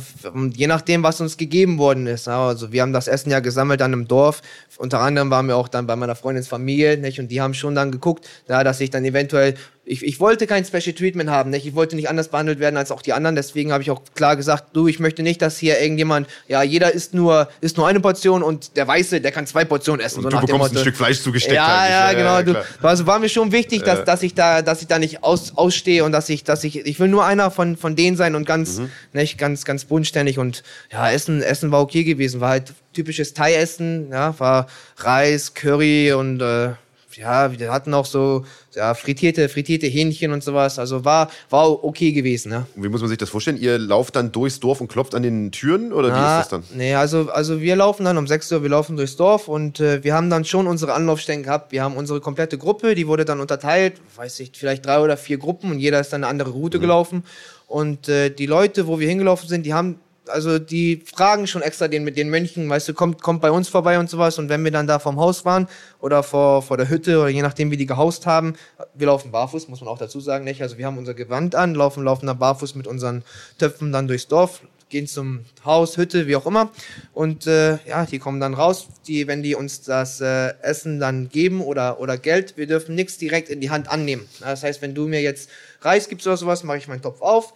[0.55, 2.29] je nachdem, was uns gegeben worden ist.
[2.29, 4.43] Also wir haben das Essen ja gesammelt dann im Dorf.
[4.77, 7.19] Unter anderem waren wir auch dann bei meiner Freundins Familie, nicht?
[7.19, 9.55] Und die haben schon dann geguckt, dass ich dann eventuell
[9.85, 11.67] ich, ich wollte kein Special Treatment haben, nicht?
[11.67, 14.37] ich wollte nicht anders behandelt werden als auch die anderen, deswegen habe ich auch klar
[14.37, 17.99] gesagt, du, ich möchte nicht, dass hier irgendjemand, ja, jeder isst nur, isst nur eine
[17.99, 20.25] Portion und der Weiße, der kann zwei Portionen essen.
[20.25, 21.57] Und so du bekommst ein Stück Fleisch zugesteckt.
[21.57, 22.37] Ja, ja, genau.
[22.37, 25.25] Ja, du, also war mir schon wichtig, dass, dass ich da, dass ich da nicht
[25.25, 28.37] aus, ausstehe und dass ich, dass ich, ich will nur einer von, von denen sein
[28.37, 28.91] und ganz, mhm.
[29.13, 30.63] nicht, ganz, ganz bodenständig und
[30.93, 34.69] ja, Essen, Essen war okay gewesen, war halt typisches Thai-Essen, ja, war
[34.99, 36.71] Reis, Curry und äh,
[37.17, 38.45] ja, wir hatten auch so
[38.75, 40.79] ja, frittierte, frittierte Hähnchen und sowas.
[40.79, 42.51] Also war, war okay gewesen.
[42.51, 42.67] Ne?
[42.75, 43.59] wie muss man sich das vorstellen?
[43.59, 46.49] Ihr lauft dann durchs Dorf und klopft an den Türen oder Na, wie ist das
[46.49, 46.65] dann?
[46.77, 50.03] Nee, also, also wir laufen dann um 6 Uhr, wir laufen durchs Dorf und äh,
[50.05, 51.73] wir haben dann schon unsere Anlaufstellen gehabt.
[51.73, 55.39] Wir haben unsere komplette Gruppe, die wurde dann unterteilt, weiß ich, vielleicht drei oder vier
[55.39, 56.83] Gruppen und jeder ist dann eine andere Route mhm.
[56.83, 57.25] gelaufen.
[57.67, 59.99] Und äh, die Leute, wo wir hingelaufen sind, die haben
[60.33, 63.69] also die fragen schon extra den mit den Mönchen, weißt du, kommt, kommt bei uns
[63.69, 64.39] vorbei und sowas.
[64.39, 65.69] Und wenn wir dann da vom Haus waren
[66.01, 68.55] oder vor, vor der Hütte oder je nachdem, wie die gehaust haben,
[68.95, 70.63] wir laufen barfuß, muss man auch dazu sagen, nicht?
[70.63, 73.23] Also wir haben unser Gewand an, laufen, laufen da barfuß mit unseren
[73.59, 76.71] Töpfen dann durchs Dorf, gehen zum Haus, Hütte, wie auch immer.
[77.13, 78.89] Und äh, ja, die kommen dann raus.
[79.07, 83.19] Die, wenn die uns das äh, Essen dann geben oder, oder Geld, wir dürfen nichts
[83.19, 84.29] direkt in die Hand annehmen.
[84.41, 87.55] Das heißt, wenn du mir jetzt Reis gibst oder sowas, mache ich meinen Topf auf.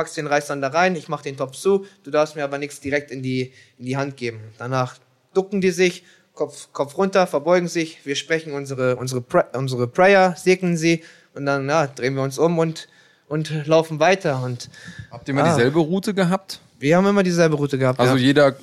[0.00, 1.84] Packst den Reis dann da rein, ich mache den Topf zu.
[2.04, 4.40] Du darfst mir aber nichts direkt in die, in die Hand geben.
[4.56, 4.96] Danach
[5.34, 8.06] ducken die sich, Kopf, Kopf runter, verbeugen sich.
[8.06, 9.22] Wir sprechen unsere, unsere,
[9.52, 12.88] unsere Prayer, segnen sie und dann ja, drehen wir uns um und
[13.28, 14.42] und laufen weiter.
[14.42, 14.70] Und,
[15.10, 16.60] Habt ihr immer ah, dieselbe Route gehabt?
[16.80, 18.00] Wir haben immer dieselbe Route gehabt.
[18.00, 18.22] Also ja.
[18.22, 18.54] jeder äh,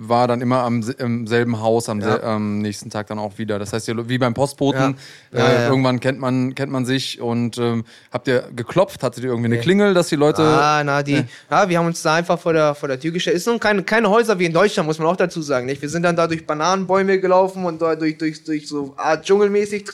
[0.00, 2.22] war dann immer am im selben Haus am, ja.
[2.22, 3.58] am, nächsten Tag dann auch wieder.
[3.58, 4.96] Das heißt, wie beim Postboten,
[5.30, 5.38] ja.
[5.38, 9.02] Äh, irgendwann kennt man, kennt man sich und ähm, habt ihr geklopft?
[9.02, 10.42] Hattet ihr irgendwie eine Klingel, dass die Leute.
[10.42, 13.36] Ah, na, die, ja, wir haben uns da einfach vor der, vor der Tür gestellt.
[13.36, 15.66] Ist nun keine, keine Häuser wie in Deutschland, muss man auch dazu sagen.
[15.66, 15.82] Nicht?
[15.82, 19.84] Wir sind dann da durch Bananenbäume gelaufen und da durch, durch, durch so Art Dschungelmäßig.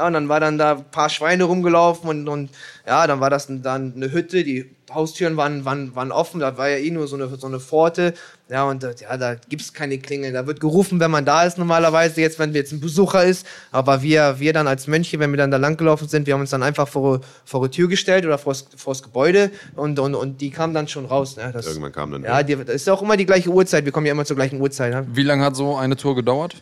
[0.00, 2.48] Ja, und dann war dann da ein paar Schweine rumgelaufen und, und
[2.86, 6.70] ja, dann war das dann eine Hütte, die Haustüren waren, waren, waren offen, da war
[6.70, 8.14] ja eh nur so eine, so eine Pforte.
[8.48, 10.32] Ja, und ja, da gibt's keine Klingel.
[10.32, 13.46] Da wird gerufen, wenn man da ist normalerweise, jetzt, wenn jetzt ein Besucher ist.
[13.72, 16.50] Aber wir, wir dann als Mönche, wenn wir dann da langgelaufen sind, wir haben uns
[16.50, 20.50] dann einfach vor, vor die Tür gestellt oder vor das Gebäude und, und, und die
[20.50, 21.36] kamen dann schon raus.
[21.36, 21.50] Ne?
[21.52, 22.24] Das, Irgendwann kam dann.
[22.24, 23.84] Ja, die, das ist auch immer die gleiche Uhrzeit.
[23.84, 24.94] Wir kommen ja immer zur gleichen Uhrzeit.
[24.94, 25.06] Ne?
[25.12, 26.56] Wie lange hat so eine Tour gedauert?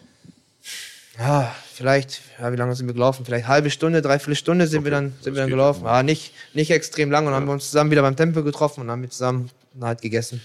[1.19, 3.25] Ja, vielleicht, ja, wie lange sind wir gelaufen?
[3.25, 4.87] Vielleicht halbe Stunde, dreiviertel Stunde sind okay.
[4.87, 5.85] wir dann, sind wir dann gelaufen.
[5.85, 7.37] Ja, nicht, nicht extrem lang und ja.
[7.37, 9.51] haben wir uns zusammen wieder beim Tempel getroffen und haben wir zusammen
[9.81, 10.41] halt gegessen.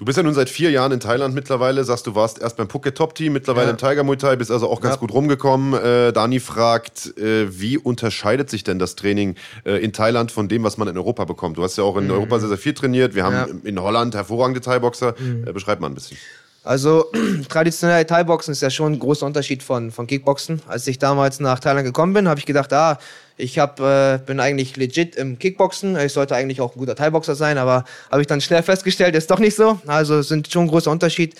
[0.00, 2.70] Du bist ja nun seit vier Jahren in Thailand mittlerweile, sagst du warst erst beim
[2.70, 3.72] Phuket Top Team, mittlerweile ja.
[3.72, 5.00] im Tiger Muay Thai, bist also auch ganz ja.
[5.00, 5.74] gut rumgekommen.
[5.74, 9.34] Äh, Dani fragt, äh, wie unterscheidet sich denn das Training
[9.66, 11.58] äh, in Thailand von dem, was man in Europa bekommt?
[11.58, 12.12] Du hast ja auch in mhm.
[12.12, 13.14] Europa sehr, sehr viel trainiert.
[13.14, 13.46] Wir haben ja.
[13.62, 15.14] in Holland hervorragende Thai-Boxer.
[15.18, 15.46] Mhm.
[15.46, 16.16] Äh, beschreib mal ein bisschen.
[16.62, 17.10] Also
[17.48, 20.60] traditionell Thai-Boxen ist ja schon ein großer Unterschied von, von Kickboxen.
[20.68, 22.98] Als ich damals nach Thailand gekommen bin, habe ich gedacht, ah,
[23.36, 25.98] ich hab, äh, bin eigentlich legit im Kickboxen.
[25.98, 29.30] Ich sollte eigentlich auch ein guter Thai-Boxer sein, aber habe ich dann schnell festgestellt, ist
[29.30, 29.80] doch nicht so.
[29.86, 31.34] Also es sind schon ein großer Unterschied.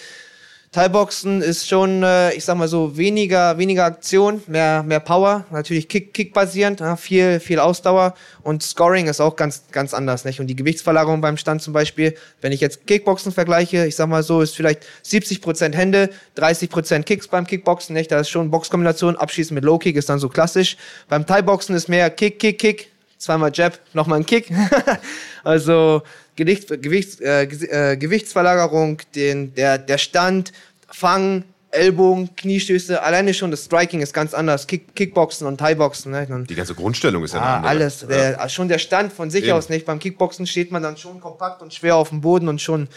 [0.73, 5.45] Thai-Boxen ist schon, äh, ich sag mal so, weniger, weniger Aktion, mehr, mehr Power.
[5.51, 8.15] Natürlich Kick, Kick basierend, ja, viel, viel Ausdauer
[8.45, 10.39] und Scoring ist auch ganz, ganz anders, nicht?
[10.39, 14.23] Und die Gewichtsverlagerung beim Stand zum Beispiel, wenn ich jetzt Kickboxen vergleiche, ich sag mal
[14.23, 18.13] so, ist vielleicht 70 Prozent Hände, 30 Prozent Kicks beim Kickboxen, nicht?
[18.13, 20.77] Da ist schon Boxkombination, Abschießen mit Low Kick ist dann so klassisch.
[21.09, 22.90] Beim Thai-Boxen ist mehr Kick, Kick, Kick,
[23.21, 24.51] zweimal Jab, nochmal ein Kick.
[25.45, 26.03] also
[26.35, 30.53] Gewicht, äh, äh, Gewichtsverlagerung, den, der, der Stand,
[30.89, 34.67] Fang, Ellbogen, Kniestöße, alleine schon das Striking ist ganz anders.
[34.67, 36.11] Kick, Kickboxen und Thai-Boxen.
[36.11, 36.47] Ne?
[36.49, 38.05] Die ganze Grundstellung ist ja ah, Alles.
[38.09, 38.49] Der, ja.
[38.49, 39.53] Schon der Stand von sich Eben.
[39.53, 39.87] aus nicht.
[39.87, 42.89] Beim Kickboxen steht man dann schon kompakt und schwer auf dem Boden und schon.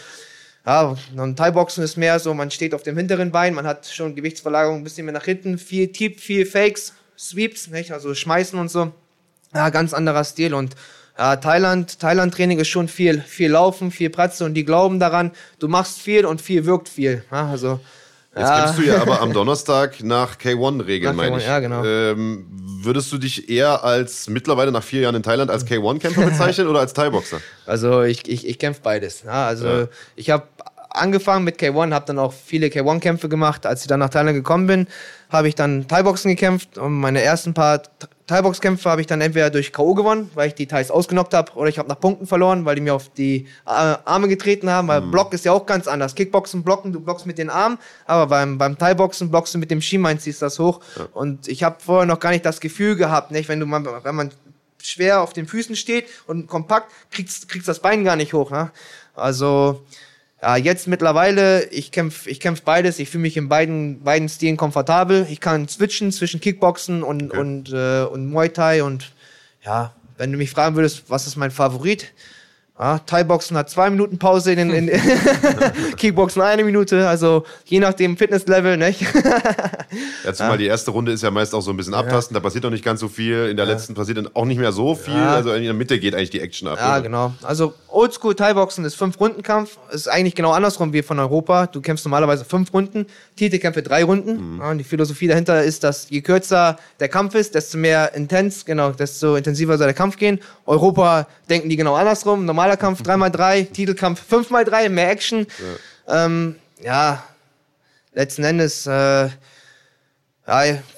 [0.66, 4.14] Ja, und Thai-Boxen ist mehr so, man steht auf dem hinteren Bein, man hat schon
[4.14, 7.92] Gewichtsverlagerung ein bisschen mehr nach hinten, viel Tipp, viel Fakes, Sweeps, nicht?
[7.92, 8.90] also schmeißen und so.
[9.54, 10.74] Ja, ganz anderer Stil und
[11.16, 15.30] ja, Thailand, Thailand-Training ist schon viel, viel Laufen, viel Pratze und die glauben daran,
[15.60, 17.24] du machst viel und viel wirkt viel.
[17.30, 17.78] Ja, also,
[18.36, 18.64] Jetzt ja.
[18.64, 21.46] kämpfst du ja aber am Donnerstag nach K1-Regeln, meine ich.
[21.46, 21.84] Ja, genau.
[21.84, 22.46] Ähm,
[22.82, 26.80] würdest du dich eher als mittlerweile nach vier Jahren in Thailand als K1-Kämpfer bezeichnen oder
[26.80, 27.40] als Thai-Boxer?
[27.64, 29.22] Also ich, ich, ich kämpfe beides.
[29.22, 29.88] Ja, also ja.
[30.16, 30.48] ich habe
[30.90, 33.66] angefangen mit K1, habe dann auch viele K1-Kämpfe gemacht.
[33.66, 34.88] Als ich dann nach Thailand gekommen bin,
[35.30, 37.82] habe ich dann Thai-Boxen gekämpft und meine ersten paar
[38.26, 39.94] Thai-Box-Kämpfe habe ich dann entweder durch K.O.
[39.94, 42.80] gewonnen, weil ich die Thais ausgenockt habe, oder ich habe nach Punkten verloren, weil die
[42.80, 45.10] mir auf die äh, Arme getreten haben, weil mhm.
[45.10, 46.14] Block ist ja auch ganz anders.
[46.14, 49.82] Kickboxen, Blocken, du blockst mit den Armen, aber beim, beim Thai-Boxen blockst du mit dem
[49.82, 50.80] Schienbein, ziehst das hoch.
[50.96, 51.08] Ja.
[51.12, 54.14] Und ich habe vorher noch gar nicht das Gefühl gehabt, nicht, wenn du mal, wenn
[54.14, 54.30] man
[54.82, 58.50] schwer auf den Füßen steht und kompakt, kriegst, kriegst das Bein gar nicht hoch.
[58.50, 58.70] Ne?
[59.14, 59.84] Also,
[60.44, 64.58] ja, jetzt mittlerweile, ich kämpfe ich kämpf beides, ich fühle mich in beiden, beiden Stilen
[64.58, 65.26] komfortabel.
[65.30, 67.38] Ich kann switchen zwischen Kickboxen und, okay.
[67.38, 69.12] und, äh, und Muay Thai und
[69.64, 72.12] ja, wenn du mich fragen würdest, was ist mein Favorit,
[72.78, 74.90] ja, Thai-Boxen hat zwei Minuten Pause, in, in
[75.96, 79.00] Kickboxen eine Minute, also je nach dem Fitnesslevel, nicht?
[80.24, 80.56] ja, zumal ja.
[80.56, 82.84] die erste Runde ist ja meist auch so ein bisschen abtasten, da passiert noch nicht
[82.84, 83.72] ganz so viel, in der ja.
[83.72, 86.40] letzten passiert dann auch nicht mehr so viel, also in der Mitte geht eigentlich die
[86.40, 86.78] Action ab.
[86.80, 87.02] Ja, oder?
[87.02, 87.34] genau.
[87.42, 91.68] Also Oldschool Thai-Boxen ist Fünf-Runden-Kampf, ist eigentlich genau andersrum wie von Europa.
[91.68, 93.06] Du kämpfst normalerweise fünf Runden,
[93.36, 94.54] Titelkämpfe drei Runden.
[94.54, 94.60] Mhm.
[94.60, 98.90] und die Philosophie dahinter ist, dass je kürzer der Kampf ist, desto mehr intens, genau,
[98.90, 100.40] desto intensiver soll der Kampf gehen.
[100.66, 102.44] Europa denken die genau andersrum.
[102.44, 105.46] Normal normaler Kampf 3x3, Titelkampf 5x3, mehr Action.
[106.06, 107.22] Ja, ähm, ja
[108.12, 109.28] letzten Endes, äh,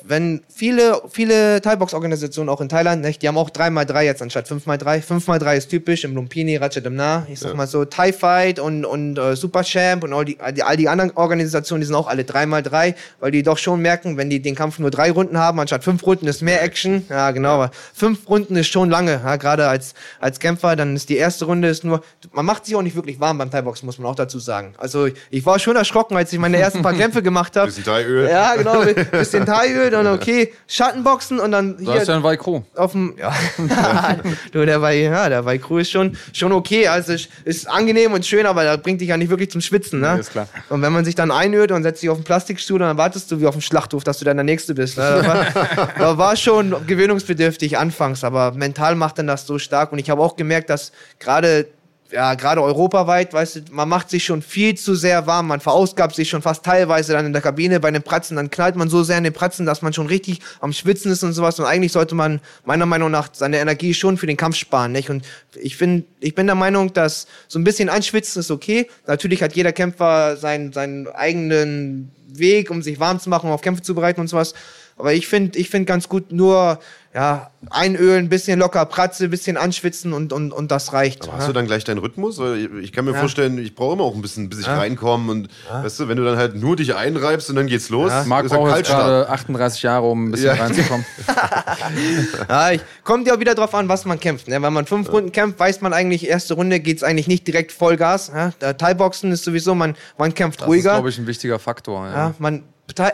[0.02, 5.04] wenn viele, viele Thai-Box-Organisationen auch in Thailand, nicht, die haben auch 3x3 jetzt anstatt 5x3.
[5.04, 7.54] 5x3 ist typisch im Lumpini, Ratchatamna, ich sag ja.
[7.54, 11.12] mal so, Thai Fight und, und uh, Super Champ und all die, all die, anderen
[11.16, 14.80] Organisationen, die sind auch alle 3x3, weil die doch schon merken, wenn die den Kampf
[14.80, 17.04] nur drei Runden haben, anstatt fünf Runden ist mehr Action.
[17.08, 21.08] Ja, genau, aber fünf Runden ist schon lange, ja, gerade als, als Kämpfer, dann ist
[21.08, 22.02] die erste Runde ist nur,
[22.32, 24.74] man macht sich auch nicht wirklich warm beim Thai-Boxen, muss man auch dazu sagen.
[24.78, 27.66] Also ich war schon erschrocken, als ich meine ersten paar Kämpfe gemacht habe.
[27.68, 28.28] Bisschen Thai-Öl.
[28.28, 28.82] Ja, genau,
[29.40, 31.86] bisschen Thai-Öl, dann okay, Schattenboxen und dann hier.
[31.86, 32.64] Da ist ja ein Weikro.
[32.74, 33.32] Auf dem, ja.
[34.52, 36.88] du, der Wei, ja, der Weikro ist schon, schon okay.
[36.88, 40.00] Also ist, ist angenehm und schön, aber da bringt dich ja nicht wirklich zum Schwitzen,
[40.00, 40.06] ne?
[40.06, 40.48] Ja, ist klar.
[40.68, 43.40] Und wenn man sich dann einölt und setzt dich auf den Plastikstuhl, dann wartest du
[43.40, 44.98] wie auf dem Schlachthof, dass du dann der Nächste bist.
[44.98, 45.04] Ne?
[45.04, 49.92] Da, war, da war schon gewöhnungsbedürftig anfangs, aber mental macht dann das so stark.
[49.92, 51.66] Und ich habe auch gemerkt, dass gerade
[52.12, 56.14] ja, gerade europaweit, weißt du, man macht sich schon viel zu sehr warm, man verausgabt
[56.14, 59.02] sich schon fast teilweise dann in der Kabine bei den Pratzen, dann knallt man so
[59.02, 61.92] sehr in den Pratzen, dass man schon richtig am Schwitzen ist und sowas und eigentlich
[61.92, 65.10] sollte man meiner Meinung nach seine Energie schon für den Kampf sparen, nicht?
[65.10, 65.24] Und
[65.54, 68.88] ich finde, ich bin der Meinung, dass so ein bisschen anschwitzen ist okay.
[69.06, 73.62] Natürlich hat jeder Kämpfer seinen, seinen eigenen Weg, um sich warm zu machen, um auf
[73.62, 74.54] Kämpfe zu bereiten und sowas.
[74.96, 76.78] Aber ich finde, ich finde ganz gut nur,
[77.16, 81.22] ja, einölen, bisschen locker Pratze, bisschen anschwitzen und, und, und das reicht.
[81.22, 81.38] Aber ja.
[81.38, 82.38] hast du dann gleich deinen Rhythmus?
[82.82, 83.20] Ich kann mir ja.
[83.20, 84.76] vorstellen, ich brauche immer auch ein bisschen, bis ich ja.
[84.76, 88.10] reinkomme und weißt du, wenn du dann halt nur dich einreibst und dann geht's los.
[88.10, 88.24] Ja.
[88.24, 91.06] Marc braucht jetzt gerade 38 Jahre, um ein bisschen reinzukommen.
[92.50, 94.48] ja, ich, kommt ja auch wieder drauf an, was man kämpft.
[94.48, 94.60] Ne?
[94.60, 98.30] Wenn man fünf Runden kämpft, weiß man eigentlich, erste Runde geht's eigentlich nicht direkt Vollgas.
[98.34, 98.52] Ja?
[98.60, 100.90] Der Thai-Boxen ist sowieso, man, man kämpft das ruhiger.
[100.90, 102.06] Das ist, glaube ich, ein wichtiger Faktor.
[102.08, 102.62] Ja, man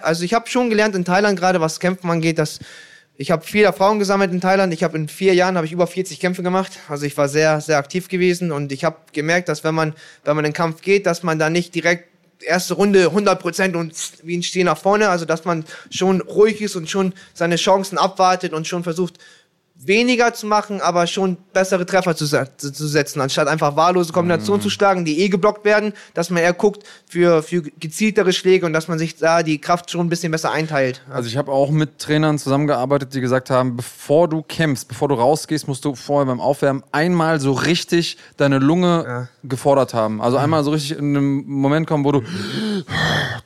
[0.02, 2.60] also ich habe schon gelernt in Thailand gerade, was Kämpfen angeht, dass
[3.16, 4.72] ich habe viel Erfahrung gesammelt in Thailand.
[4.72, 6.78] Ich habe in vier Jahren habe ich über 40 Kämpfe gemacht.
[6.88, 9.94] Also ich war sehr sehr aktiv gewesen und ich habe gemerkt, dass wenn man
[10.24, 12.08] wenn man in den Kampf geht, dass man da nicht direkt
[12.42, 16.76] erste Runde 100% und wie ein Steh nach vorne, also dass man schon ruhig ist
[16.76, 19.18] und schon seine Chancen abwartet und schon versucht
[19.86, 24.62] weniger zu machen, aber schon bessere Treffer zu, zu setzen, anstatt einfach wahllose Kombinationen mhm.
[24.62, 28.72] zu schlagen, die eh geblockt werden, dass man eher guckt für, für gezieltere Schläge und
[28.72, 31.02] dass man sich da die Kraft schon ein bisschen besser einteilt.
[31.10, 35.14] Also ich habe auch mit Trainern zusammengearbeitet, die gesagt haben, bevor du kämpfst, bevor du
[35.14, 39.28] rausgehst, musst du vorher beim Aufwärmen einmal so richtig deine Lunge ja.
[39.42, 40.20] gefordert haben.
[40.20, 40.44] Also mhm.
[40.44, 42.22] einmal so richtig in einem Moment kommen, wo du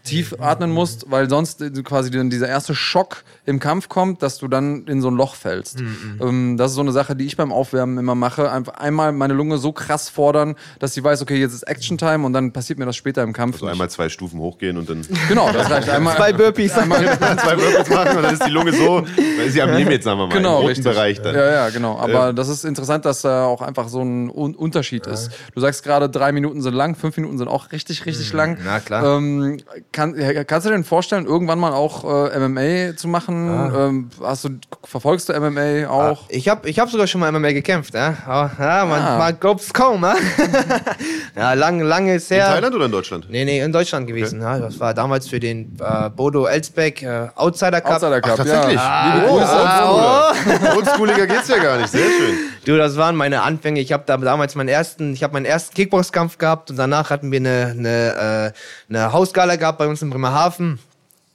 [0.06, 4.86] tief atmen musst, weil sonst quasi dieser erste Schock im Kampf kommt, dass du dann
[4.86, 5.80] in so ein Loch fällst.
[5.80, 6.20] Mhm.
[6.20, 8.50] Ähm, das ist so eine Sache, die ich beim Aufwärmen immer mache.
[8.50, 12.24] Einfach einmal meine Lunge so krass fordern, dass sie weiß, okay, jetzt ist Action Time
[12.24, 13.56] und dann passiert mir das später im Kampf.
[13.56, 15.06] Also einmal zwei Stufen hochgehen und dann.
[15.28, 16.16] Genau, das reicht einmal.
[16.16, 16.72] zwei Burpees.
[16.72, 20.02] Einmal zwei Burpees machen und dann ist die Lunge so, dann ist sie am Limit,
[20.02, 20.34] sagen wir mal.
[20.34, 21.34] Genau, im roten Bereich dann.
[21.34, 21.98] Ja, ja, genau.
[21.98, 22.32] Aber ja.
[22.32, 25.30] das ist interessant, dass da auch einfach so ein Un Unterschied ist.
[25.54, 28.36] Du sagst gerade, drei Minuten sind lang, fünf Minuten sind auch richtig, richtig mhm.
[28.36, 28.58] lang.
[28.64, 29.18] Na klar.
[29.18, 29.58] Ähm,
[29.96, 30.14] kann,
[30.46, 33.48] kannst du dir denn vorstellen, irgendwann mal auch äh, MMA zu machen?
[33.48, 33.86] Ah.
[33.86, 34.50] Ähm, hast du,
[34.84, 36.22] verfolgst du MMA auch?
[36.22, 38.14] Ah, ich habe ich hab sogar schon mal MMA gekämpft, ja.
[38.26, 39.18] Aber, ja man, ah.
[39.18, 40.14] man glaubt's kaum, ja.
[41.36, 42.46] ja, lang, lange ist her.
[42.46, 43.26] In Thailand oder in Deutschland?
[43.30, 44.40] Nee, nee, in Deutschland gewesen.
[44.42, 44.50] Okay.
[44.52, 44.58] Ja.
[44.58, 47.94] Das war damals für den äh, Bodo Elsbeck äh, Outsider Cup.
[47.94, 48.76] Outsider Cup, Ach, tatsächlich.
[48.76, 49.14] Ja.
[49.14, 49.46] Liebe Grüße.
[49.48, 50.76] Ah, oh.
[50.76, 51.90] Oldschooliger geht's ja gar nicht.
[51.90, 52.36] Sehr schön.
[52.66, 53.80] Du, das waren meine Anfänge.
[53.80, 57.30] Ich habe da damals meinen ersten, ich habe meinen ersten Kickboxkampf gehabt und danach hatten
[57.30, 58.52] wir eine, eine,
[58.90, 60.80] äh, eine Hausgala gehabt bei uns in Bremerhaven.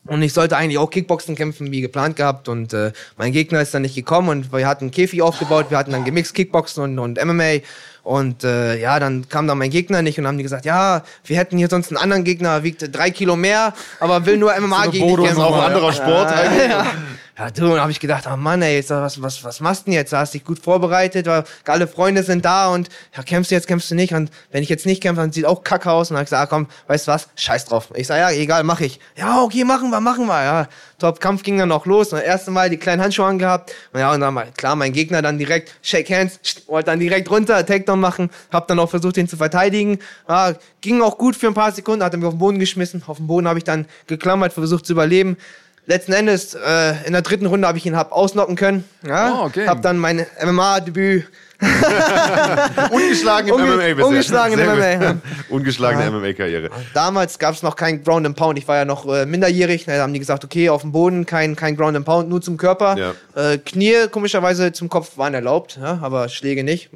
[0.07, 2.49] Und ich sollte eigentlich auch Kickboxen kämpfen, wie geplant gehabt.
[2.49, 5.91] Und äh, mein Gegner ist dann nicht gekommen und wir hatten Käfig aufgebaut, wir hatten
[5.91, 7.59] dann gemixt Kickboxen und, und MMA.
[8.03, 11.37] Und äh, ja, dann kam dann mein Gegner nicht und haben die gesagt, ja, wir
[11.37, 14.91] hätten hier sonst einen anderen Gegner, wiegt drei Kilo mehr, aber will nur MMA so
[14.91, 16.71] gegen Bodo ist auch ein anderer Sport ja, eigentlich.
[17.37, 17.49] Ja.
[17.49, 20.11] Du, und habe ich gedacht, oh Mann, ey, was, was, was machst du denn jetzt?
[20.11, 23.67] Du hast dich gut vorbereitet, weil alle Freunde sind da und ja, kämpfst du jetzt,
[23.67, 24.13] kämpfst du nicht.
[24.13, 26.09] Und wenn ich jetzt nicht kämpfe, dann sieht auch kacke aus.
[26.09, 27.89] Und dann hab ich gesagt, ah, komm, weißt du was, scheiß drauf.
[27.95, 28.99] Ich sag, ja, egal, mach ich.
[29.15, 30.43] Ja, okay, machen wir, machen wir.
[30.43, 30.67] Ja,
[30.99, 32.11] top, Kampf ging dann auch los.
[32.11, 33.73] Und das erste Mal die kleinen Handschuhe angehabt.
[33.93, 37.29] Und ja, und dann mal, klar, mein Gegner dann direkt, shake hands, wollte dann direkt
[37.31, 38.29] runter, Takedown machen.
[38.51, 39.99] Hab dann auch versucht, ihn zu verteidigen.
[40.27, 43.01] Ja, ging auch gut für ein paar Sekunden, hat er mich auf den Boden geschmissen.
[43.07, 45.37] Auf dem Boden habe ich dann geklammert, versucht zu überleben
[45.85, 48.83] letzten Endes äh, in der dritten Runde habe ich ihn hab ausnocken können.
[49.05, 49.41] Ja?
[49.41, 49.67] Oh, okay.
[49.67, 51.27] Hab dann mein MMA-Debüt
[52.91, 54.07] Ungeschlagen im Unge MMA bisher.
[54.07, 55.21] Ungeschlagen im MMA.
[55.49, 56.11] Ungeschlagene ja.
[56.11, 56.69] MMA-Karriere.
[56.93, 58.57] Damals gab es noch kein Ground and Pound.
[58.57, 59.85] Ich war ja noch äh, minderjährig.
[59.85, 62.57] Da haben die gesagt, okay, auf dem Boden kein, kein Ground and Pound, nur zum
[62.57, 62.97] Körper.
[62.97, 63.13] Ja.
[63.35, 66.89] Äh, Knie, komischerweise zum Kopf waren erlaubt, ja, aber Schläge nicht.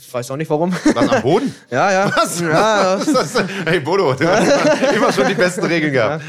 [0.00, 0.72] Ich weiß auch nicht warum.
[0.72, 1.54] Was am Boden?
[1.70, 2.12] ja, ja.
[2.16, 2.40] Was?
[2.40, 3.00] Ja.
[3.14, 6.24] Was hey Bodo, du hast immer schon die besten Regeln gehabt.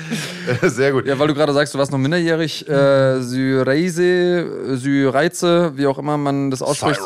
[0.62, 0.70] Ja.
[0.70, 1.06] Sehr gut.
[1.06, 2.68] Ja, weil du gerade sagst, du warst noch minderjährig.
[2.68, 7.00] Äh, Syreise, Syreize, wie auch immer man das ausspricht.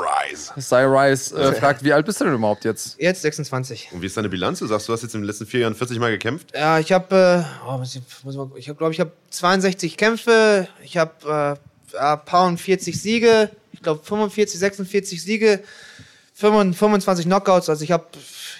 [0.58, 3.00] Cy Rice äh, fragt, wie alt bist du denn überhaupt jetzt?
[3.00, 3.90] Jetzt 26.
[3.92, 4.60] Und wie ist deine Bilanz?
[4.60, 6.54] Du sagst, du hast jetzt in den letzten vier Jahren 40 Mal gekämpft.
[6.54, 8.02] Ja, ich habe, äh, oh, ich,
[8.56, 10.68] ich habe, glaube ich, habe 62 Kämpfe.
[10.84, 11.58] Ich habe
[11.94, 13.50] äh, ein paar und 40 Siege.
[13.72, 15.60] Ich glaube 45, 46 Siege,
[16.38, 17.68] 25 Knockouts.
[17.68, 18.06] Also ich habe,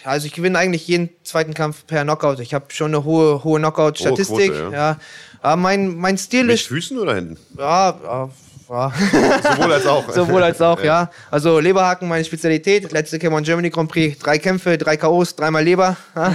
[0.04, 2.40] also ich gewinne eigentlich jeden zweiten Kampf per Knockout.
[2.40, 4.52] Ich habe schon eine hohe, hohe Knockout-Statistik.
[4.52, 4.92] Quote, ja.
[4.94, 5.00] ja.
[5.42, 7.38] Aber mein, mein Stil Mit ist, Füßen oder Händen?
[7.58, 8.30] ja, ja,
[8.70, 8.92] ja.
[9.56, 10.12] Sowohl als auch.
[10.12, 11.12] Sowohl als auch, ja.
[11.30, 12.92] Also Leberhaken, meine Spezialität.
[12.92, 15.98] Letzte K1 Germany Grand Prix, drei Kämpfe, drei K.O.s, dreimal Leber.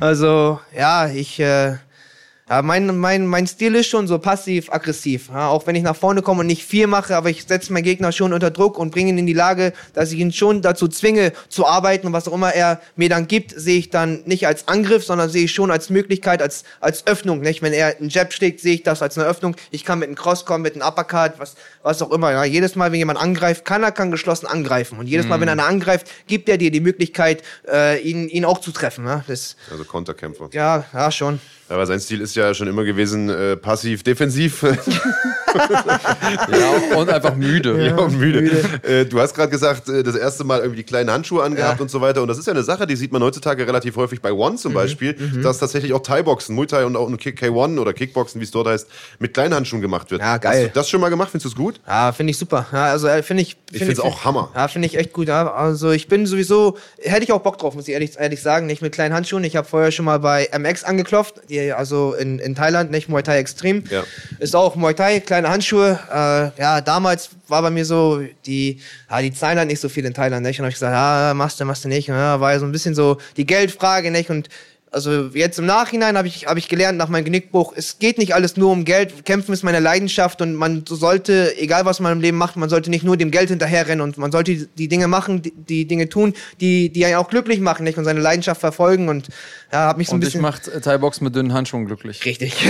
[0.00, 0.06] Ja.
[0.06, 1.74] also, ja, ich, äh,
[2.50, 5.28] ja, mein, mein, mein Stil ist schon so passiv-aggressiv.
[5.28, 7.84] Ja, auch wenn ich nach vorne komme und nicht viel mache, aber ich setze meinen
[7.84, 10.88] Gegner schon unter Druck und bringe ihn in die Lage, dass ich ihn schon dazu
[10.88, 14.48] zwinge, zu arbeiten und was auch immer er mir dann gibt, sehe ich dann nicht
[14.48, 17.40] als Angriff, sondern sehe ich schon als Möglichkeit, als, als Öffnung.
[17.40, 17.62] Nicht?
[17.62, 19.54] Wenn er einen Jab schlägt, sehe ich das als eine Öffnung.
[19.70, 21.54] Ich kann mit einem Cross kommen, mit einem Uppercut, was,
[21.84, 22.32] was auch immer.
[22.32, 22.42] Ja.
[22.42, 24.98] Jedes Mal, wenn jemand angreift, kann er kann geschlossen angreifen.
[24.98, 28.60] Und jedes Mal, wenn einer angreift, gibt er dir die Möglichkeit, äh, ihn, ihn auch
[28.60, 29.06] zu treffen.
[29.06, 29.22] Ja.
[29.28, 30.48] Das, Also Konterkämpfer.
[30.52, 31.38] ja, ja, schon.
[31.70, 34.64] Aber sein Stil ist ja schon immer gewesen, äh, passiv, defensiv.
[36.50, 37.86] Ja, und einfach müde.
[37.86, 38.50] Ja, und müde.
[38.82, 41.82] Äh, du hast gerade gesagt, äh, das erste Mal irgendwie die kleinen Handschuhe angehabt Ja.
[41.82, 42.22] und so weiter.
[42.22, 44.56] Und das ist ja eine Sache, die sieht man heutzutage relativ häufig bei One Mhm,
[44.58, 48.44] zum Beispiel, dass tatsächlich auch Thai-Boxen, Muay Thai und auch ein K1 oder Kickboxen, wie
[48.44, 50.20] es dort heißt, mit kleinen Handschuhen gemacht wird.
[50.20, 50.64] Ja, geil.
[50.64, 51.30] Hast du das schon mal gemacht?
[51.30, 51.80] Findest du es gut?
[51.86, 52.66] Ja, finde ich super.
[52.72, 53.56] Ja, also äh, finde ich.
[53.72, 54.50] Ich find's auch Hammer.
[54.54, 55.28] Ja, finde ich echt gut.
[55.28, 55.52] Ja.
[55.52, 58.66] Also ich bin sowieso, hätte ich auch Bock drauf, muss ich ehrlich, ehrlich sagen.
[58.66, 59.44] Nicht mit kleinen Handschuhen.
[59.44, 61.34] Ich habe vorher schon mal bei MX angeklopft,
[61.76, 63.84] also in, in Thailand, nicht Muay Thai Extrem.
[63.90, 64.02] Ja.
[64.38, 65.98] Ist auch Muay Thai, kleine Handschuhe.
[66.10, 68.80] Äh, ja, damals war bei mir so, die,
[69.10, 70.58] ja, die zahlen halt nicht so viel in Thailand, nicht?
[70.58, 72.10] Und habe ich gesagt, ja, machst du, machst du nicht.
[72.10, 74.30] Und, ja, war ja so ein bisschen so die Geldfrage, nicht?
[74.30, 74.48] Und
[74.92, 78.34] also jetzt im Nachhinein habe ich, hab ich gelernt nach meinem Genickbruch, es geht nicht
[78.34, 79.24] alles nur um Geld.
[79.24, 82.90] Kämpfen ist meine Leidenschaft und man sollte, egal was man im Leben macht, man sollte
[82.90, 86.34] nicht nur dem Geld hinterherrennen und man sollte die, Dinge machen, die, die Dinge tun,
[86.60, 87.98] die, die einen auch glücklich machen nicht?
[87.98, 89.28] und seine Leidenschaft verfolgen und
[89.72, 90.42] ja, habe mich so ein Und dich bisschen...
[90.42, 92.24] macht äh, Thai-Box mit dünnen Handschuhen glücklich.
[92.24, 92.54] Richtig.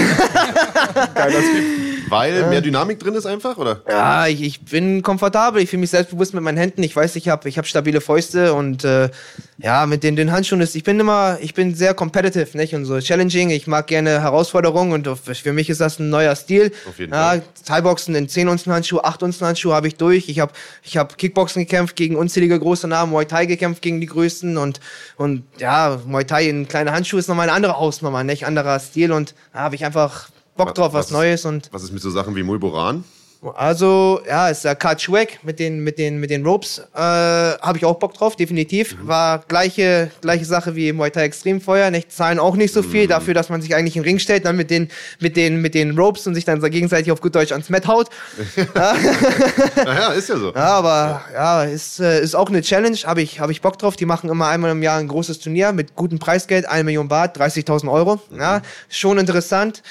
[2.08, 3.82] Weil mehr Dynamik drin ist einfach, oder?
[3.88, 6.82] Ja, ich, ich bin komfortabel, ich fühle mich selbstbewusst mit meinen Händen.
[6.82, 9.10] Ich weiß, ich habe ich hab stabile Fäuste und äh,
[9.58, 12.74] ja, mit den dünnen Handschuhen ist, ich bin immer, ich bin sehr competitive, nicht?
[12.74, 13.50] Und so challenging.
[13.50, 16.72] Ich mag gerne Herausforderungen und für mich ist das ein neuer Stil.
[16.88, 17.42] Auf jeden ja, Fall.
[17.64, 20.28] Thai-Boxen in 10 Unzen Handschuhe, 8 Unzen Handschuhe habe ich durch.
[20.28, 20.52] Ich habe
[20.82, 24.80] ich hab Kickboxen gekämpft gegen unzählige große Namen, Muay Thai gekämpft gegen die größten und,
[25.16, 28.46] und ja, Muay Thai in kleine Handschuhe ist nochmal eine andere Hausnummer, nicht?
[28.46, 30.30] Anderer Stil und da habe ich einfach
[30.66, 33.04] Bock drauf, was, Was ist- Neues und Was ist mit so Sachen wie Mulboran?
[33.54, 36.78] also, ja, ist der Kat Schweck mit den, mit den, mit den Ropes.
[36.94, 38.98] Äh, Habe ich auch Bock drauf, definitiv.
[39.02, 41.90] War gleiche, gleiche Sache wie Muay Thai Extremfeuer.
[41.90, 44.44] Nicht, zahlen auch nicht so viel dafür, dass man sich eigentlich in den Ring stellt,
[44.44, 47.52] dann mit den, mit den, mit den Ropes und sich dann gegenseitig auf gut Deutsch
[47.52, 48.10] ans Met haut.
[48.74, 50.52] Naja, ist ja so.
[50.54, 52.96] Ja, aber ja, ist, äh, ist auch eine Challenge.
[53.04, 53.96] Habe ich, hab ich Bock drauf.
[53.96, 57.38] Die machen immer einmal im Jahr ein großes Turnier mit gutem Preisgeld, 1 Million Baht,
[57.40, 58.20] 30.000 Euro.
[58.36, 59.82] Ja, schon interessant.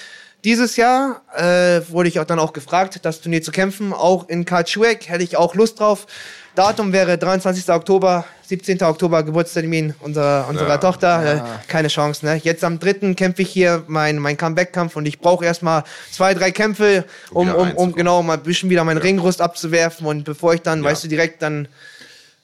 [0.46, 3.92] Dieses Jahr äh, wurde ich auch dann auch gefragt, das Turnier zu kämpfen.
[3.92, 6.08] Auch in Karlsruhe hätte ich auch Lust drauf.
[6.56, 7.70] Datum wäre 23.
[7.70, 8.82] Oktober, 17.
[8.84, 10.78] Oktober, Geburtstermin unserer, unserer Ja.
[10.78, 11.36] Tochter.
[11.36, 12.36] Äh, keine Chance, ne?
[12.42, 13.14] Jetzt am 3.
[13.16, 17.72] kämpfe ich hier mein, mein Comeback-Kampf und ich brauche erstmal zwei, drei Kämpfe, um, um,
[17.74, 21.08] um genau mal ein bisschen wieder meinen Ringrust abzuwerfen und bevor ich dann, weißt du,
[21.10, 21.68] direkt dann.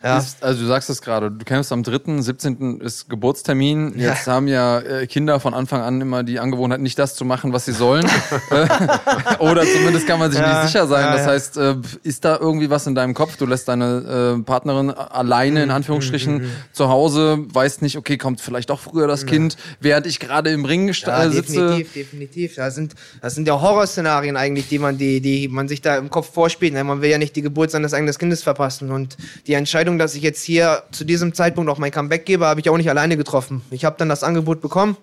[0.05, 0.17] Ja.
[0.19, 2.79] Ist, also du sagst es gerade, du kämpfst am 3., 17.
[2.81, 3.93] ist Geburtstermin.
[3.97, 7.53] Jetzt haben ja äh, Kinder von Anfang an immer die Angewohnheit, nicht das zu machen,
[7.53, 8.05] was sie sollen.
[9.39, 11.01] Oder zumindest kann man sich Ja, nicht sicher sein.
[11.05, 11.31] ja, das ja.
[11.31, 13.37] heißt, äh, ist da irgendwie was in deinem Kopf?
[13.37, 18.41] Du lässt deine äh, Partnerin alleine, Mhm, in Anführungsstrichen, zu Hause, weißt nicht, okay, kommt
[18.41, 21.53] vielleicht doch früher das Kind, während ich gerade im Ring Ja, äh, sitze.
[21.53, 22.55] definitiv, definitiv.
[22.55, 26.09] Das sind, das sind ja Horrorszenarien eigentlich, die man, die, die man sich da im
[26.09, 26.73] Kopf vorspielt.
[26.73, 26.83] ne?
[26.83, 28.91] Man will ja nicht die Geburt seines eigenen Kindes verpassen.
[28.91, 29.17] Und
[29.47, 32.69] die Entscheidung, dass ich jetzt hier zu diesem Zeitpunkt auch mein Comeback gebe, habe ich
[32.69, 33.61] auch nicht alleine getroffen.
[33.71, 34.97] Ich habe dann das Angebot bekommen,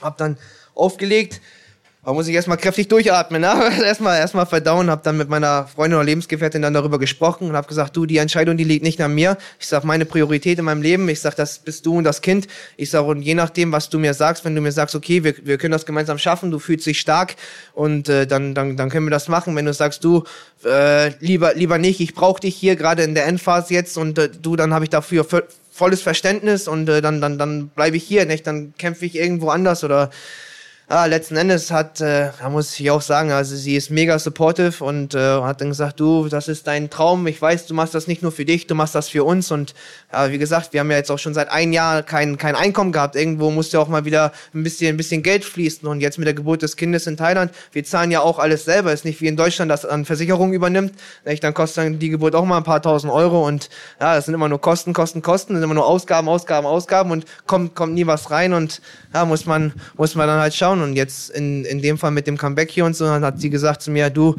[0.00, 0.38] habe dann
[0.74, 1.40] aufgelegt.
[2.06, 3.52] Da muss ich erstmal kräftig durchatmen, ne?
[3.84, 7.66] erstmal erstmal verdauen, habe dann mit meiner Freundin oder Lebensgefährtin dann darüber gesprochen und habe
[7.66, 9.36] gesagt, du, die Entscheidung, die liegt nicht an mir.
[9.58, 12.46] Ich sag, meine Priorität in meinem Leben, ich sag, das bist du und das Kind.
[12.76, 15.34] Ich sag, und je nachdem, was du mir sagst, wenn du mir sagst, okay, wir,
[15.42, 17.34] wir können das gemeinsam schaffen, du fühlst dich stark
[17.74, 19.56] und äh, dann, dann, dann können wir das machen.
[19.56, 20.22] Wenn du sagst, du,
[20.64, 24.28] äh, lieber, lieber nicht, ich brauche dich hier gerade in der Endphase jetzt und äh,
[24.28, 25.42] du, dann habe ich dafür vo-
[25.72, 28.46] volles Verständnis und äh, dann, dann, dann bleibe ich hier, nicht?
[28.46, 30.10] Dann kämpfe ich irgendwo anders oder
[30.88, 34.84] ah, letzten Endes hat, äh, da muss ich auch sagen, also sie ist mega supportive
[34.84, 37.26] und äh, hat dann gesagt, du, das ist dein Traum.
[37.26, 39.50] Ich weiß, du machst das nicht nur für dich, du machst das für uns.
[39.50, 39.74] Und
[40.12, 42.92] ja, wie gesagt, wir haben ja jetzt auch schon seit einem Jahr kein, kein Einkommen
[42.92, 43.16] gehabt.
[43.16, 45.88] Irgendwo musste auch mal wieder ein bisschen, ein bisschen Geld fließen.
[45.88, 48.92] Und jetzt mit der Geburt des Kindes in Thailand, wir zahlen ja auch alles selber.
[48.92, 50.92] Ist nicht wie in Deutschland, das an Versicherung übernimmt.
[51.24, 53.44] Dann kostet dann die Geburt auch mal ein paar tausend Euro.
[53.44, 55.54] Und ja, das sind immer nur Kosten, Kosten, Kosten.
[55.54, 58.52] Das sind immer nur Ausgaben, Ausgaben, Ausgaben und kommt, kommt nie was rein.
[58.52, 58.80] Und
[59.12, 60.75] ja, muss man, muss man dann halt schauen.
[60.82, 63.50] Und jetzt in, in dem Fall mit dem Comeback hier und so, dann hat sie
[63.50, 64.36] gesagt zu mir, du,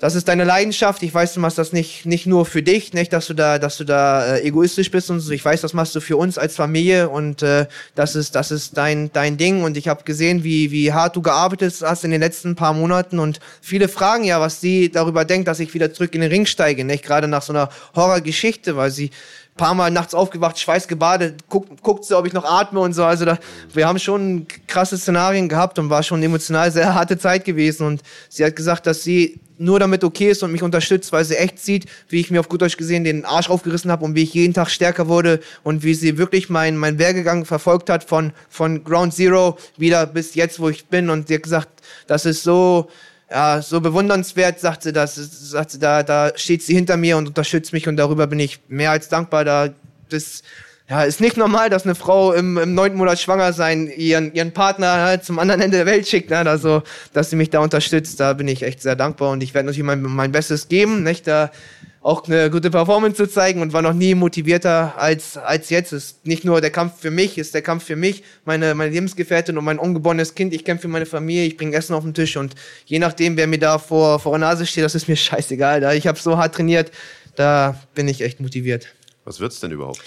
[0.00, 1.02] das ist deine Leidenschaft.
[1.02, 3.76] Ich weiß, du machst das nicht, nicht nur für dich, nicht, dass du da, dass
[3.76, 5.30] du da äh, egoistisch bist und so.
[5.30, 8.78] Ich weiß, das machst du für uns als Familie und äh, das ist, das ist
[8.78, 9.62] dein, dein Ding.
[9.62, 13.18] Und ich habe gesehen, wie, wie hart du gearbeitet hast in den letzten paar Monaten.
[13.18, 16.46] Und viele fragen ja, was sie darüber denkt, dass ich wieder zurück in den Ring
[16.46, 17.04] steige, nicht?
[17.04, 19.10] Gerade nach so einer Horrorgeschichte, weil sie
[19.60, 23.04] paar Mal nachts aufgewacht, schweißgebadet, guckt, guckt sie, ob ich noch atme und so.
[23.04, 23.38] Also da,
[23.74, 27.86] wir haben schon krasse Szenarien gehabt und war schon emotional sehr harte Zeit gewesen.
[27.86, 31.36] Und sie hat gesagt, dass sie nur damit okay ist und mich unterstützt, weil sie
[31.36, 34.22] echt sieht, wie ich mir auf gut Deutsch gesehen den Arsch aufgerissen habe und wie
[34.22, 38.32] ich jeden Tag stärker wurde und wie sie wirklich mein, mein Werdegang verfolgt hat von,
[38.48, 41.10] von Ground Zero wieder bis jetzt, wo ich bin.
[41.10, 41.68] Und sie hat gesagt,
[42.06, 42.88] das ist so,
[43.30, 47.28] ja, so bewundernswert, sagt sie das, sagt sie, da, da steht sie hinter mir und
[47.28, 49.44] unterstützt mich und darüber bin ich mehr als dankbar.
[49.44, 49.68] Da,
[50.08, 50.42] das,
[50.88, 54.52] ja, ist nicht normal, dass eine Frau im, im neunten Monat schwanger sein, ihren, ihren
[54.52, 56.38] Partner halt zum anderen Ende der Welt schickt, ne?
[56.38, 56.82] also,
[57.12, 59.86] dass sie mich da unterstützt, da bin ich echt sehr dankbar und ich werde natürlich
[59.86, 61.52] mein, mein Bestes geben, nicht, da,
[62.02, 65.92] auch eine gute Performance zu zeigen und war noch nie motivierter als, als jetzt.
[65.92, 69.58] Ist nicht nur der Kampf für mich, ist der Kampf für mich, meine, meine Lebensgefährtin
[69.58, 70.54] und mein ungeborenes Kind.
[70.54, 72.54] Ich kämpfe für meine Familie, ich bringe Essen auf den Tisch und
[72.86, 75.80] je nachdem, wer mir da vor, vor der Nase steht, das ist mir scheißegal.
[75.80, 76.90] Da ich habe so hart trainiert,
[77.36, 78.88] da bin ich echt motiviert.
[79.24, 80.02] Was wird's denn überhaupt?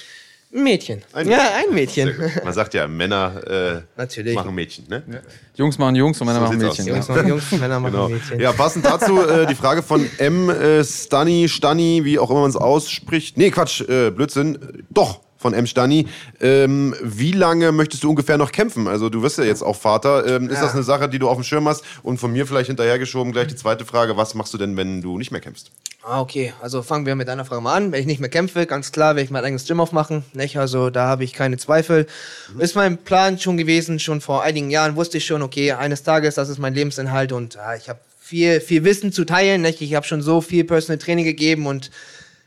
[0.54, 1.02] Ein Mädchen.
[1.14, 2.14] Ein ja, ein Mädchen.
[2.44, 4.36] Man sagt ja, Männer äh, Natürlich.
[4.36, 4.86] machen Mädchen.
[4.88, 5.02] Ne?
[5.12, 5.20] Ja.
[5.56, 6.88] Jungs machen Jungs und Männer so machen Mädchen.
[6.88, 8.10] Jungs machen Jungs, Männer machen genau.
[8.10, 8.40] Mädchen.
[8.40, 10.50] Ja, passend dazu äh, die Frage von M.
[10.50, 13.36] Äh, Stunny, Stanny, wie auch immer man es ausspricht.
[13.36, 14.86] Nee, Quatsch, äh, Blödsinn.
[14.92, 15.68] Doch, von M.
[15.68, 16.08] Stani.
[16.42, 18.88] Ähm, wie lange möchtest du ungefähr noch kämpfen?
[18.88, 20.26] Also du wirst ja jetzt auch Vater.
[20.26, 20.64] Ähm, ist ja.
[20.64, 21.84] das eine Sache, die du auf dem Schirm hast?
[22.02, 24.18] Und von mir vielleicht hinterhergeschoben gleich die zweite Frage.
[24.18, 25.70] Was machst du denn, wenn du nicht mehr kämpfst?
[26.02, 26.54] Ah, okay.
[26.62, 27.92] Also fangen wir mit einer Frage mal an.
[27.92, 30.24] Wenn ich nicht mehr kämpfe, ganz klar, werde ich mein eigenes Gym aufmachen.
[30.34, 30.58] Nicht?
[30.58, 32.08] Also da habe ich keine Zweifel.
[32.54, 32.62] Mhm.
[32.62, 34.00] Ist mein Plan schon gewesen.
[34.00, 37.60] Schon vor einigen Jahren wusste ich schon, okay, eines Tages, das ist mein Lebensinhalt und
[37.60, 39.62] ah, ich habe viel, viel Wissen zu teilen.
[39.62, 39.82] Nicht?
[39.82, 41.92] Ich habe schon so viel Personal Training gegeben und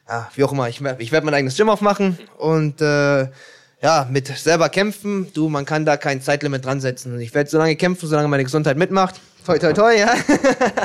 [0.09, 3.29] ja, wie auch immer, ich, ich werde mein eigenes Gym aufmachen und äh,
[3.83, 5.33] ja, mit selber kämpfen.
[5.35, 7.21] Du, man kann da kein Zeitlimit dran setzen.
[7.21, 9.21] Ich werde so lange kämpfen, solange meine Gesundheit mitmacht.
[9.45, 10.15] Toi, toi, toi, ja.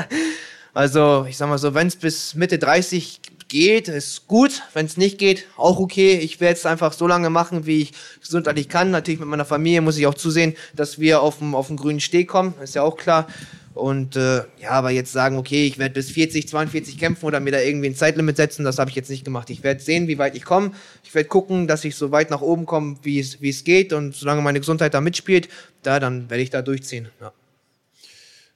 [0.74, 4.62] also, ich sag mal so, wenn es bis Mitte 30 geht, ist gut.
[4.74, 6.14] Wenn es nicht geht, auch okay.
[6.14, 8.90] Ich werde es einfach so lange machen, wie ich gesundheitlich kann.
[8.90, 12.28] Natürlich mit meiner Familie muss ich auch zusehen, dass wir auf den auf grünen Steg
[12.28, 12.54] kommen.
[12.62, 13.26] Ist ja auch klar.
[13.74, 17.52] Und äh, ja, aber jetzt sagen, okay, ich werde bis 40, 42 kämpfen oder mir
[17.52, 19.48] da irgendwie ein Zeitlimit setzen, das habe ich jetzt nicht gemacht.
[19.50, 20.72] Ich werde sehen, wie weit ich komme.
[21.04, 23.92] Ich werde gucken, dass ich so weit nach oben komme, wie es geht.
[23.92, 25.48] Und solange meine Gesundheit da mitspielt,
[25.82, 27.08] da dann werde ich da durchziehen.
[27.20, 27.32] Ja.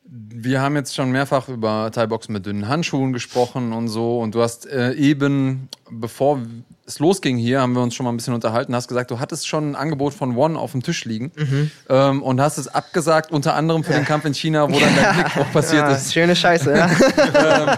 [0.08, 4.20] Wir haben jetzt schon mehrfach über Thai-Boxen mit dünnen Handschuhen gesprochen und so.
[4.20, 6.40] Und du hast äh, eben, bevor
[6.86, 9.48] es losging hier, haben wir uns schon mal ein bisschen unterhalten, hast gesagt, du hattest
[9.48, 11.70] schon ein Angebot von One auf dem Tisch liegen mhm.
[11.88, 13.98] ähm, und hast es abgesagt, unter anderem für ja.
[13.98, 16.12] den Kampf in China, wo dann dein Blickbruch passiert ja, ist.
[16.12, 16.86] Schöne Scheiße, ja.
[16.86, 17.68] ähm,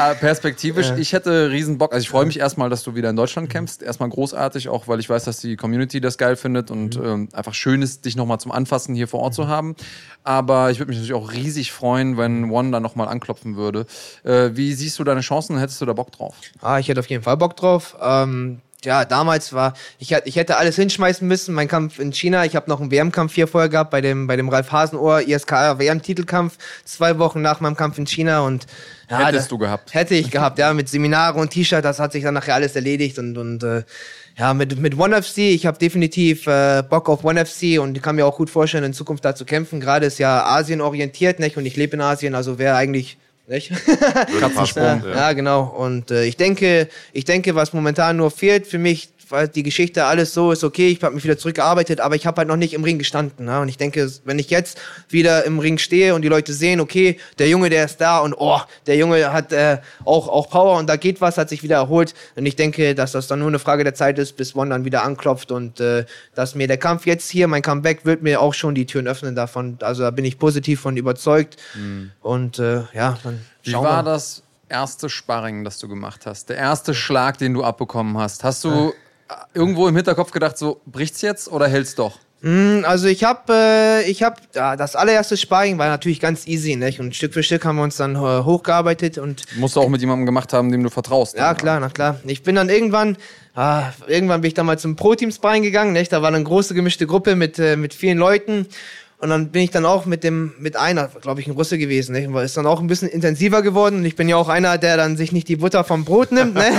[0.00, 3.16] äh, perspektivisch, ich hätte riesen Bock, also ich freue mich erstmal, dass du wieder in
[3.16, 6.98] Deutschland kämpfst, erstmal großartig, auch weil ich weiß, dass die Community das geil findet und
[6.98, 7.06] mhm.
[7.06, 9.36] ähm, einfach schön ist, dich nochmal zum Anfassen hier vor Ort mhm.
[9.36, 9.76] zu haben.
[10.24, 13.86] Aber ich würde mich natürlich auch riesig freuen, wenn One dann nochmal anklopfen würde.
[14.24, 15.58] Äh, wie siehst du deine Chancen?
[15.58, 16.34] Hättest du da Bock drauf?
[16.60, 17.96] Ah, ich hätte auf jeden Fall Bock drauf.
[18.00, 21.52] Ähm ja, damals war, ich, ich hätte alles hinschmeißen müssen.
[21.52, 24.36] Mein Kampf in China, ich habe noch einen WM-Kampf hier vorher gehabt, bei dem, bei
[24.36, 28.66] dem Ralf Hasenohr ISKR WM-Titelkampf, zwei Wochen nach meinem Kampf in China und
[29.10, 29.94] ja, Hättest du gehabt.
[29.94, 33.18] Hätte ich gehabt, ja, mit Seminare und T-Shirt, das hat sich dann nachher alles erledigt
[33.18, 33.82] und, und äh,
[34.38, 38.14] ja, mit, mit One FC, ich habe definitiv äh, Bock auf One FC und kann
[38.14, 39.80] mir auch gut vorstellen, in Zukunft da zu kämpfen.
[39.80, 41.56] Gerade ist ja Asien orientiert, nicht?
[41.56, 43.18] Und ich lebe in Asien, also wäre eigentlich
[43.48, 43.72] nicht?
[44.40, 45.02] Katzensprung.
[45.04, 45.62] ja, ja, genau.
[45.64, 50.04] Und äh, ich denke, ich denke, was momentan nur fehlt für mich, weil die Geschichte
[50.04, 52.74] alles so ist, okay, ich habe mich wieder zurückgearbeitet, aber ich habe halt noch nicht
[52.74, 53.46] im Ring gestanden.
[53.46, 53.60] Ne?
[53.60, 54.78] Und ich denke, wenn ich jetzt
[55.08, 58.34] wieder im Ring stehe und die Leute sehen, okay, der Junge, der ist da und
[58.34, 61.76] oh, der Junge hat äh, auch, auch Power und da geht was, hat sich wieder
[61.76, 62.14] erholt.
[62.36, 64.84] Und ich denke, dass das dann nur eine Frage der Zeit ist, bis One dann
[64.84, 68.54] wieder anklopft und äh, dass mir der Kampf jetzt hier, mein Comeback, wird mir auch
[68.54, 69.78] schon die Türen öffnen davon.
[69.82, 71.56] Also da bin ich positiv von überzeugt.
[71.74, 72.10] Mhm.
[72.20, 76.48] Und äh, ja, dann Wie war das erste Sparring, das du gemacht hast?
[76.48, 78.44] Der erste Schlag, den du abbekommen hast?
[78.44, 78.92] Hast du
[79.54, 82.18] irgendwo im Hinterkopf gedacht, so bricht's jetzt oder hält's doch?
[82.40, 86.76] Mm, also ich habe, äh, ich habe, ja, das allererste Sparring war natürlich ganz easy,
[86.76, 87.00] nicht?
[87.00, 89.42] Und Stück für Stück haben wir uns dann äh, hochgearbeitet und.
[89.56, 91.36] Musst du auch mit jemandem gemacht haben, dem du vertraust.
[91.36, 92.20] Ja, klar, na klar.
[92.24, 93.16] Ich bin dann irgendwann,
[93.56, 96.12] ah, irgendwann bin ich dann mal zum Pro-Team-Sparring gegangen, nicht?
[96.12, 98.66] Da war eine große gemischte Gruppe mit, äh, mit vielen Leuten.
[99.20, 102.12] Und dann bin ich dann auch mit dem, mit einer, glaube ich, ein Russe gewesen,
[102.12, 102.44] ne?
[102.44, 103.96] Ist dann auch ein bisschen intensiver geworden.
[103.96, 106.54] Und ich bin ja auch einer, der dann sich nicht die Butter vom Brot nimmt,
[106.54, 106.70] ne?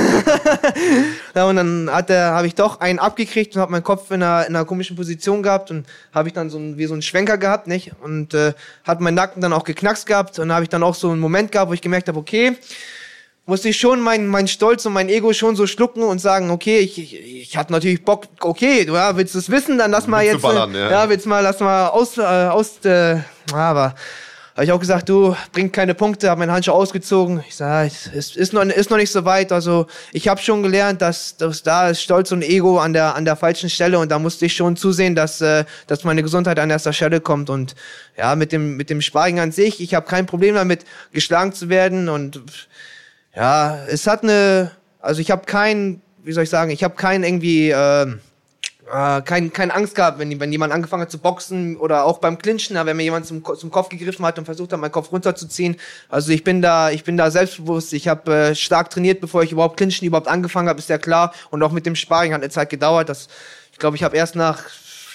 [1.36, 4.24] ja, und dann hat der, habe ich doch einen abgekriegt und habe meinen Kopf in
[4.24, 7.02] einer, in einer komischen Position gehabt und habe ich dann so ein, wie so einen
[7.02, 7.92] Schwenker gehabt, nicht?
[8.02, 8.54] Und äh,
[8.86, 11.52] hat mein Nacken dann auch geknackst gehabt und habe ich dann auch so einen Moment
[11.52, 12.56] gehabt, wo ich gemerkt habe, okay,
[13.50, 16.80] musste ich schon mein, mein Stolz und mein Ego schon so schlucken und sagen, okay,
[16.80, 20.24] ich, ich, ich hatte natürlich Bock, okay, du ja, willst es wissen, dann lass mal
[20.24, 20.90] jetzt, ballern, ja.
[20.90, 23.18] ja, willst mal, lass mal aus, äh, aus, äh,
[23.52, 23.96] aber
[24.60, 27.42] habe ich auch gesagt, du bringt keine Punkte, habe meinen Handschuh ausgezogen.
[27.48, 29.54] Ich sage, es ist noch, ist noch nicht so weit.
[29.54, 33.24] Also ich habe schon gelernt, dass, dass da ist Stolz und Ego an der an
[33.24, 36.70] der falschen Stelle und da musste ich schon zusehen, dass äh, dass meine Gesundheit an
[36.70, 37.74] erster Stelle kommt und
[38.18, 39.80] ja mit dem mit dem Sparring an sich.
[39.80, 42.42] Ich habe kein Problem damit, geschlagen zu werden und
[43.40, 47.24] ja, es hat eine, also ich habe kein, wie soll ich sagen, ich habe kein
[47.24, 48.02] irgendwie, äh,
[48.92, 52.38] äh, kein, keine Angst gehabt, wenn, wenn jemand angefangen hat zu boxen oder auch beim
[52.38, 55.78] Clinchen, wenn mir jemand zum, zum Kopf gegriffen hat und versucht hat, meinen Kopf runterzuziehen.
[56.10, 57.94] Also ich bin da, ich bin da selbstbewusst.
[57.94, 61.34] Ich habe äh, stark trainiert, bevor ich überhaupt Clinchen überhaupt angefangen habe, ist ja klar.
[61.50, 63.08] Und auch mit dem Sparring hat eine Zeit gedauert.
[63.08, 63.30] Das,
[63.72, 64.66] ich glaube, ich habe erst nach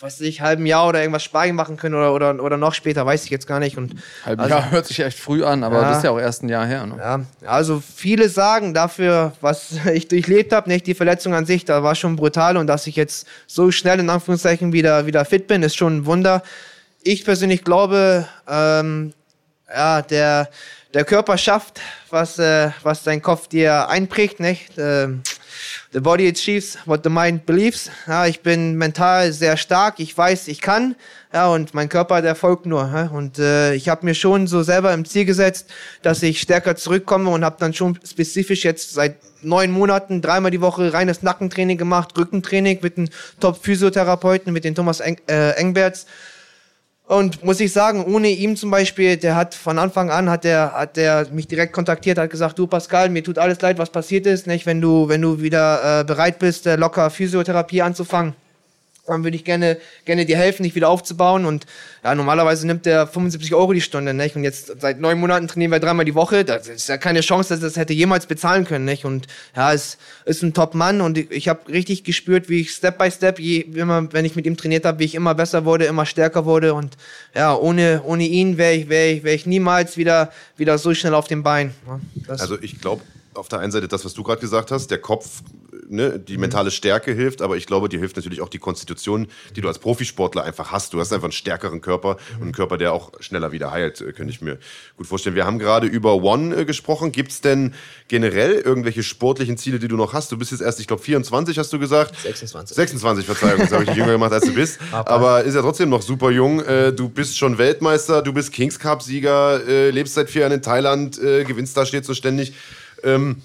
[0.01, 3.25] weiß ich, halben Jahr oder irgendwas Sparring machen können oder, oder, oder noch später, weiß
[3.25, 3.77] ich jetzt gar nicht.
[3.77, 3.95] Und
[4.25, 6.43] halben also, Jahr hört sich echt früh an, aber ja, das ist ja auch erst
[6.43, 6.87] ein Jahr her.
[6.87, 6.97] Ne?
[6.99, 11.83] Ja, also viele sagen dafür, was ich durchlebt habe, nicht die Verletzung an sich, da
[11.83, 15.63] war schon brutal und dass ich jetzt so schnell in Anführungszeichen wieder, wieder fit bin,
[15.63, 16.43] ist schon ein Wunder.
[17.03, 19.13] Ich persönlich glaube, ähm,
[19.69, 20.49] ja, der,
[20.95, 21.81] der Körper schafft,
[22.11, 24.73] was, äh, was dein Kopf dir einprägt, nicht?
[24.79, 25.23] Ähm,
[25.93, 27.91] The body achieves what the mind believes.
[28.07, 29.99] Ja, ich bin mental sehr stark.
[29.99, 30.97] Ich weiß, ich kann.
[31.33, 32.83] Ja, und mein Körper, der folgt nur.
[32.93, 35.71] Ja, und äh, ich habe mir schon so selber im Ziel gesetzt,
[36.03, 40.61] dass ich stärker zurückkomme und habe dann schon spezifisch jetzt seit neun Monaten dreimal die
[40.61, 43.09] Woche reines Nackentraining gemacht, Rückentraining mit einem
[43.41, 46.07] Top-Physiotherapeuten, mit dem Thomas Eng äh, Engberts.
[47.07, 50.73] Und muss ich sagen, ohne ihm zum Beispiel, der hat von Anfang an hat der
[50.73, 54.27] hat der mich direkt kontaktiert, hat gesagt, du Pascal, mir tut alles leid, was passiert
[54.27, 58.35] ist, nicht, wenn du wenn du wieder äh, bereit bist, äh, locker Physiotherapie anzufangen
[59.07, 61.45] dann würde ich gerne, gerne dir helfen, dich wieder aufzubauen.
[61.45, 61.67] Und
[62.03, 64.35] ja, normalerweise nimmt der 75 Euro die Stunde, nicht?
[64.37, 66.45] Und jetzt seit neun Monaten trainieren wir dreimal die Woche.
[66.45, 69.05] Da ist ja keine Chance, dass er das hätte jemals bezahlen können, nicht?
[69.05, 72.99] Und ja, es ist ein Top-Mann und ich, ich habe richtig gespürt, wie ich Step
[72.99, 75.85] by Step, je, immer, wenn ich mit ihm trainiert habe, wie ich immer besser wurde,
[75.85, 76.73] immer stärker wurde.
[76.75, 76.97] Und
[77.35, 81.15] ja, ohne, ohne ihn wäre ich, wäre ich, wär ich niemals wieder, wieder so schnell
[81.15, 81.75] auf dem Bein.
[82.27, 83.03] Das also ich glaube,
[83.35, 85.43] auf der einen Seite das, was du gerade gesagt hast, der Kopf
[85.89, 89.61] ne, die mentale Stärke hilft, aber ich glaube, dir hilft natürlich auch die Konstitution, die
[89.61, 90.93] du als Profisportler einfach hast.
[90.93, 94.13] Du hast einfach einen stärkeren Körper und einen Körper, der auch schneller wieder heilt, äh,
[94.13, 94.59] könnte ich mir
[94.97, 95.37] gut vorstellen.
[95.37, 97.13] Wir haben gerade über One äh, gesprochen.
[97.13, 97.75] Gibt es denn
[98.09, 100.33] generell irgendwelche sportlichen Ziele, die du noch hast?
[100.33, 102.17] Du bist jetzt erst, ich glaube, 24 hast du gesagt.
[102.21, 102.77] 26.
[102.77, 104.79] 26, Verzeihung, das habe ich dich jünger gemacht, als du bist.
[104.93, 106.61] Aber ist ja trotzdem noch super jung.
[106.61, 111.21] Äh, du bist schon Weltmeister, du bist Kings Cup-Sieger, lebst seit vier Jahren in Thailand,
[111.21, 112.53] gewinnst da steht so ständig.
[113.05, 113.43] Ähm,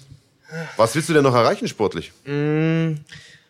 [0.76, 2.12] was willst du denn noch erreichen sportlich?
[2.24, 2.94] Mm,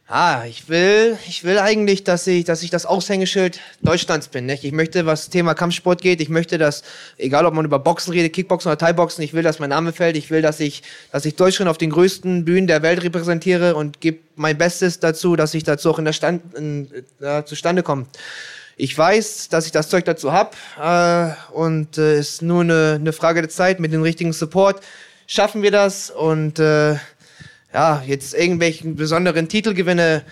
[0.07, 4.47] ah, ich will, ich will eigentlich, dass ich, dass ich das Aushängeschild Deutschlands bin.
[4.47, 4.65] Nicht?
[4.65, 6.83] Ich möchte, was Thema Kampfsport geht, ich möchte, dass,
[7.17, 10.17] egal ob man über Boxen redet, Kickboxen oder Thai-Boxen, ich will, dass mein Name fällt.
[10.17, 14.01] Ich will, dass ich, dass ich Deutschland auf den größten Bühnen der Welt repräsentiere und
[14.01, 16.89] gebe mein Bestes dazu, dass ich dazu auch in der Stand, in,
[17.21, 18.07] äh, zustande komme.
[18.77, 22.97] Ich weiß, dass ich das Zeug dazu habe äh, und es äh, ist nur eine,
[22.99, 24.81] eine Frage der Zeit mit dem richtigen Support
[25.31, 26.11] schaffen wir das.
[26.11, 26.97] Und äh,
[27.73, 30.25] ja, jetzt irgendwelchen besonderen Titelgewinne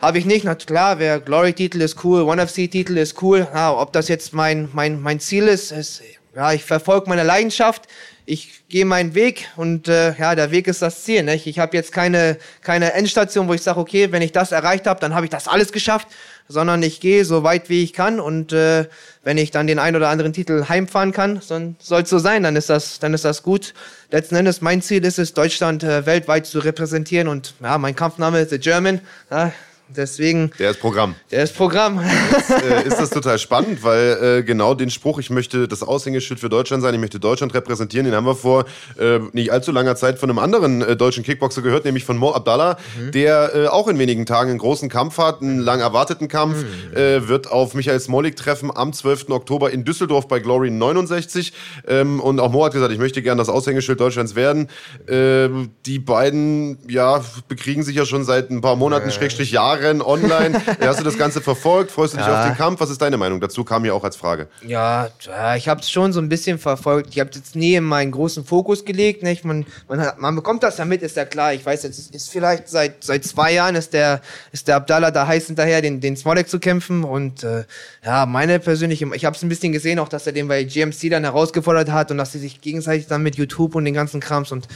[0.00, 0.44] habe ich nicht.
[0.44, 3.46] Na klar, wer Glory-Titel ist cool, One-FC-Titel ist cool.
[3.52, 6.02] Ja, ob das jetzt mein, mein, mein Ziel ist, ist
[6.34, 7.86] ja, ich verfolge meine Leidenschaft.
[8.26, 11.22] Ich gehe meinen Weg und äh, ja, der Weg ist das Ziel.
[11.22, 11.46] Nicht?
[11.46, 15.00] Ich habe jetzt keine, keine Endstation, wo ich sage, okay, wenn ich das erreicht habe,
[15.00, 16.08] dann habe ich das alles geschafft,
[16.48, 18.86] sondern ich gehe so weit, wie ich kann und äh,
[19.22, 22.42] wenn ich dann den ein oder anderen Titel heimfahren kann, dann soll es so sein,
[22.42, 23.74] dann ist das, dann ist das gut.
[24.10, 28.40] Letzten Endes, mein Ziel ist es, Deutschland äh, weltweit zu repräsentieren und ja, mein Kampfname
[28.40, 29.00] ist The German.
[29.30, 29.52] Ja,
[29.96, 30.52] Deswegen.
[30.58, 31.14] Der ist Programm.
[31.30, 32.00] Der ist Programm.
[32.32, 36.38] Jetzt, äh, ist das total spannend, weil äh, genau den Spruch, ich möchte das Aushängeschild
[36.38, 38.66] für Deutschland sein, ich möchte Deutschland repräsentieren, den haben wir vor
[38.98, 42.32] äh, nicht allzu langer Zeit von einem anderen äh, deutschen Kickboxer gehört, nämlich von Mo
[42.32, 43.10] Abdallah, mhm.
[43.12, 46.96] der äh, auch in wenigen Tagen einen großen Kampf hat, einen lang erwarteten Kampf, mhm.
[46.96, 49.30] Äh, wird auf Michael Smolik treffen am 12.
[49.30, 51.52] Oktober in Düsseldorf bei Glory 69.
[51.86, 54.68] Ähm, und auch Mo hat gesagt, ich möchte gerne das Aushängeschild Deutschlands werden.
[55.08, 60.60] Die beiden, ja, bekriegen sich ja schon seit ein paar Monaten, Schrägstrich Jahren Jahren online.
[60.80, 61.90] Hast du das Ganze verfolgt?
[61.90, 62.40] Freust du dich ja.
[62.40, 62.80] auf den Kampf?
[62.80, 63.64] Was ist deine Meinung dazu?
[63.64, 64.48] Kam mir auch als Frage.
[64.66, 65.08] Ja,
[65.56, 67.10] ich habe es schon so ein bisschen verfolgt.
[67.12, 69.22] Ich habe jetzt nie in meinen großen Fokus gelegt.
[69.22, 69.44] Nicht?
[69.44, 71.54] Man, man, hat, man bekommt das ja mit, ist ja klar.
[71.54, 74.20] Ich weiß, jetzt ist vielleicht seit, seit zwei Jahren ist der,
[74.52, 77.04] ist der Abdallah da heiß hinterher, den, den Smolek zu kämpfen.
[77.04, 77.64] Und äh,
[78.04, 81.10] ja, meine persönliche, ich habe es ein bisschen gesehen, auch dass er den bei GMC
[81.10, 84.52] dann herausgefordert hat und dass sie sich gegenseitig dann mit YouTube und den ganzen Krams
[84.52, 84.68] und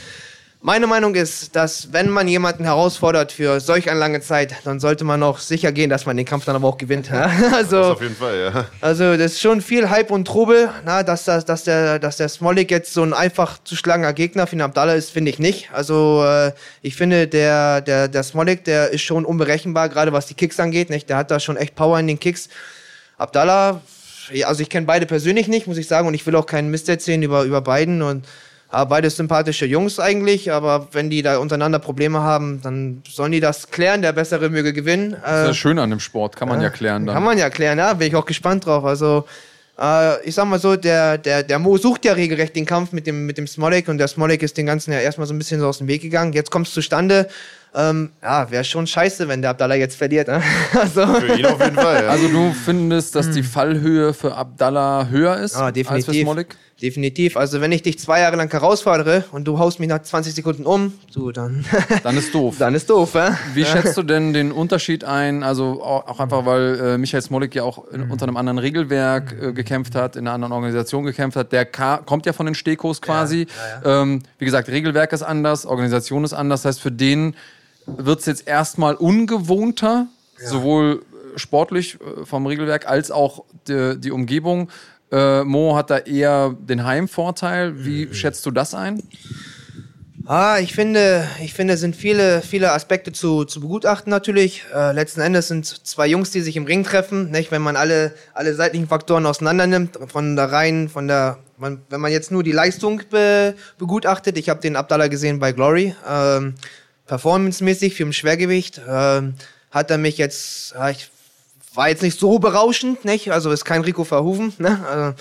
[0.65, 5.03] meine Meinung ist, dass wenn man jemanden herausfordert für solch eine lange Zeit, dann sollte
[5.03, 7.11] man auch sicher gehen, dass man den Kampf dann aber auch gewinnt.
[7.53, 8.65] also, das auf jeden Fall, ja.
[8.81, 12.29] Also das ist schon viel Hype und Trubel, na, dass, dass, dass, der, dass der
[12.29, 15.69] Smolik jetzt so ein einfach zu schlagender Gegner für den Abdallah ist, finde ich nicht.
[15.71, 16.51] Also äh,
[16.81, 20.89] ich finde, der, der, der Smolik, der ist schon unberechenbar, gerade was die Kicks angeht.
[20.89, 21.09] Nicht?
[21.09, 22.49] Der hat da schon echt Power in den Kicks.
[23.19, 23.81] Abdallah,
[24.45, 26.89] also ich kenne beide persönlich nicht, muss ich sagen, und ich will auch keinen Mist
[26.89, 28.25] erzählen über, über beiden und
[28.75, 33.39] aber beide sympathische Jungs eigentlich, aber wenn die da untereinander Probleme haben, dann sollen die
[33.39, 35.11] das klären, der Bessere möge gewinnen.
[35.11, 37.15] Das ist ja äh, schön an dem Sport, kann man ja, ja klären dann.
[37.15, 38.83] Kann man ja klären, ja, bin ich auch gespannt drauf.
[38.83, 39.23] Also,
[39.79, 43.07] äh, ich sag mal so, der, der, der Mo sucht ja regelrecht den Kampf mit
[43.07, 45.61] dem, mit dem Smolek und der Smolek ist den Ganzen ja erstmal so ein bisschen
[45.61, 46.33] so aus dem Weg gegangen.
[46.33, 47.29] Jetzt kommt es zustande.
[47.73, 50.27] Ähm, ja, wäre schon scheiße, wenn der Abdallah jetzt verliert.
[50.27, 50.41] Ne?
[50.73, 51.05] also.
[51.05, 52.03] Für ihn auf jeden Fall.
[52.03, 52.09] Ja.
[52.09, 53.45] Also du findest, dass die hm.
[53.45, 56.09] Fallhöhe für Abdallah höher ist ah, definitiv.
[56.09, 56.57] als für Smolik?
[56.81, 57.37] Definitiv.
[57.37, 60.65] Also wenn ich dich zwei Jahre lang herausfordere und du haust mich nach 20 Sekunden
[60.65, 61.63] um, so dann.
[62.03, 62.57] dann ist doof.
[62.59, 63.37] Dann ist doof, ja.
[63.53, 65.43] Wie schätzt du denn den Unterschied ein?
[65.43, 69.53] Also auch einfach, weil äh, Michael Smolik ja auch in, unter einem anderen Regelwerk äh,
[69.53, 71.53] gekämpft hat, in einer anderen Organisation gekämpft hat.
[71.53, 73.47] Der K kommt ja von den Stekos quasi.
[73.83, 74.01] Ja, ja.
[74.01, 76.63] Ähm, wie gesagt, Regelwerk ist anders, Organisation ist anders.
[76.63, 77.35] Das heißt, für den
[77.85, 80.07] wird es jetzt erstmal ungewohnter,
[80.37, 81.03] sowohl
[81.37, 84.69] sportlich äh, vom Regelwerk als auch die, die Umgebung.
[85.11, 87.85] Äh, Mo hat da eher den Heimvorteil.
[87.85, 88.13] Wie mhm.
[88.13, 89.01] schätzt du das ein?
[90.27, 94.63] Ah, ich finde, ich finde, es sind viele, viele Aspekte zu, zu begutachten natürlich.
[94.73, 97.29] Äh, letzten Endes sind zwei Jungs, die sich im Ring treffen.
[97.29, 97.51] Nicht?
[97.51, 102.01] Wenn man alle, alle seitlichen Faktoren auseinander nimmt, von der rein, von der, man, wenn
[102.01, 104.35] man jetzt nur die Leistung be, begutachtet.
[104.39, 105.95] Ich habe den Abdallah gesehen bei Glory.
[106.09, 106.55] Ähm,
[107.05, 109.35] Performancemäßig für im Schwergewicht ähm,
[109.69, 111.11] hat er mich jetzt, ja, ich
[111.75, 113.31] war jetzt nicht so berauschend, nicht?
[113.31, 114.79] Also ist kein Rico Verhoeven, ne?
[114.89, 115.13] Also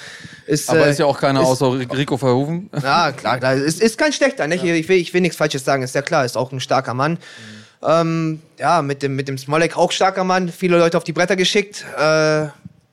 [0.47, 2.70] ist, Aber äh, ist ja auch keiner ist, außer Rico Verhoeven.
[2.82, 3.55] Ja, klar, klar.
[3.55, 4.64] Ist, ist kein schlechter, nicht?
[4.64, 4.74] Ja.
[4.74, 7.12] Ich, will, ich will nichts Falsches sagen, ist ja klar, ist auch ein starker Mann.
[7.12, 7.18] Mhm.
[7.86, 11.36] Ähm, ja, mit dem, mit dem Smolek auch starker Mann, viele Leute auf die Bretter
[11.36, 11.85] geschickt.
[11.98, 12.47] Äh,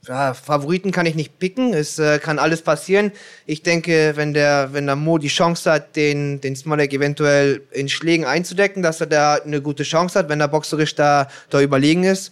[0.07, 3.11] ja, Favoriten kann ich nicht picken, es äh, kann alles passieren.
[3.45, 7.87] Ich denke, wenn der, wenn der Mo die Chance hat, den, den Smolek eventuell in
[7.87, 12.03] Schlägen einzudecken, dass er da eine gute Chance hat, wenn der boxerisch da, da überlegen
[12.03, 12.31] ist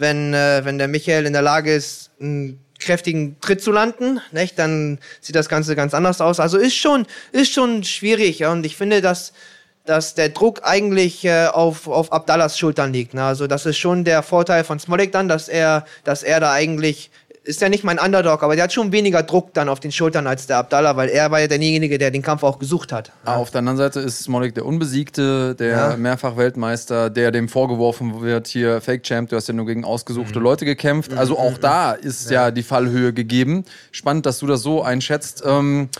[0.00, 4.58] wenn, äh, wenn der Michael in der Lage ist, einen kräftigen Tritt zu landen, nicht,
[4.58, 6.40] dann sieht das Ganze ganz anders aus.
[6.40, 9.32] Also ist schon, ist schon schwierig, ja, und ich finde, dass,
[9.84, 13.14] dass der Druck eigentlich äh, auf, auf Abdallahs Schultern liegt.
[13.14, 13.22] Ne?
[13.22, 17.10] Also das ist schon der Vorteil von Smolik dann, dass er, dass er da eigentlich
[17.50, 20.26] ist ja nicht mein Underdog, aber der hat schon weniger Druck dann auf den Schultern
[20.26, 23.12] als der Abdallah, weil er war ja derjenige, der den Kampf auch gesucht hat.
[23.26, 23.36] Ja.
[23.36, 25.96] Auf der anderen Seite ist Smolik der Unbesiegte, der ja.
[25.96, 30.44] Mehrfach-Weltmeister, der dem vorgeworfen wird, hier Fake Champ, du hast ja nur gegen ausgesuchte mhm.
[30.44, 31.12] Leute gekämpft.
[31.12, 31.60] Also auch mhm.
[31.60, 32.46] da ist ja.
[32.46, 32.50] ja.
[32.50, 33.64] die Fallhöhe gegeben.
[33.90, 35.42] Spannend, dass du das so einschätzt.
[35.44, 35.90] Ähm,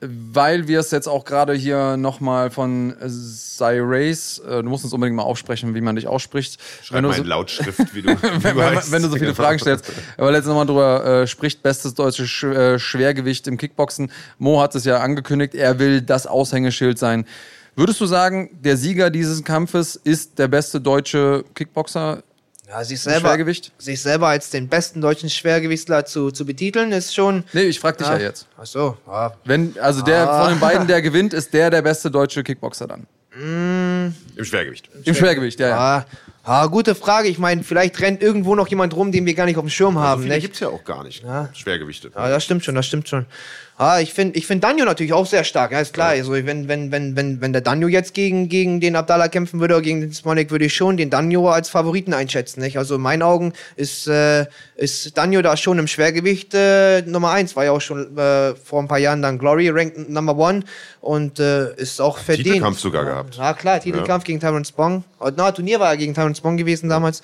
[0.00, 5.16] weil wir es jetzt auch gerade hier nochmal von Cyrace, äh, du musst uns unbedingt
[5.16, 6.60] mal aufsprechen, wie man dich ausspricht.
[6.82, 9.58] Schreib mal so, in Lautschrift, wie du, wenn, du wenn, wenn, du so viele Fragen
[9.58, 9.90] stellst.
[10.16, 14.12] Aber letztes nochmal drüber äh, spricht, bestes deutsches Sch äh, Schwergewicht im Kickboxen.
[14.38, 17.24] Mo hat es ja angekündigt, er will das Aushängeschild sein.
[17.74, 22.22] Würdest du sagen, der Sieger dieses Kampfes ist der beste deutsche Kickboxer
[22.68, 23.72] ja, sich selber, Schwergewicht?
[23.78, 27.44] sich selber als den besten deutschen Schwergewichtler zu, zu betiteln, ist schon.
[27.52, 28.46] Nee, ich frag dich ja, ja jetzt.
[28.58, 28.96] Ach so.
[29.06, 29.32] Ja.
[29.44, 30.44] Wenn, also der ah.
[30.44, 33.06] von den beiden, der gewinnt, ist der der beste deutsche Kickboxer dann.
[33.34, 34.14] Mm.
[34.36, 34.88] Im Schwergewicht.
[35.04, 35.78] Im Schwergewicht, ja, ja.
[35.78, 36.06] Ah,
[36.42, 37.28] ah, gute Frage.
[37.28, 39.96] Ich meine, vielleicht rennt irgendwo noch jemand rum, den wir gar nicht auf dem Schirm
[39.96, 40.22] also haben.
[40.22, 41.22] Viele gibt es ja auch gar nicht.
[41.22, 41.48] Ja.
[41.54, 42.10] Schwergewichte.
[42.14, 43.26] Ja, das stimmt schon, das stimmt schon.
[43.80, 46.12] Ah, ich finde ich find Danjo natürlich auch sehr stark, ja, ist klar.
[46.12, 46.18] Ja.
[46.18, 49.76] Also wenn, wenn, wenn, wenn, wenn der Danjo jetzt gegen, gegen den Abdallah kämpfen würde
[49.76, 52.60] oder gegen den Smolik, würde ich schon den Danjo als Favoriten einschätzen.
[52.60, 52.76] Nicht?
[52.76, 57.54] Also in meinen Augen ist, äh, ist Danjo da schon im Schwergewicht äh, Nummer eins,
[57.54, 60.64] war ja auch schon äh, vor ein paar Jahren dann Glory Ranked Number One
[61.00, 62.48] und äh, ist auch verdient.
[62.48, 63.36] Titelkampf sogar gehabt.
[63.36, 64.26] Ja klar, Titelkampf ja.
[64.26, 65.04] gegen Tyron Spong.
[65.36, 67.22] Na, Turnier war er gegen Tyron Spong gewesen damals.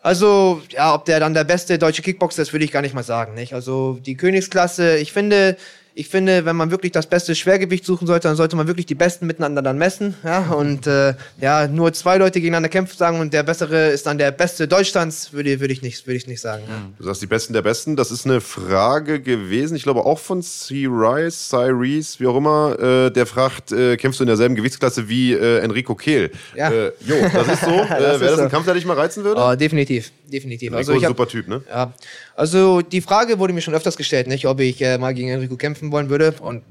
[0.00, 3.02] Also, ja, ob der dann der beste deutsche Kickboxer ist, würde ich gar nicht mal
[3.02, 3.34] sagen.
[3.34, 3.52] Nicht?
[3.52, 5.56] Also die Königsklasse, ich finde,
[5.98, 8.94] Ich finde, wenn man wirklich das beste Schwergewicht suchen sollte, dann sollte man wirklich die
[8.94, 10.14] Besten miteinander dann messen.
[10.22, 10.52] Ja?
[10.52, 14.30] Und äh, ja, nur zwei Leute gegeneinander kämpfen sagen und der Bessere ist dann der
[14.30, 16.62] Beste Deutschlands, würde, würde ich, nicht, würde ich nicht sagen.
[16.68, 16.88] Ja.
[16.96, 17.96] Du sagst die Besten der Besten.
[17.96, 20.86] Das ist eine Frage gewesen, ich glaube auch von C.
[20.86, 22.78] Rice, Cyrese, wie auch immer.
[22.78, 26.30] Äh, der fragt, äh, kämpfst du in derselben Gewichtsklasse wie äh, Enrico Kehl?
[26.54, 26.70] Ja.
[26.70, 27.70] Äh, jo, das ist so.
[27.88, 28.42] Wäre das, das so.
[28.42, 29.40] ein Kampf, der dich mal reizen würde?
[29.40, 30.68] Oh, definitiv, definitiv.
[30.68, 31.60] Enrico also ich hab, super Typ, ne?
[31.68, 31.92] Ja.
[32.38, 35.56] Also die Frage wurde mir schon öfters gestellt, nicht, ob ich äh, mal gegen Enrico
[35.56, 36.34] kämpfen wollen würde.
[36.40, 36.62] Und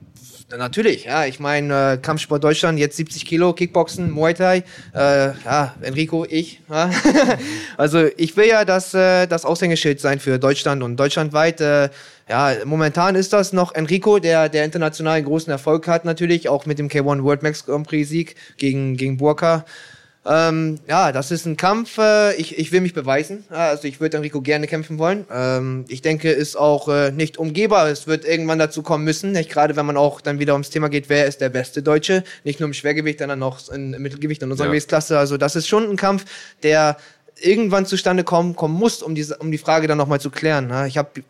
[0.50, 1.26] Natürlich, ja.
[1.26, 4.64] Ich meine, äh, Kampfsport Deutschland, jetzt 70 Kilo, Kickboxen, Muay Thai.
[4.94, 6.62] Äh, ja, Enrico, ich.
[6.70, 6.90] Ja.
[7.78, 11.60] also ich will ja das, äh, das Aushängeschild sein für Deutschland und deutschlandweit.
[11.60, 11.90] Äh,
[12.30, 16.80] ja, momentan ist das noch Enrico, der, der international großen Erfolg hat natürlich, auch mit
[16.80, 19.66] dem K1 World Max Grand Prix Sieg gegen, gegen Burka.
[20.28, 21.98] Ähm, ja, das ist ein Kampf.
[21.98, 23.46] Äh, ich, ich will mich beweisen.
[23.50, 25.26] Also ich würde Enrico gerne kämpfen wollen.
[25.32, 27.88] Ähm, ich denke, ist auch äh, nicht umgehbar.
[27.88, 29.32] Es wird irgendwann dazu kommen müssen.
[29.32, 32.24] Nicht gerade, wenn man auch dann wieder ums Thema geht, wer ist der beste Deutsche?
[32.44, 34.72] Nicht nur im Schwergewicht, sondern auch im Mittelgewicht in unserer ja.
[34.72, 35.18] Gewichtsklasse.
[35.18, 36.26] Also das ist schon ein Kampf,
[36.62, 36.98] der
[37.40, 40.88] irgendwann zustande kommen, kommen muss, um diese, um die Frage dann nochmal zu klären.
[40.88, 41.24] Ich habe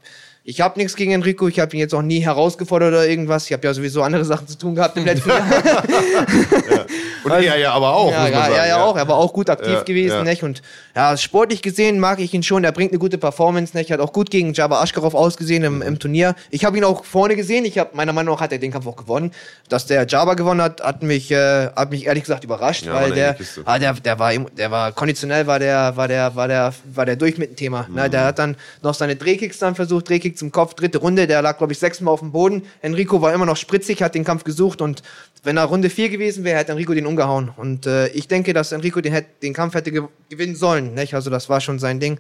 [0.50, 3.48] ich habe nichts gegen Enrico, ich habe ihn jetzt auch nie herausgefordert oder irgendwas.
[3.48, 5.40] Ich habe ja sowieso andere Sachen zu tun gehabt im letzten Jahr.
[5.42, 6.86] ja.
[7.26, 8.10] Und also, er ja aber auch.
[8.10, 8.96] Ja, ja, ja, ja, auch.
[8.96, 10.24] Er war auch gut aktiv ja, gewesen.
[10.24, 10.44] Nicht?
[10.44, 10.62] Und
[10.96, 12.64] ja, sportlich gesehen mag ich ihn schon.
[12.64, 13.76] Er bringt eine gute Performance.
[13.76, 13.92] Nicht?
[13.92, 16.34] Hat auch gut gegen Jabba Ashkarov ausgesehen im, im Turnier.
[16.50, 17.66] Ich habe ihn auch vorne gesehen.
[17.66, 19.32] Ich habe meiner Meinung nach hat er den Kampf auch gewonnen.
[19.68, 23.12] Dass der Jabba gewonnen hat, hat mich, äh, hat mich ehrlich gesagt überrascht, ja, weil
[23.12, 27.06] der, ah, der, der war, der war konditionell war der, war der, war der, war
[27.06, 27.86] der durch mit dem Thema.
[27.90, 27.96] Mhm.
[27.96, 28.10] Ne?
[28.10, 30.08] Der hat dann noch seine Drehkicks dann versucht,
[30.38, 31.28] Drehkick zum Kopf, dritte Runde.
[31.28, 32.64] Der lag glaube ich sechsmal auf dem Boden.
[32.82, 35.04] Enrico war immer noch spritzig, hat den Kampf gesucht und
[35.44, 37.52] wenn er Runde 4 gewesen wäre, hätte Enrico den umgehauen.
[37.56, 40.94] Und äh, ich denke, dass Enrico den, den Kampf hätte ge gewinnen sollen.
[40.94, 41.14] Nicht?
[41.14, 42.20] Also das war schon sein Ding.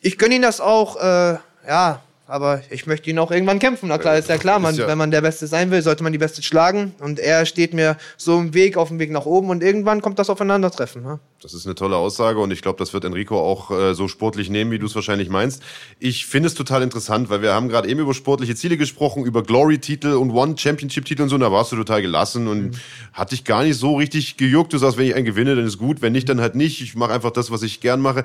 [0.00, 3.88] Ich gönne ihn das auch, äh, ja, aber ich möchte ihn auch irgendwann kämpfen.
[3.88, 6.12] Na klar, ist ja klar, man, ja wenn man der Beste sein will, sollte man
[6.12, 6.94] die Beste schlagen.
[7.00, 10.18] Und er steht mir so im Weg, auf dem Weg nach oben und irgendwann kommt
[10.18, 11.02] das Aufeinandertreffen.
[11.02, 11.20] Ne?
[11.42, 14.48] Das ist eine tolle Aussage und ich glaube, das wird Enrico auch äh, so sportlich
[14.48, 15.62] nehmen, wie du es wahrscheinlich meinst.
[15.98, 19.42] Ich finde es total interessant, weil wir haben gerade eben über sportliche Ziele gesprochen, über
[19.42, 22.70] Glory-Titel und One-Championship-Titel und so, und da warst du total gelassen und mhm.
[23.12, 24.72] hat dich gar nicht so richtig gejuckt.
[24.72, 26.80] Du sagst, wenn ich einen gewinne, dann ist gut, wenn nicht, dann halt nicht.
[26.80, 28.24] Ich mache einfach das, was ich gern mache.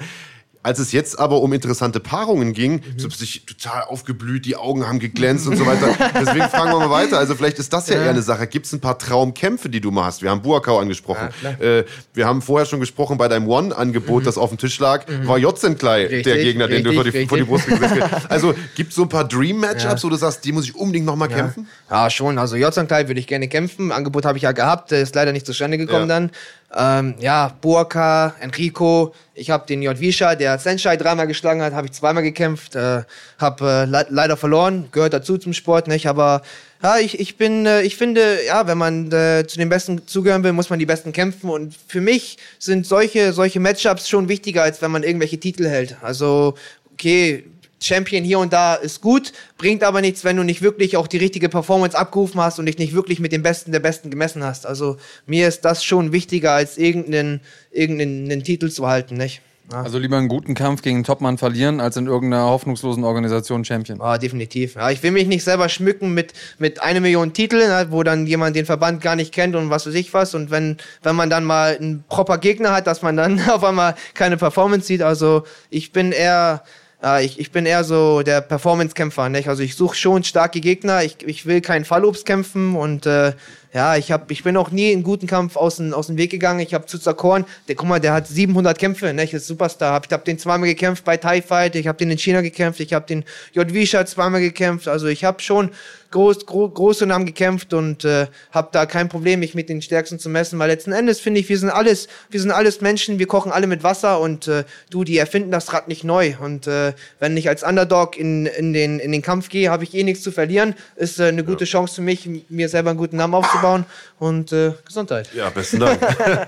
[0.61, 2.99] Als es jetzt aber um interessante Paarungen ging, mhm.
[2.99, 3.15] so du
[3.45, 5.95] total aufgeblüht, die Augen haben geglänzt und so weiter.
[6.15, 7.18] Deswegen fragen wir mal weiter.
[7.18, 8.03] Also vielleicht ist das ja, ja.
[8.03, 8.45] eher eine Sache.
[8.45, 10.22] Gibt es ein paar Traumkämpfe, die du mal hast?
[10.22, 11.30] Wir haben Buakau angesprochen.
[11.41, 14.26] Ja, äh, wir haben vorher schon gesprochen, bei deinem One-Angebot, mhm.
[14.26, 15.27] das auf dem Tisch lag, mhm.
[15.30, 18.26] war Jotzenklei der Gegner, richtig, den du vor die, vor die, Brust gesetzt hast.
[18.30, 20.03] Also gibt es so ein paar Dream-Matchups, ja.
[20.03, 21.68] wo du sagst, die muss ich unbedingt nochmal kämpfen?
[21.90, 22.38] Ja, schon.
[22.38, 23.94] Also Jotzenklei würde ich gerne kämpfen.
[23.94, 26.31] Angebot habe ich ja gehabt, ist leider nicht zustande gekommen dann.
[26.76, 31.94] Ähm, ja, Burka, Enrico, ich habe den Jodwisha, der Senshai dreimal geschlagen hat, habe ich
[31.94, 33.04] zweimal gekämpft, äh,
[33.40, 36.06] habe äh, le leider verloren, gehört dazu zum Sport, nicht?
[36.08, 36.44] Aber
[36.84, 40.44] ja, ich, ich bin, äh, ich finde, ja, wenn man äh, zu den Besten zugehören
[40.44, 41.50] will, muss man die Besten kämpfen.
[41.50, 45.98] Und für mich sind solche, solche Matchups schon wichtiger, als wenn man irgendwelche Titel hält.
[46.04, 46.54] Also,
[46.94, 47.46] okay,
[47.81, 51.18] Champion hier und da ist gut, bringt aber nichts, wenn du nicht wirklich auch die
[51.18, 54.65] richtige Performance abgerufen hast und dich nicht wirklich mit dem Besten der Besten gemessen hast.
[54.65, 57.41] Also mir ist das schon wichtiger, als irgendeinen,
[57.72, 59.41] irgendeinen Titel zu halten, nicht?
[59.72, 59.84] Ja.
[59.84, 64.01] Also lieber einen guten Kampf gegen einen Topmann verlieren, als in irgendeiner hoffnungslosen Organisation Champion.
[64.01, 64.76] Ah, definitiv.
[64.76, 68.26] Ja, ich will mich nicht selber schmücken mit, mit einer Million Titeln, ne, wo dann
[68.26, 70.34] jemand den Verband gar nicht kennt und was weiß ich was.
[70.34, 73.95] Und wenn, wenn man dann mal einen proper Gegner hat, dass man dann auf einmal
[74.15, 75.03] keine Performance sieht.
[75.03, 76.64] Also ich bin eher
[77.04, 79.30] äh, ich, ich bin eher so der Performance-Kämpfer.
[79.30, 79.48] Nicht?
[79.48, 81.04] Also ich suche schon starke Gegner.
[81.04, 83.34] Ich, ich will keinen Fallobst kämpfen und äh,
[83.72, 86.32] ja, ich, hab, ich bin auch nie in guten Kampf aus, dem aus dem Weg
[86.32, 86.60] gegangen.
[86.60, 89.24] Ich habe Zuzakorn, der, guck mal, der hat 700 Kämpfe, ne?
[89.24, 90.02] Ich ist Superstar.
[90.04, 92.94] Ich habe den zweimal gekämpft bei Thai Fight, ich habe den in China gekämpft, ich
[92.94, 93.24] habe den
[93.54, 94.88] JV zweimal gekämpft.
[94.88, 95.70] Also ich habe schon
[96.11, 100.19] groß, gro große Namen gekämpft und äh, habe da kein Problem, mich mit den Stärksten
[100.19, 100.60] zu messen.
[100.60, 103.68] Weil letzten Endes finde ich, wir sind alles, wir sind alles Menschen, wir kochen alle
[103.68, 106.36] mit Wasser und äh, du, die erfinden das Rad nicht neu.
[106.41, 109.94] Und äh, wenn ich als Underdog in, in, den, in den Kampf gehe, habe ich
[109.94, 110.76] eh nichts zu verlieren.
[110.95, 111.72] Ist äh, eine gute ja.
[111.72, 113.86] Chance für mich, mir selber einen guten Namen aufzubauen
[114.18, 115.30] und äh, Gesundheit.
[115.34, 115.99] Ja, besten Dank.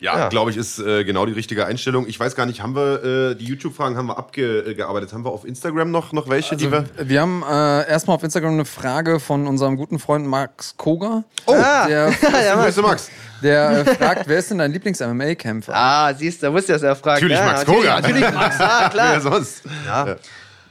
[0.00, 0.28] Ja, ja.
[0.28, 2.06] glaube ich, ist äh, genau die richtige Einstellung.
[2.06, 5.12] Ich weiß gar nicht, haben wir äh, die YouTube-Fragen haben wir abgearbeitet?
[5.12, 6.84] Haben wir auf Instagram noch, noch welche, also, die wir.
[6.96, 11.24] Wir haben äh, erstmal auf Instagram eine Frage von unserem guten Freund Max Koga.
[11.46, 12.12] Oh, der,
[12.46, 12.76] ja, Max.
[12.76, 13.10] Max.
[13.42, 15.72] Der äh, fragt, wer ist denn dein Lieblings-MMA-Kämpfer?
[15.74, 17.22] Ah, siehst du, da wusste ja, dass er fragt.
[17.22, 18.00] Natürlich ja, Max Koga.
[18.00, 19.12] Natürlich Max, ah, klar.
[19.14, 19.62] Wer sonst?
[19.84, 20.16] ja.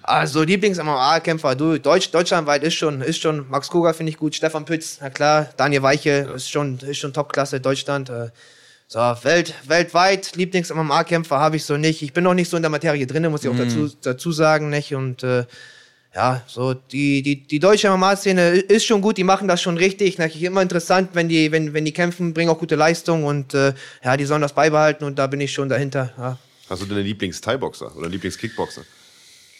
[0.03, 4.63] Also Lieblings-MMA-Kämpfer, du, Deutsch, deutschlandweit ist schon, ist schon, Max Koga finde ich gut, Stefan
[4.63, 6.33] Pütz, na klar, Daniel Weiche ja.
[6.33, 8.09] ist schon, ist schon Topklasse, Deutschland.
[8.09, 8.29] Äh,
[8.87, 12.01] so, Welt, weltweit, Lieblings-MMA-Kämpfer habe ich so nicht.
[12.01, 13.57] Ich bin noch nicht so in der Materie drin, muss ich auch mm.
[13.57, 14.95] dazu, dazu sagen, nicht?
[14.95, 15.45] Und äh,
[16.15, 20.17] ja, so die, die, die deutsche MMA-Szene ist schon gut, die machen das schon richtig.
[20.17, 23.73] Natürlich immer interessant, wenn die, wenn, wenn die kämpfen, bringen auch gute Leistung und äh,
[24.03, 26.13] ja, die sollen das beibehalten und da bin ich schon dahinter.
[26.17, 26.37] Ja.
[26.69, 28.83] Hast du denn einen Lieblings-Thai-Boxer oder Lieblings-Kickboxer?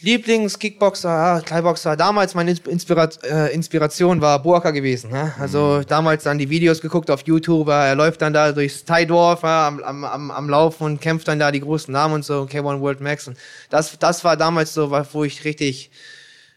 [0.01, 1.95] Lieblings-Kickboxer, ja, Thai-Boxer.
[1.95, 5.09] Damals meine Inspira äh, Inspiration war Burka gewesen.
[5.09, 5.33] Ne?
[5.39, 5.87] Also mhm.
[5.87, 7.67] damals dann die Videos geguckt auf YouTube.
[7.69, 11.51] Er läuft dann da durchs Thai-Dorf ja, am, am, am Laufen und kämpft dann da
[11.51, 13.27] die großen Namen und so, K1 World Max.
[13.27, 13.37] Und
[13.71, 15.89] das, das war damals so, wo ich richtig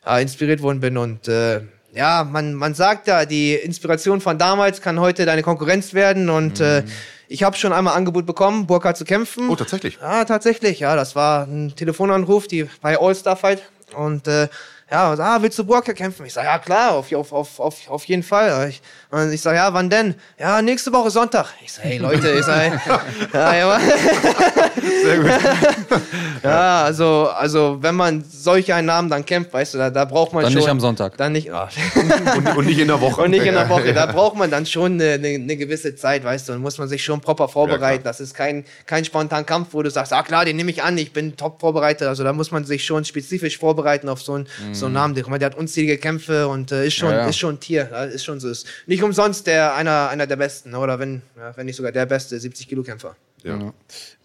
[0.06, 0.98] äh, inspiriert worden bin.
[0.98, 1.62] Und äh,
[1.94, 6.28] ja, man, man sagt ja, die Inspiration von damals kann heute deine Konkurrenz werden.
[6.28, 6.88] Und äh, mhm.
[6.88, 6.90] äh,
[7.30, 9.48] ich habe schon einmal Angebot bekommen, Burka zu kämpfen.
[9.48, 9.98] Oh, tatsächlich?
[10.02, 10.80] Ja, tatsächlich.
[10.80, 13.62] Ja, das war ein Telefonanruf die, bei All-Star Fight.
[13.94, 14.48] Und äh,
[14.90, 16.26] ja, ah, willst du Burka kämpfen?
[16.26, 18.68] Ich sage, ja klar, auf, auf, auf, auf, auf jeden Fall.
[18.70, 20.16] Ich, und ich sage, ja, wann denn?
[20.36, 21.46] Ja, nächste Woche Sonntag.
[21.64, 22.80] Ich sage, hey Leute, ich sage,
[23.32, 23.80] ja, ja,
[25.04, 25.30] Sehr gut.
[26.42, 30.32] ja, also, also wenn man solch einen Namen dann kämpft, weißt du, da, da braucht
[30.32, 30.60] man dann schon...
[30.60, 31.16] Dann nicht am Sonntag.
[31.16, 31.68] Dann nicht, oh.
[32.36, 33.22] und, und, nicht in der Woche.
[33.22, 33.92] Und nicht in der Woche.
[33.92, 36.88] Da braucht man dann schon eine, eine, eine gewisse Zeit, weißt du, und muss man
[36.88, 38.04] sich schon proper vorbereiten.
[38.04, 40.82] Ja, das ist kein, kein spontan Kampf, wo du sagst, ah klar, den nehme ich
[40.82, 42.08] an, ich bin top vorbereitet.
[42.08, 44.79] Also da muss man sich schon spezifisch vorbereiten auf so einen, mhm.
[44.80, 45.14] So einen Namen.
[45.14, 47.90] Der, der hat unzählige Kämpfe und äh, ist, schon, ja, ist schon ein Tier.
[48.12, 48.48] Ist schon so.
[48.48, 51.22] Ist nicht umsonst der, einer, einer der Besten, oder wenn,
[51.56, 53.14] wenn nicht sogar der beste 70-Kilo-Kämpfer.
[53.42, 53.56] Ja.
[53.56, 53.72] ja.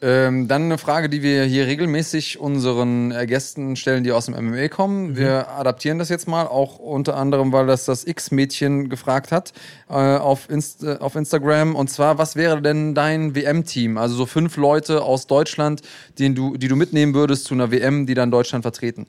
[0.02, 4.36] Ähm, dann eine Frage, die wir hier regelmäßig unseren äh, Gästen stellen, die aus dem
[4.36, 5.12] MMA kommen.
[5.12, 5.18] Mhm.
[5.18, 9.54] Wir adaptieren das jetzt mal, auch unter anderem, weil das das X-Mädchen gefragt hat
[9.90, 11.76] äh, auf, Inst äh, auf Instagram.
[11.76, 13.98] Und zwar, was wäre denn dein WM-Team?
[13.98, 15.82] Also so fünf Leute aus Deutschland,
[16.20, 19.08] den du, die du mitnehmen würdest zu einer WM, die dann Deutschland vertreten.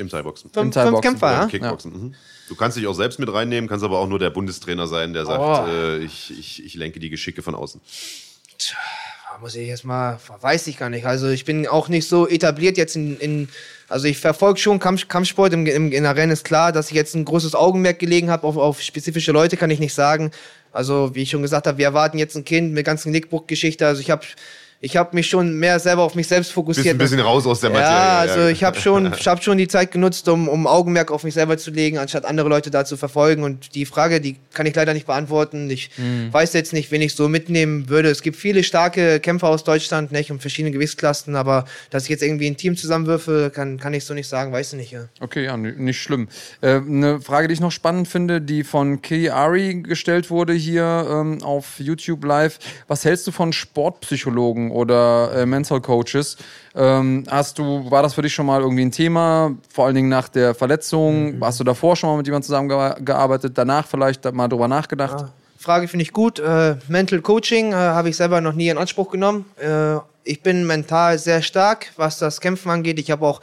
[0.00, 0.50] Im Thai-Boxen.
[0.56, 0.90] Im Thai-Boxen.
[0.90, 1.46] Fünf Kämpfer, ja?
[1.46, 1.92] Kickboxen.
[1.92, 1.98] Ja.
[1.98, 2.14] Mhm.
[2.48, 5.24] Du kannst dich auch selbst mit reinnehmen, kannst aber auch nur der Bundestrainer sein, der
[5.24, 5.70] sagt, oh.
[5.70, 7.80] äh, ich, ich, ich lenke die Geschicke von außen.
[8.58, 8.76] Tja
[9.40, 11.06] muss ich jetzt mal, weiß ich gar nicht.
[11.06, 13.48] Also ich bin auch nicht so etabliert jetzt in, in
[13.88, 16.96] also ich verfolge schon Kampf, Kampfsport im, im, in der Rennen ist klar, dass ich
[16.96, 20.30] jetzt ein großes Augenmerk gelegen habe auf, auf spezifische Leute, kann ich nicht sagen.
[20.72, 23.86] Also wie ich schon gesagt habe, wir erwarten jetzt ein Kind mit ganzen Nickbruch-Geschichte.
[23.86, 24.24] Also ich habe
[24.82, 26.96] ich habe mich schon mehr selber auf mich selbst fokussiert.
[26.96, 27.92] Bist ein bisschen raus aus der Materie.
[27.92, 31.22] Ja, also ich habe schon, ich hab schon die Zeit genutzt, um, um Augenmerk auf
[31.22, 33.42] mich selber zu legen, anstatt andere Leute da zu verfolgen.
[33.42, 35.68] Und die Frage, die kann ich leider nicht beantworten.
[35.68, 36.32] Ich mhm.
[36.32, 38.08] weiß jetzt nicht, wen ich so mitnehmen würde.
[38.08, 42.22] Es gibt viele starke Kämpfer aus Deutschland, nicht, und verschiedene Gewichtsklassen, aber dass ich jetzt
[42.22, 44.92] irgendwie ein Team zusammenwürfe, kann, kann ich so nicht sagen, weiß ich nicht.
[44.92, 45.08] Ja.
[45.20, 46.28] Okay, ja, nicht schlimm.
[46.62, 51.06] Äh, eine Frage, die ich noch spannend finde, die von Key Ari gestellt wurde hier
[51.10, 52.58] ähm, auf YouTube Live.
[52.88, 54.69] Was hältst du von Sportpsychologen?
[54.70, 56.36] Oder äh, Mental Coaches.
[56.74, 60.08] Ähm, hast du, war das für dich schon mal irgendwie ein Thema, vor allen Dingen
[60.08, 61.36] nach der Verletzung?
[61.36, 61.44] Mhm.
[61.44, 65.20] Hast du davor schon mal mit jemandem zusammengearbeitet, danach vielleicht mal drüber nachgedacht?
[65.20, 65.32] Ja.
[65.60, 66.38] Frage finde ich gut.
[66.38, 69.44] Äh, Mental Coaching äh, habe ich selber noch nie in Anspruch genommen.
[69.58, 72.98] Äh, ich bin mental sehr stark, was das Kämpfen angeht.
[72.98, 73.42] Ich habe auch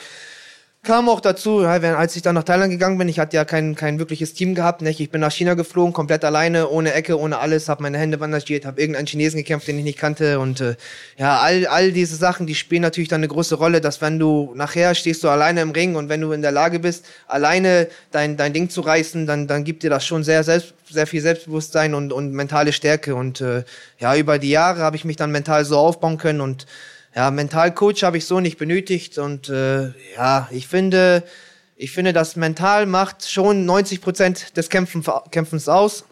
[0.87, 3.99] kam auch dazu, als ich dann nach Thailand gegangen bin, ich hatte ja kein, kein
[3.99, 4.81] wirkliches Team gehabt.
[4.81, 5.01] Nicht?
[5.01, 8.65] Ich bin nach China geflogen, komplett alleine, ohne Ecke, ohne alles, habe meine Hände bandagiert,
[8.65, 10.39] habe irgendeinen Chinesen gekämpft, den ich nicht kannte.
[10.39, 10.75] Und äh,
[11.17, 14.53] ja, all, all diese Sachen, die spielen natürlich dann eine große Rolle, dass wenn du
[14.55, 18.37] nachher stehst du alleine im Ring und wenn du in der Lage bist, alleine dein,
[18.37, 21.95] dein Ding zu reißen, dann, dann gibt dir das schon sehr, selbst, sehr viel Selbstbewusstsein
[21.95, 23.13] und, und mentale Stärke.
[23.13, 23.65] Und äh,
[23.99, 26.65] ja, über die Jahre habe ich mich dann mental so aufbauen können und
[27.17, 31.23] ja, Mentalcoach habe ich so nicht benötigt und äh, ja, ich finde,
[31.75, 36.03] ich finde, das Mental macht schon 90 Prozent des Kämpfen, Kämpfens aus.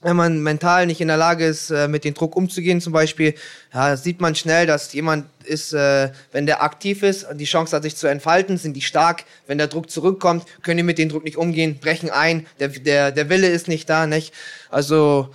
[0.00, 3.36] Wenn man mental nicht in der Lage ist, äh, mit dem Druck umzugehen, zum Beispiel,
[3.72, 7.76] ja, sieht man schnell, dass jemand ist, äh, wenn der aktiv ist und die Chance
[7.76, 9.22] hat, sich zu entfalten, sind die stark.
[9.46, 13.12] Wenn der Druck zurückkommt, können die mit dem Druck nicht umgehen, brechen ein, der, der,
[13.12, 14.34] der Wille ist nicht da, nicht?
[14.68, 15.32] Also,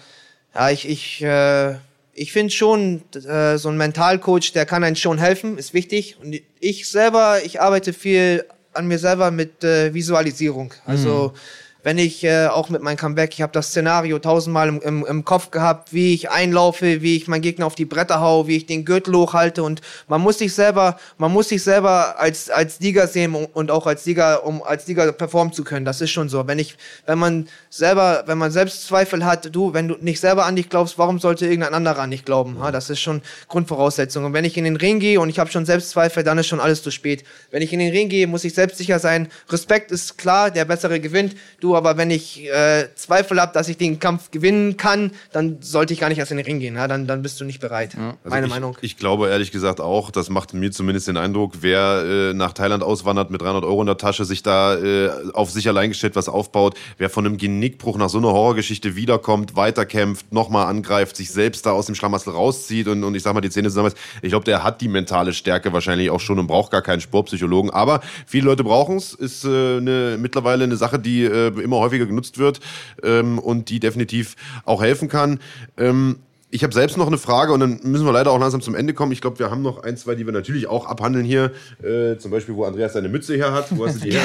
[0.53, 1.75] ja, ich, ich, äh,
[2.19, 6.17] ich finde schon, äh, so ein Mentalcoach, der kann einem schon helfen, ist wichtig.
[6.21, 8.43] Und ich selber, ich arbeite viel
[8.73, 10.73] an mir selber mit äh, Visualisierung.
[10.85, 11.39] Also mhm
[11.83, 15.25] wenn ich äh, auch mit meinem Comeback, ich habe das Szenario tausendmal im, im, im
[15.25, 18.65] Kopf gehabt, wie ich einlaufe, wie ich meinen Gegner auf die Bretter hau, wie ich
[18.65, 23.07] den Gürtel hochhalte und man muss sich selber, man muss sich selber als als Sieger
[23.07, 25.85] sehen und auch als Sieger, um als Sieger performen zu können.
[25.85, 26.47] Das ist schon so.
[26.47, 26.75] Wenn ich,
[27.05, 30.97] wenn man selber, wenn man Selbstzweifel hat, du, wenn du nicht selber an dich glaubst,
[30.97, 32.57] warum sollte irgendein anderer an dich glauben?
[32.59, 34.25] Ja, das ist schon Grundvoraussetzung.
[34.25, 36.59] Und wenn ich in den Ring gehe und ich habe schon Selbstzweifel, dann ist schon
[36.59, 37.23] alles zu spät.
[37.51, 39.29] Wenn ich in den Ring gehe, muss ich selbstsicher sein.
[39.49, 41.35] Respekt ist klar, der bessere gewinnt.
[41.59, 45.57] Du Du, aber wenn ich äh, Zweifel habe, dass ich den Kampf gewinnen kann, dann
[45.61, 46.75] sollte ich gar nicht erst in den Ring gehen.
[46.75, 46.87] Ja?
[46.87, 47.93] Dann, dann bist du nicht bereit.
[47.93, 48.09] Ja.
[48.09, 48.77] Also Meine ich, Meinung.
[48.81, 52.81] Ich glaube ehrlich gesagt auch, das macht mir zumindest den Eindruck, wer äh, nach Thailand
[52.81, 56.27] auswandert mit 300 Euro in der Tasche, sich da äh, auf sich allein gestellt was
[56.27, 61.67] aufbaut, wer von einem Genickbruch nach so einer Horrorgeschichte wiederkommt, weiterkämpft, nochmal angreift, sich selbst
[61.67, 63.93] da aus dem Schlamassel rauszieht und, und ich sag mal, die Zähne zusammen
[64.23, 67.69] Ich glaube, der hat die mentale Stärke wahrscheinlich auch schon und braucht gar keinen Sportpsychologen.
[67.69, 72.05] Aber viele Leute brauchen es, ist äh, eine, mittlerweile eine Sache, die äh, immer häufiger
[72.05, 72.59] genutzt wird
[73.03, 75.39] ähm, und die definitiv auch helfen kann.
[75.77, 76.19] Ähm,
[76.51, 78.93] ich habe selbst noch eine Frage und dann müssen wir leider auch langsam zum Ende
[78.93, 79.11] kommen.
[79.11, 81.51] Ich glaube, wir haben noch ein, zwei, die wir natürlich auch abhandeln hier.
[81.83, 83.67] Äh, zum Beispiel, wo Andreas seine Mütze her hat.
[83.77, 84.21] Wo hast du die her,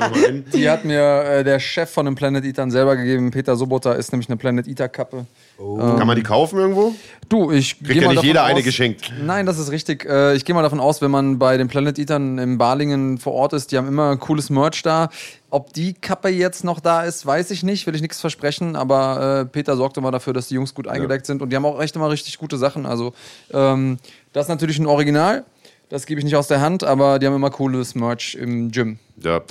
[0.00, 0.44] Andreas?
[0.52, 3.30] die hat mir äh, der Chef von den Planet Eatern selber gegeben.
[3.30, 5.24] Peter Sobota ist nämlich eine Planet Eater Kappe.
[5.56, 5.78] Oh.
[5.80, 6.94] Ähm, Kann man die kaufen irgendwo?
[7.30, 9.12] Du, ich kriege ja nicht jeder aus, eine geschenkt.
[9.24, 10.04] Nein, das ist richtig.
[10.04, 13.32] Äh, ich gehe mal davon aus, wenn man bei den Planet Eatern in Balingen vor
[13.32, 15.08] Ort ist, die haben immer cooles Merch da.
[15.54, 19.42] Ob die Kappe jetzt noch da ist, weiß ich nicht, will ich nichts versprechen, aber
[19.42, 21.26] äh, Peter sorgt immer dafür, dass die Jungs gut eingedeckt ja.
[21.28, 22.86] sind und die haben auch echt immer richtig gute Sachen.
[22.86, 23.14] Also
[23.52, 23.98] ähm,
[24.32, 25.44] das ist natürlich ein Original,
[25.90, 28.98] das gebe ich nicht aus der Hand, aber die haben immer cooles Merch im Gym.
[29.22, 29.42] Ja,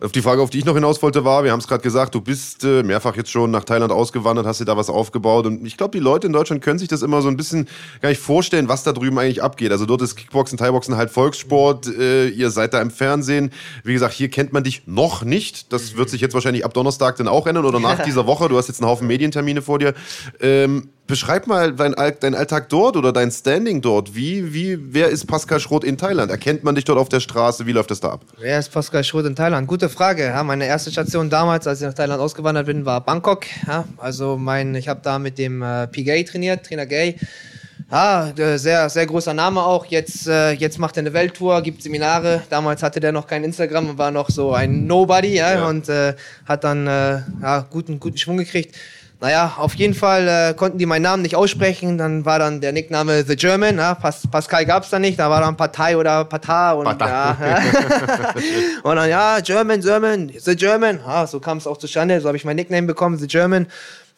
[0.00, 2.14] auf die Frage, auf die ich noch hinaus wollte, war, wir haben es gerade gesagt,
[2.14, 5.66] du bist äh, mehrfach jetzt schon nach Thailand ausgewandert, hast dir da was aufgebaut und
[5.66, 7.68] ich glaube, die Leute in Deutschland können sich das immer so ein bisschen
[8.00, 9.72] gar nicht vorstellen, was da drüben eigentlich abgeht.
[9.72, 13.52] Also dort ist Kickboxen, Thaiboxen halt Volkssport, äh, ihr seid da im Fernsehen.
[13.84, 15.70] Wie gesagt, hier kennt man dich noch nicht.
[15.70, 18.48] Das wird sich jetzt wahrscheinlich ab Donnerstag dann auch ändern oder nach dieser Woche.
[18.48, 19.92] Du hast jetzt einen Haufen Medientermine vor dir.
[20.40, 24.14] Ähm, beschreib mal dein, dein Alltag dort oder dein Standing dort.
[24.14, 26.30] Wie, wie, wer ist Pascal Schroth in Thailand?
[26.30, 27.66] Erkennt man dich dort auf der Straße?
[27.66, 28.24] Wie läuft das da ab?
[28.38, 29.66] Wer ist Pascal Schroth in Thailand?
[29.66, 30.24] Gute Frage.
[30.24, 33.44] Ja, meine erste Station damals, als ich nach Thailand ausgewandert bin, war Bangkok.
[33.66, 36.02] Ja, also mein, ich habe da mit dem äh, P.
[36.04, 37.16] Gay trainiert, Trainer Gay.
[37.90, 39.84] Ja, äh, sehr, sehr großer Name auch.
[39.86, 42.42] Jetzt, äh, jetzt macht er eine Welttour, gibt Seminare.
[42.48, 45.68] Damals hatte der noch kein Instagram und war noch so ein Nobody ja, ja.
[45.68, 46.14] und äh,
[46.46, 48.76] hat dann äh, ja, guten, guten Schwung gekriegt.
[49.20, 51.98] Naja, auf jeden Fall äh, konnten die meinen Namen nicht aussprechen.
[51.98, 53.76] Dann war dann der Nickname The German.
[53.76, 55.18] Ja, Pas Pascal gab's da nicht.
[55.18, 56.72] Da war dann Partei oder Pata.
[56.72, 57.36] Und, ja,
[58.82, 61.00] und dann, ja, German, German, The German.
[61.06, 62.18] Ja, so kam es auch zustande.
[62.22, 63.66] So habe ich mein Nickname bekommen, The German.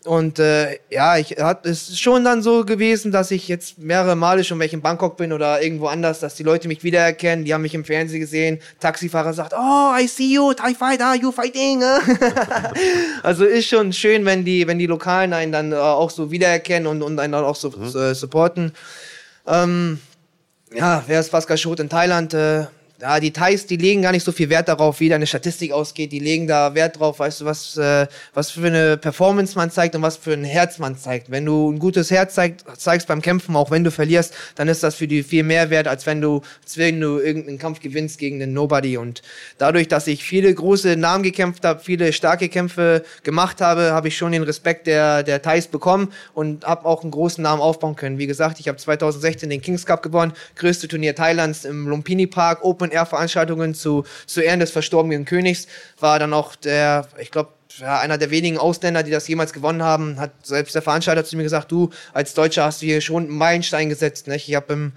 [0.05, 4.17] Und äh, ja, ich hat es ist schon dann so gewesen, dass ich jetzt mehrere
[4.17, 7.45] Male schon, wenn ich in Bangkok bin oder irgendwo anders, dass die Leute mich wiedererkennen,
[7.45, 11.31] die haben mich im Fernsehen gesehen, Taxifahrer sagt, oh, I see you, Thai fighter, you
[11.31, 11.85] fighting.
[13.23, 16.89] also ist schon schön, wenn die, wenn die Lokalen einen dann äh, auch so wiedererkennen
[16.89, 17.97] und, und einen dann auch so mhm.
[17.97, 18.73] äh, supporten.
[19.47, 20.01] Ähm,
[20.75, 22.35] ja, wer ist Pascal Schot in Thailand?
[22.35, 22.65] Äh,
[23.03, 26.13] ja, die Thais, die legen gar nicht so viel Wert darauf, wie deine Statistik ausgeht.
[26.13, 29.97] Die legen da Wert drauf, weißt du, was, äh, was für eine Performance man zeigt
[29.97, 31.29] und was für ein Herz man zeigt.
[31.29, 34.85] Wenn du ein gutes Herz zeigt, zeigst beim Kämpfen, auch wenn du verlierst, dann ist
[34.85, 38.21] das für die viel mehr wert, als wenn du, als wenn du irgendeinen Kampf gewinnst
[38.21, 38.97] gegen den Nobody.
[38.97, 39.23] Und
[39.59, 44.17] dadurch, dass ich viele große Namen gekämpft habe, viele starke Kämpfe gemacht habe, habe ich
[44.17, 48.19] schon den Respekt der, der Thais bekommen und habe auch einen großen Namen aufbauen können.
[48.19, 52.65] Wie gesagt, ich habe 2016 den Kings Cup gewonnen, größte Turnier Thailands im Lumpini Park,
[52.65, 55.67] Open Open-Air-Veranstaltungen zu, zu Ehren des verstorbenen Königs,
[55.99, 57.51] war dann auch der, ich glaube,
[57.81, 61.43] einer der wenigen Ausländer, die das jemals gewonnen haben, hat selbst der Veranstalter zu mir
[61.43, 64.27] gesagt, du als Deutscher hast du hier schon einen Meilenstein gesetzt.
[64.27, 64.49] Nicht?
[64.49, 64.93] Ich habe im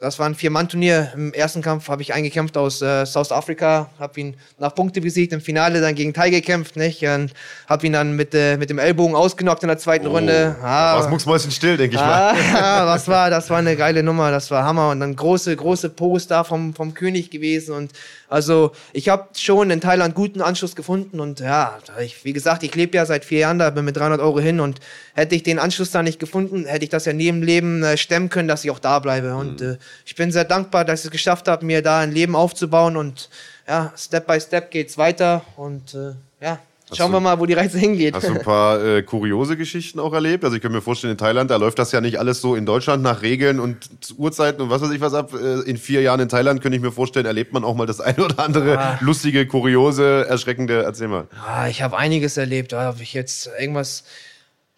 [0.00, 1.12] das war ein Vier-Mann-Turnier.
[1.14, 5.32] Im ersten Kampf habe ich eingekämpft aus äh, South Africa, habe ihn nach Punkte besiegt.
[5.32, 7.04] Im Finale dann gegen Tai gekämpft, nicht?
[7.06, 7.32] Und
[7.68, 10.56] habe ihn dann mit, äh, mit dem Ellbogen ausgenockt in der zweiten oh, Runde.
[10.62, 12.86] Ah, was mucksmäuschen still, denke ich ah, mal.
[12.86, 14.90] was war, das war eine geile Nummer, das war Hammer.
[14.90, 17.74] Und dann große, große Poster vom, vom König gewesen.
[17.74, 17.92] Und
[18.28, 21.20] also ich habe schon in Thailand guten Anschluss gefunden.
[21.20, 24.20] Und ja, ich, wie gesagt, ich lebe ja seit vier Jahren da, bin mit 300
[24.20, 24.60] Euro hin.
[24.60, 24.80] Und
[25.14, 28.28] hätte ich den Anschluss da nicht gefunden, hätte ich das ja neben Leben äh, stemmen
[28.28, 29.36] können, dass ich auch da bleibe.
[29.36, 29.72] Und mhm.
[29.72, 32.96] äh, ich bin sehr dankbar, dass ich es geschafft habe, mir da ein Leben aufzubauen
[32.96, 33.28] und
[33.66, 36.12] ja, Step by Step geht's weiter und äh,
[36.44, 36.58] ja.
[36.92, 38.14] Schauen wir mal, wo die Reise hingeht.
[38.14, 40.44] Hast du ein paar äh, kuriose Geschichten auch erlebt?
[40.44, 42.66] Also ich kann mir vorstellen, in Thailand, da läuft das ja nicht alles so in
[42.66, 43.88] Deutschland nach Regeln und
[44.18, 45.32] Uhrzeiten und was weiß ich was ab.
[45.32, 48.00] Äh, in vier Jahren in Thailand könnte ich mir vorstellen, erlebt man auch mal das
[48.02, 48.98] eine oder andere ah.
[49.00, 50.82] lustige, kuriose, erschreckende.
[50.82, 51.26] Erzähl mal.
[51.46, 52.72] Ah, ich habe einiges erlebt.
[52.72, 54.04] Da habe ich jetzt irgendwas...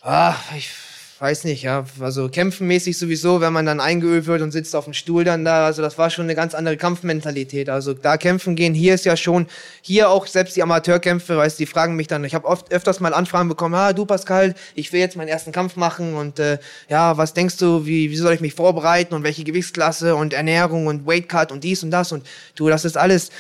[0.01, 0.71] Ah, ich
[1.19, 4.93] weiß nicht, ja, also kämpfenmäßig sowieso, wenn man dann eingeölt wird und sitzt auf dem
[4.93, 7.71] Stuhl dann da, also das war schon eine ganz andere Kampfmentalität.
[7.71, 9.47] Also da kämpfen gehen, hier ist ja schon,
[9.81, 13.01] hier auch selbst die Amateurkämpfe, weißt du, die fragen mich dann, ich habe oft öfters
[13.01, 16.59] mal Anfragen bekommen, ah, du Pascal, ich will jetzt meinen ersten Kampf machen und äh,
[16.91, 20.87] ja, was denkst du, wie, wie soll ich mich vorbereiten und welche Gewichtsklasse und Ernährung
[20.87, 22.27] und Weightcut und dies und das und
[22.57, 23.31] du, das ist alles,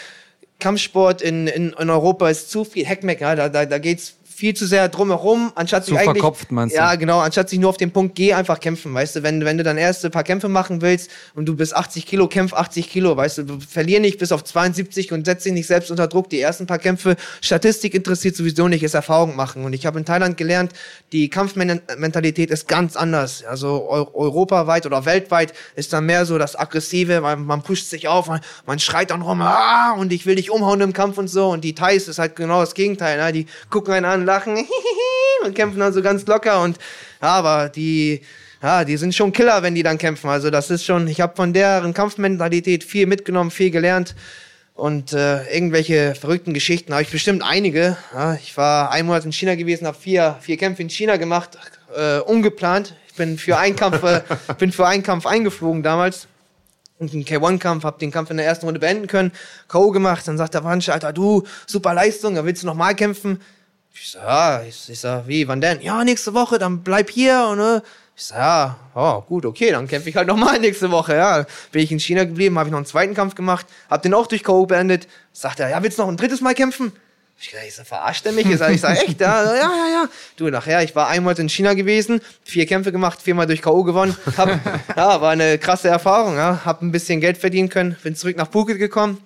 [0.58, 4.54] Kampfsport in, in, in Europa ist zu viel Heckmeck, ja, da, da, da geht's viel
[4.54, 6.20] zu sehr drumherum, anstatt zu sich eigentlich.
[6.20, 6.78] verkopft, meinst du?
[6.78, 9.56] Ja, genau, anstatt sich nur auf den Punkt, geh einfach kämpfen, weißt du, wenn, wenn
[9.56, 13.16] du dann erste paar Kämpfe machen willst und du bist 80 Kilo, kämpf 80 Kilo,
[13.16, 16.28] weißt du, verlier nicht bis auf 72 und setz dich nicht selbst unter Druck.
[16.28, 19.64] Die ersten paar Kämpfe, Statistik interessiert sowieso nicht, ist Erfahrung machen.
[19.64, 20.72] Und ich habe in Thailand gelernt,
[21.12, 23.42] die Kampfmentalität ist ganz anders.
[23.42, 28.06] Also eu europaweit oder weltweit ist dann mehr so das Aggressive, man, man pusht sich
[28.06, 31.28] auf, man, man schreit dann rum, ah, und ich will dich umhauen im Kampf und
[31.28, 31.48] so.
[31.48, 33.32] Und die Thais ist halt genau das Gegenteil, ne?
[33.32, 34.66] die gucken einen an, lachen
[35.44, 36.78] und kämpfen dann so ganz locker und
[37.22, 38.20] ja, aber die
[38.62, 40.28] ja, die sind schon Killer, wenn die dann kämpfen.
[40.28, 44.14] Also das ist schon, ich habe von deren Kampfmentalität viel mitgenommen, viel gelernt
[44.76, 47.96] und äh, irgendwelche verrückten Geschichten habe ich bestimmt einige.
[48.12, 51.58] Ja, ich war ein Monat in China gewesen, habe vier, vier Kämpfe in China gemacht,
[51.96, 52.94] äh, ungeplant.
[53.08, 54.20] Ich bin für einen Kampf, äh,
[54.58, 56.28] bin für einen Kampf eingeflogen damals.
[56.98, 59.30] Und einen K1-Kampf, habe den Kampf in der ersten Runde beenden können,
[59.68, 59.90] K.O.
[59.90, 60.26] gemacht.
[60.26, 63.40] Dann sagt der Veranstalter, du, super Leistung, da willst du nochmal kämpfen?
[63.98, 65.80] Ich sag, ja, ich, ich sag, wie, wann denn?
[65.80, 67.46] Ja, nächste Woche, dann bleib hier.
[67.50, 67.80] Und, äh,
[68.14, 71.16] ich sag, ja, oh, gut, okay, dann kämpfe ich halt nochmal nächste Woche.
[71.16, 74.12] Ja, bin ich in China geblieben, habe ich noch einen zweiten Kampf gemacht, habe den
[74.12, 74.66] auch durch K.O.
[74.66, 75.08] beendet.
[75.32, 76.92] Sagt er, ja, willst du noch ein drittes Mal kämpfen?
[77.38, 78.46] Ich sag, ich sag, verarscht er mich?
[78.46, 80.08] Ich sag, ich sag echt, ja, ja, ja, ja.
[80.36, 83.82] Du, nachher, ich war einmal in China gewesen, vier Kämpfe gemacht, viermal durch K.O.
[83.82, 84.14] gewonnen.
[84.36, 84.48] Hab,
[84.96, 86.62] ja, war eine krasse Erfahrung, ja.
[86.66, 89.22] Hab ein bisschen Geld verdienen können, bin zurück nach Phuket gekommen.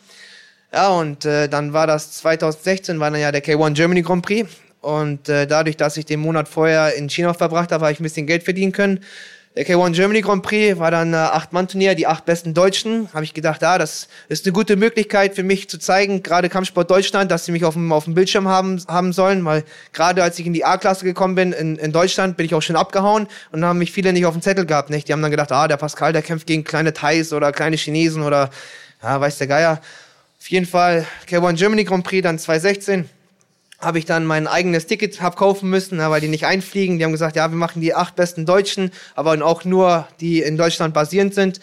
[0.73, 4.49] Ja, und äh, dann war das 2016, war dann ja der K1 Germany Grand Prix.
[4.81, 8.05] Und äh, dadurch, dass ich den Monat vorher in China verbracht habe, habe ich ein
[8.05, 9.01] bisschen Geld verdienen können.
[9.57, 13.13] Der K1 Germany Grand Prix war dann ein Acht-Mann-Turnier, die acht besten Deutschen.
[13.13, 16.89] Habe ich gedacht, ah, das ist eine gute Möglichkeit für mich zu zeigen, gerade Kampfsport
[16.89, 20.39] Deutschland, dass sie mich auf dem, auf dem Bildschirm haben, haben sollen, weil gerade als
[20.39, 23.65] ich in die A-Klasse gekommen bin in, in Deutschland, bin ich auch schon abgehauen und
[23.65, 24.89] haben mich viele nicht auf dem Zettel gehabt.
[24.89, 25.09] Nicht?
[25.09, 28.23] Die haben dann gedacht, ah, der Pascal, der kämpft gegen kleine Thais oder kleine Chinesen
[28.23, 28.51] oder
[29.03, 29.81] ja, weiß der Geier.
[30.41, 33.09] Auf jeden Fall K1 Germany Grand Prix dann 2016
[33.79, 36.99] habe ich dann mein eigenes Ticket hab kaufen müssen, na, weil die nicht einfliegen.
[36.99, 40.57] Die haben gesagt, ja, wir machen die acht besten Deutschen, aber auch nur die in
[40.57, 41.61] Deutschland basierend sind.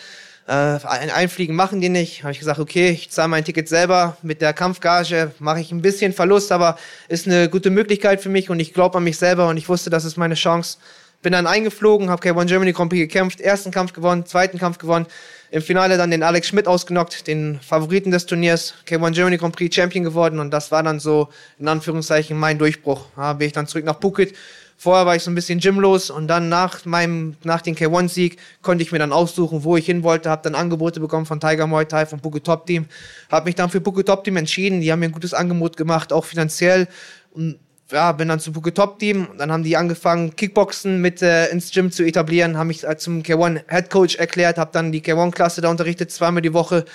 [0.47, 2.23] Äh, ein Einfliegen machen die nicht.
[2.23, 4.17] Habe ich gesagt, okay, ich zahle mein Ticket selber.
[4.21, 6.77] Mit der Kampfgage mache ich ein bisschen Verlust, aber
[7.07, 9.89] ist eine gute Möglichkeit für mich und ich glaube an mich selber und ich wusste,
[9.89, 10.77] das ist meine Chance.
[11.23, 15.07] Bin dann eingeflogen, habe K1 Germany Grand Prix gekämpft, ersten Kampf gewonnen, zweiten Kampf gewonnen.
[15.49, 19.73] Im Finale dann den Alex Schmidt ausgenockt, den Favoriten des Turniers, K1 Germany Grand Prix
[19.73, 23.05] Champion geworden und das war dann so in Anführungszeichen mein Durchbruch.
[23.15, 24.35] Da bin ich dann zurück nach Phuket.
[24.79, 28.83] Vorher war ich so ein bisschen gymlos und dann nach meinem nach dem K1-Sieg konnte
[28.83, 30.29] ich mir dann aussuchen, wo ich hin wollte.
[30.29, 32.85] Habe dann Angebote bekommen von Tiger Muay Thai, vom Phuket Top Team.
[33.31, 34.81] Habe mich dann für Phuket Top Team entschieden.
[34.81, 36.87] Die haben mir ein gutes Angebot gemacht, auch finanziell.
[37.31, 37.57] Und
[37.91, 39.27] ja, bin dann zum Phuket Top Team.
[39.37, 43.21] Dann haben die angefangen, Kickboxen mit äh, ins Gym zu etablieren, haben mich äh, zum
[43.21, 46.85] K1 Head Coach erklärt, habe dann die K1-Klasse da unterrichtet, zweimal die Woche.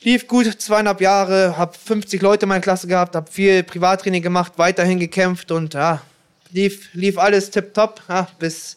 [0.00, 4.52] Lief gut, zweieinhalb Jahre, habe 50 Leute in meiner Klasse gehabt, habe viel Privattraining gemacht,
[4.56, 6.02] weiterhin gekämpft und ja,
[6.52, 8.76] lief, lief alles tipptopp, ja, bis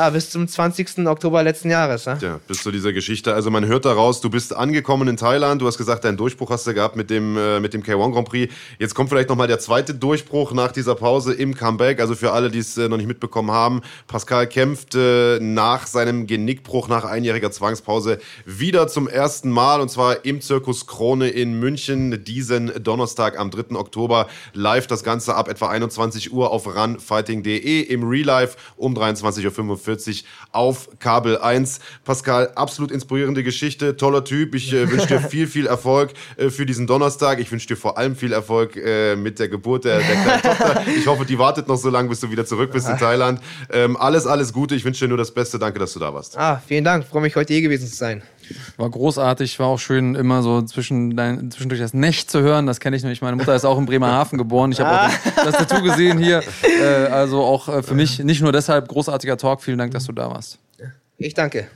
[0.00, 1.06] ja, bis zum 20.
[1.06, 2.06] Oktober letzten Jahres.
[2.06, 2.16] Ja?
[2.22, 3.34] ja, bis zu dieser Geschichte.
[3.34, 5.60] Also man hört daraus, du bist angekommen in Thailand.
[5.60, 8.26] Du hast gesagt, deinen Durchbruch hast du gehabt mit dem, äh, mit dem K1 Grand
[8.26, 8.52] Prix.
[8.78, 12.00] Jetzt kommt vielleicht nochmal der zweite Durchbruch nach dieser Pause im Comeback.
[12.00, 13.82] Also für alle, die es äh, noch nicht mitbekommen haben.
[14.06, 19.82] Pascal kämpft äh, nach seinem Genickbruch, nach einjähriger Zwangspause wieder zum ersten Mal.
[19.82, 23.76] Und zwar im Zirkus Krone in München diesen Donnerstag am 3.
[23.76, 24.28] Oktober.
[24.54, 29.89] Live das Ganze ab etwa 21 Uhr auf runfighting.de im Real Life um 23.45 Uhr
[30.52, 31.80] auf Kabel 1.
[32.04, 34.54] Pascal, absolut inspirierende Geschichte, toller Typ.
[34.54, 37.38] Ich äh, wünsche dir viel, viel Erfolg äh, für diesen Donnerstag.
[37.38, 40.82] Ich wünsche dir vor allem viel Erfolg äh, mit der Geburt der, der kleinen Tochter.
[40.96, 43.40] Ich hoffe, die wartet noch so lange, bis du wieder zurück bist in Thailand.
[43.72, 44.74] Ähm, alles, alles Gute.
[44.74, 45.58] Ich wünsche dir nur das Beste.
[45.58, 46.36] Danke, dass du da warst.
[46.36, 47.06] Ah, vielen Dank.
[47.06, 48.22] Freue mich, heute hier gewesen zu sein.
[48.76, 52.66] War großartig, war auch schön, immer so zwischen dein, zwischendurch das Necht zu hören.
[52.66, 53.22] Das kenne ich nämlich.
[53.22, 54.72] Meine Mutter ist auch in Bremerhaven geboren.
[54.72, 55.44] Ich habe auch ah.
[55.44, 56.42] das Tattoo gesehen hier.
[56.62, 59.62] Äh, also auch äh, für mich nicht nur deshalb großartiger Talk.
[59.62, 60.58] Vielen Dank, dass du da warst.
[61.18, 61.68] Ich danke.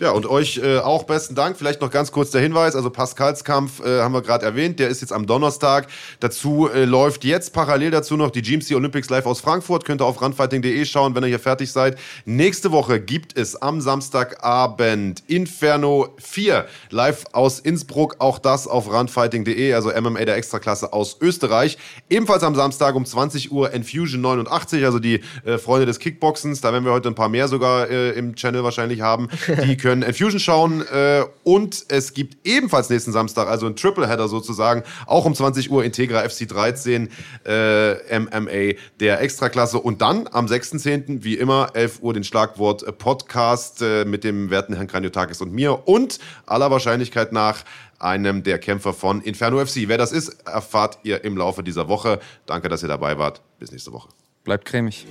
[0.00, 1.56] Ja, und euch äh, auch besten Dank.
[1.56, 2.76] Vielleicht noch ganz kurz der Hinweis.
[2.76, 4.78] Also Pascals Kampf äh, haben wir gerade erwähnt.
[4.78, 5.88] Der ist jetzt am Donnerstag.
[6.20, 9.84] Dazu äh, läuft jetzt parallel dazu noch die GMC Olympics live aus Frankfurt.
[9.84, 11.98] Könnt ihr auf runfighting.de schauen, wenn ihr hier fertig seid.
[12.24, 18.16] Nächste Woche gibt es am Samstagabend Inferno 4 live aus Innsbruck.
[18.20, 21.76] Auch das auf runfighting.de, also MMA der Extraklasse aus Österreich.
[22.08, 26.60] Ebenfalls am Samstag um 20 Uhr Infusion 89, also die äh, Freunde des Kickboxens.
[26.60, 29.28] Da werden wir heute ein paar mehr sogar äh, im Channel wahrscheinlich haben.
[29.64, 34.82] Die können Infusion schauen äh, und es gibt ebenfalls nächsten Samstag, also ein Tripleheader sozusagen,
[35.06, 37.08] auch um 20 Uhr Integra FC 13
[37.46, 41.24] äh, MMA der Extraklasse und dann am 6.10.
[41.24, 45.54] wie immer 11 Uhr den Schlagwort äh, Podcast äh, mit dem werten Herrn Kranjotakis und
[45.54, 47.64] mir und aller Wahrscheinlichkeit nach
[47.98, 49.88] einem der Kämpfer von Inferno FC.
[49.88, 52.20] Wer das ist, erfahrt ihr im Laufe dieser Woche.
[52.44, 53.40] Danke, dass ihr dabei wart.
[53.58, 54.10] Bis nächste Woche.
[54.44, 55.06] Bleibt cremig.